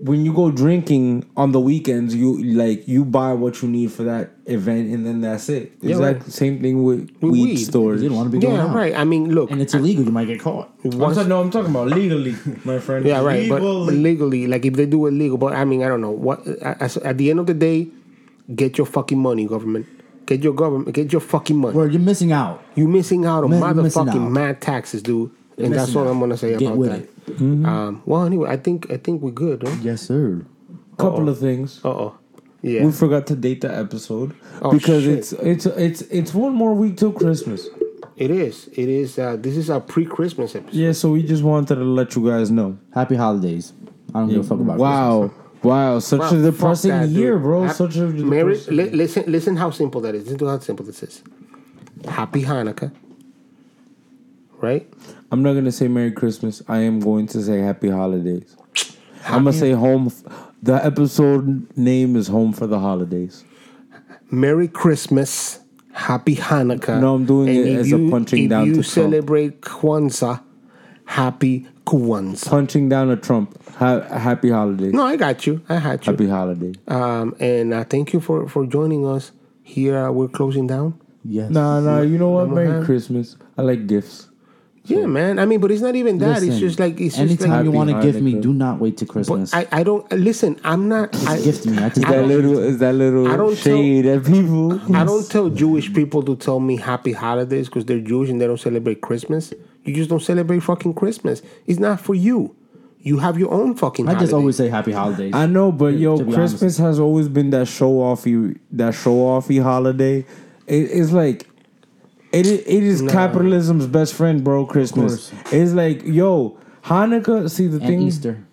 [0.00, 4.02] when you go drinking on the weekends, you like you buy what you need for
[4.02, 5.70] that event, and then that's it.
[5.80, 6.32] Yeah, Exactly right.
[6.32, 7.56] same thing with, With weed, weed.
[7.58, 8.02] stores.
[8.02, 8.74] You don't want to be going Yeah, out.
[8.74, 8.96] right.
[8.96, 10.04] I mean, look, And it's illegal.
[10.04, 10.72] You might get caught.
[10.84, 13.06] I'm once- no, I'm talking about legally, my friend.
[13.06, 13.48] yeah, right.
[13.48, 13.62] But, but
[13.94, 13.96] Legally.
[14.02, 16.44] legally, like if they do it legal, but I mean, I don't know what.
[16.62, 17.86] As, at the end of the day,
[18.56, 19.86] get your fucking money, government.
[20.26, 20.94] Get your government.
[20.94, 21.76] Get your fucking money.
[21.76, 22.62] Where you're missing out.
[22.74, 24.30] You're missing out on Man, you're missing motherfucking out.
[24.32, 25.30] mad taxes, dude.
[25.58, 26.10] And that's missing all out.
[26.12, 27.32] I'm gonna say Get about with that.
[27.34, 27.40] it.
[27.66, 29.62] Um, well, anyway, I think I think we're good.
[29.66, 29.74] Huh?
[29.82, 30.44] Yes, sir.
[30.98, 31.80] couple of things.
[31.84, 32.18] Uh oh.
[32.62, 32.84] Yeah.
[32.84, 35.18] We forgot to date the episode Oh, because shit.
[35.18, 37.66] it's it's it's it's one more week till Christmas.
[38.16, 38.68] It is.
[38.74, 39.18] It is.
[39.18, 40.74] Uh, this is our pre-Christmas episode.
[40.74, 42.78] Yeah, so we just wanted to let you guys know.
[42.94, 43.72] Happy holidays.
[44.14, 45.30] I don't give a fuck about wow,
[45.62, 47.16] wow, such a depressing that, dude.
[47.16, 47.68] year, bro.
[47.68, 50.24] Such a Mary, li- listen, listen how simple that is.
[50.24, 51.22] Listen to how simple this is.
[52.08, 52.92] Happy Hanukkah.
[54.60, 54.88] Right?
[55.30, 56.62] I'm not gonna say Merry Christmas.
[56.68, 58.56] I am going to say Happy Holidays.
[59.26, 60.12] I'm gonna say home.
[60.62, 63.44] The episode name is Home for the Holidays.
[64.30, 65.58] Merry Christmas.
[65.92, 67.00] Happy Hanukkah.
[67.00, 68.86] No, I'm doing it if as a punching if down you to Trump.
[69.12, 70.40] celebrate Kwanzaa,
[71.12, 72.48] Happy Kwanzaa.
[72.48, 73.58] Punching down a Trump.
[73.74, 74.94] Ha- happy Holidays.
[74.94, 75.60] No, I got you.
[75.68, 76.12] I had you.
[76.12, 76.72] Happy Holiday.
[76.88, 79.32] Um, and uh, thank you for, for joining us
[79.62, 80.98] here uh, we're closing down.
[81.24, 81.50] Yes.
[81.50, 82.00] Nah, nah.
[82.00, 82.46] You know what?
[82.46, 82.84] Number Merry nine.
[82.86, 83.36] Christmas.
[83.58, 84.28] I like gifts.
[84.86, 85.38] Yeah, man.
[85.38, 86.42] I mean, but it's not even that.
[86.42, 87.64] it's just like it's just Anytime like.
[87.66, 89.52] you want to gift me, do not wait till But Christmas.
[89.54, 90.58] I, I don't listen.
[90.64, 91.14] I'm not.
[91.28, 91.76] I, gift me.
[91.78, 92.58] I just Is that don't- little?
[92.58, 94.96] Is that little I don't tell- at people?
[94.96, 98.46] I don't tell Jewish people to tell me happy holidays because they're Jewish and they
[98.46, 99.52] don't celebrate Christmas.
[99.84, 101.42] You just don't celebrate fucking Christmas.
[101.66, 102.54] It's not for you.
[103.00, 104.08] You have your own fucking.
[104.08, 105.32] I just always say happy holidays.
[105.34, 109.14] I know, but yo, to be Christmas has always been that show offy, that show
[109.16, 110.18] offy holiday.
[110.66, 111.48] It, it's like.
[112.32, 114.64] It, i- it is capitalism's best friend, bro.
[114.66, 115.32] Christmas.
[115.50, 117.50] It's like, yo, Hanukkah.
[117.50, 118.02] See the and thing.
[118.02, 118.46] Easter.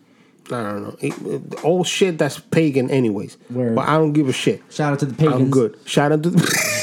[0.48, 0.96] I don't know.
[1.00, 3.38] It- it- all shit that's pagan, anyways.
[3.52, 3.76] Word.
[3.76, 4.64] But I don't give a shit.
[4.72, 5.42] Shout out to the pagans.
[5.44, 5.78] I'm good.
[5.86, 6.32] Shout out to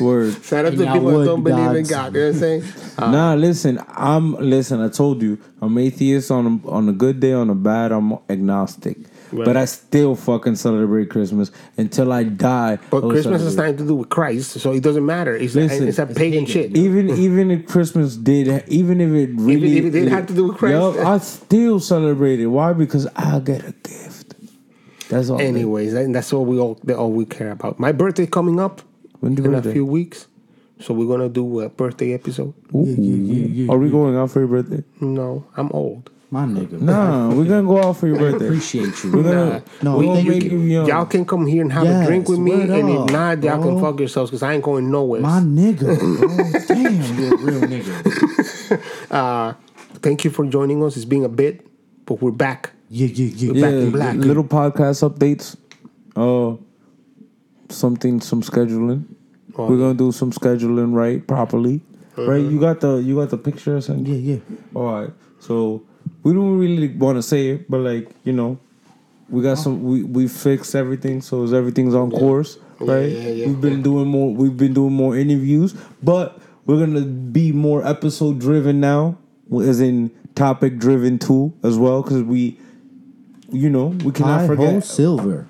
[0.00, 0.42] Word.
[0.44, 1.90] shout out to people that don't believe in gods.
[1.90, 2.14] God.
[2.14, 2.64] You know what I'm saying?
[2.98, 3.80] Uh, nah, listen.
[3.88, 4.80] I'm listen.
[4.80, 7.32] I told you, I'm atheist on a, on a good day.
[7.32, 8.98] On a bad, I'm agnostic.
[9.32, 9.46] Right.
[9.46, 12.78] But I still fucking celebrate Christmas until I die.
[12.90, 15.34] but will Christmas has nothing to do with Christ, so it doesn't matter.
[15.34, 16.76] It's Listen, it's a pagan, shit.
[16.76, 20.48] Even even if Christmas did, even if it really, if it didn't have to do
[20.48, 20.98] with Christ?
[20.98, 22.46] I still celebrate it.
[22.46, 22.72] Why?
[22.72, 24.34] Because I get a gift.
[25.08, 25.40] That's all.
[25.40, 27.80] Anyways, and that's all we all all we care about.
[27.80, 28.82] My birthday coming up
[29.24, 29.70] When's your in birthday?
[29.70, 30.28] a few weeks,
[30.80, 32.52] so we're gonna do a birthday episode.
[32.74, 33.66] Ooh.
[33.70, 34.84] Are we going out for your birthday?
[35.00, 36.10] No, I'm old.
[36.30, 36.80] My nigga.
[36.80, 38.46] Nah, we're gonna go out for your I birthday.
[38.46, 39.12] appreciate you.
[39.12, 40.58] We're gonna, No, we're gonna thank make you.
[40.58, 40.86] you young.
[40.88, 43.62] Y'all can come here and have a drink with me, word and if not, y'all
[43.62, 45.20] can fuck yourselves because I ain't going nowhere.
[45.22, 45.96] My nigga.
[45.96, 46.60] bro.
[46.68, 49.56] Damn, you're a real nigga.
[50.02, 50.96] Thank you for joining us.
[50.96, 51.64] It's been a bit,
[52.04, 52.72] but we're back.
[52.90, 53.52] Yeah, yeah, yeah.
[53.52, 54.16] Back yeah, in black.
[54.16, 55.56] little podcast updates.
[56.14, 56.56] Uh,
[57.70, 59.04] something, some scheduling.
[59.56, 61.80] Oh, We're gonna do some scheduling right properly.
[62.16, 62.50] Right, Uh-huh.
[62.50, 64.06] you got the you got the picture or something.
[64.06, 64.56] Yeah, yeah.
[64.74, 65.10] All right.
[65.40, 65.82] So
[66.22, 68.58] we don't really want to say it, but like you know,
[69.28, 69.82] we got some.
[69.84, 73.10] We we fixed everything, so everything's on course, right?
[73.10, 74.32] yeah, yeah, we've been doing more.
[74.32, 79.18] We've been doing more interviews, but we're gonna be more episode driven now,
[79.62, 82.58] as in topic driven too, as well, because we,
[83.50, 84.84] you know, we cannot ho forget.
[84.84, 85.46] silver.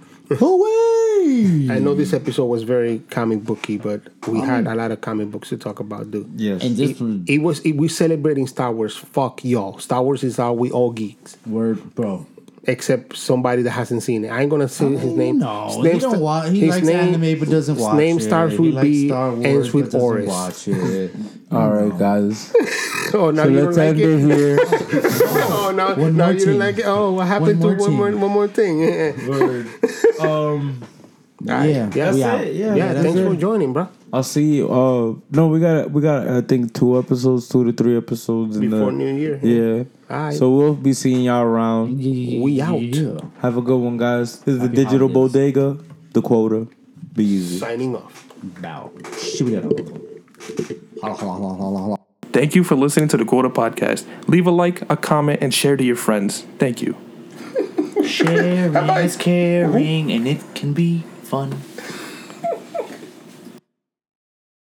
[1.25, 1.75] Away.
[1.75, 4.43] I know this episode was very comic booky, but we oh.
[4.43, 6.29] had a lot of comic books to talk about, dude.
[6.37, 6.63] Yes.
[6.63, 8.97] And this It, it was it, we celebrating Star Wars.
[8.97, 9.79] Fuck y'all.
[9.79, 12.27] Star Wars is how we all geeks, word, bro.
[12.65, 14.29] except somebody that hasn't seen it.
[14.29, 15.39] I ain't gonna say his oh, name.
[15.39, 16.51] No, His he name don't sta- watch.
[16.51, 17.93] He his likes name- anime but doesn't watch.
[17.93, 18.23] his name it.
[18.23, 20.29] starts with B, Star Wars, ends with but Oris.
[20.29, 21.15] Watch it.
[21.51, 22.55] All right, guys.
[23.17, 24.11] Oh, now So you don't like it.
[24.11, 24.59] it here.
[25.57, 26.85] Oh, now, now more you don't like it.
[26.85, 28.79] Oh, what happened One to more one more one more thing?
[29.29, 29.69] Word.
[30.19, 30.83] Um,
[31.49, 31.69] Um.
[31.69, 32.41] Yeah, That's we out.
[32.41, 32.75] it, yeah.
[32.75, 33.25] yeah, thanks it.
[33.25, 33.89] for joining, bro.
[34.13, 34.73] I'll see you.
[34.73, 38.71] Uh, no, we got we got I think two episodes, two to three episodes in
[38.71, 39.39] Before the, New Year.
[39.43, 39.85] Yeah.
[40.11, 40.35] Alright.
[40.35, 41.99] So we'll be seeing y'all around.
[41.99, 42.81] We out.
[42.81, 43.19] Yeah.
[43.41, 44.41] Have a good one, guys.
[44.41, 45.55] This is the Digital holidays.
[45.55, 46.69] Bodega, the quota.
[47.13, 47.59] Be easy.
[47.59, 48.29] Signing off.
[48.43, 48.93] Bow.
[49.19, 49.73] Shoot it up.
[52.33, 54.05] Thank you for listening to the Quota Podcast.
[54.29, 56.47] Leave a like, a comment, and share to your friends.
[56.59, 56.97] Thank you.
[58.05, 61.05] Sharing is caring, and it can be
[61.35, 61.74] fun.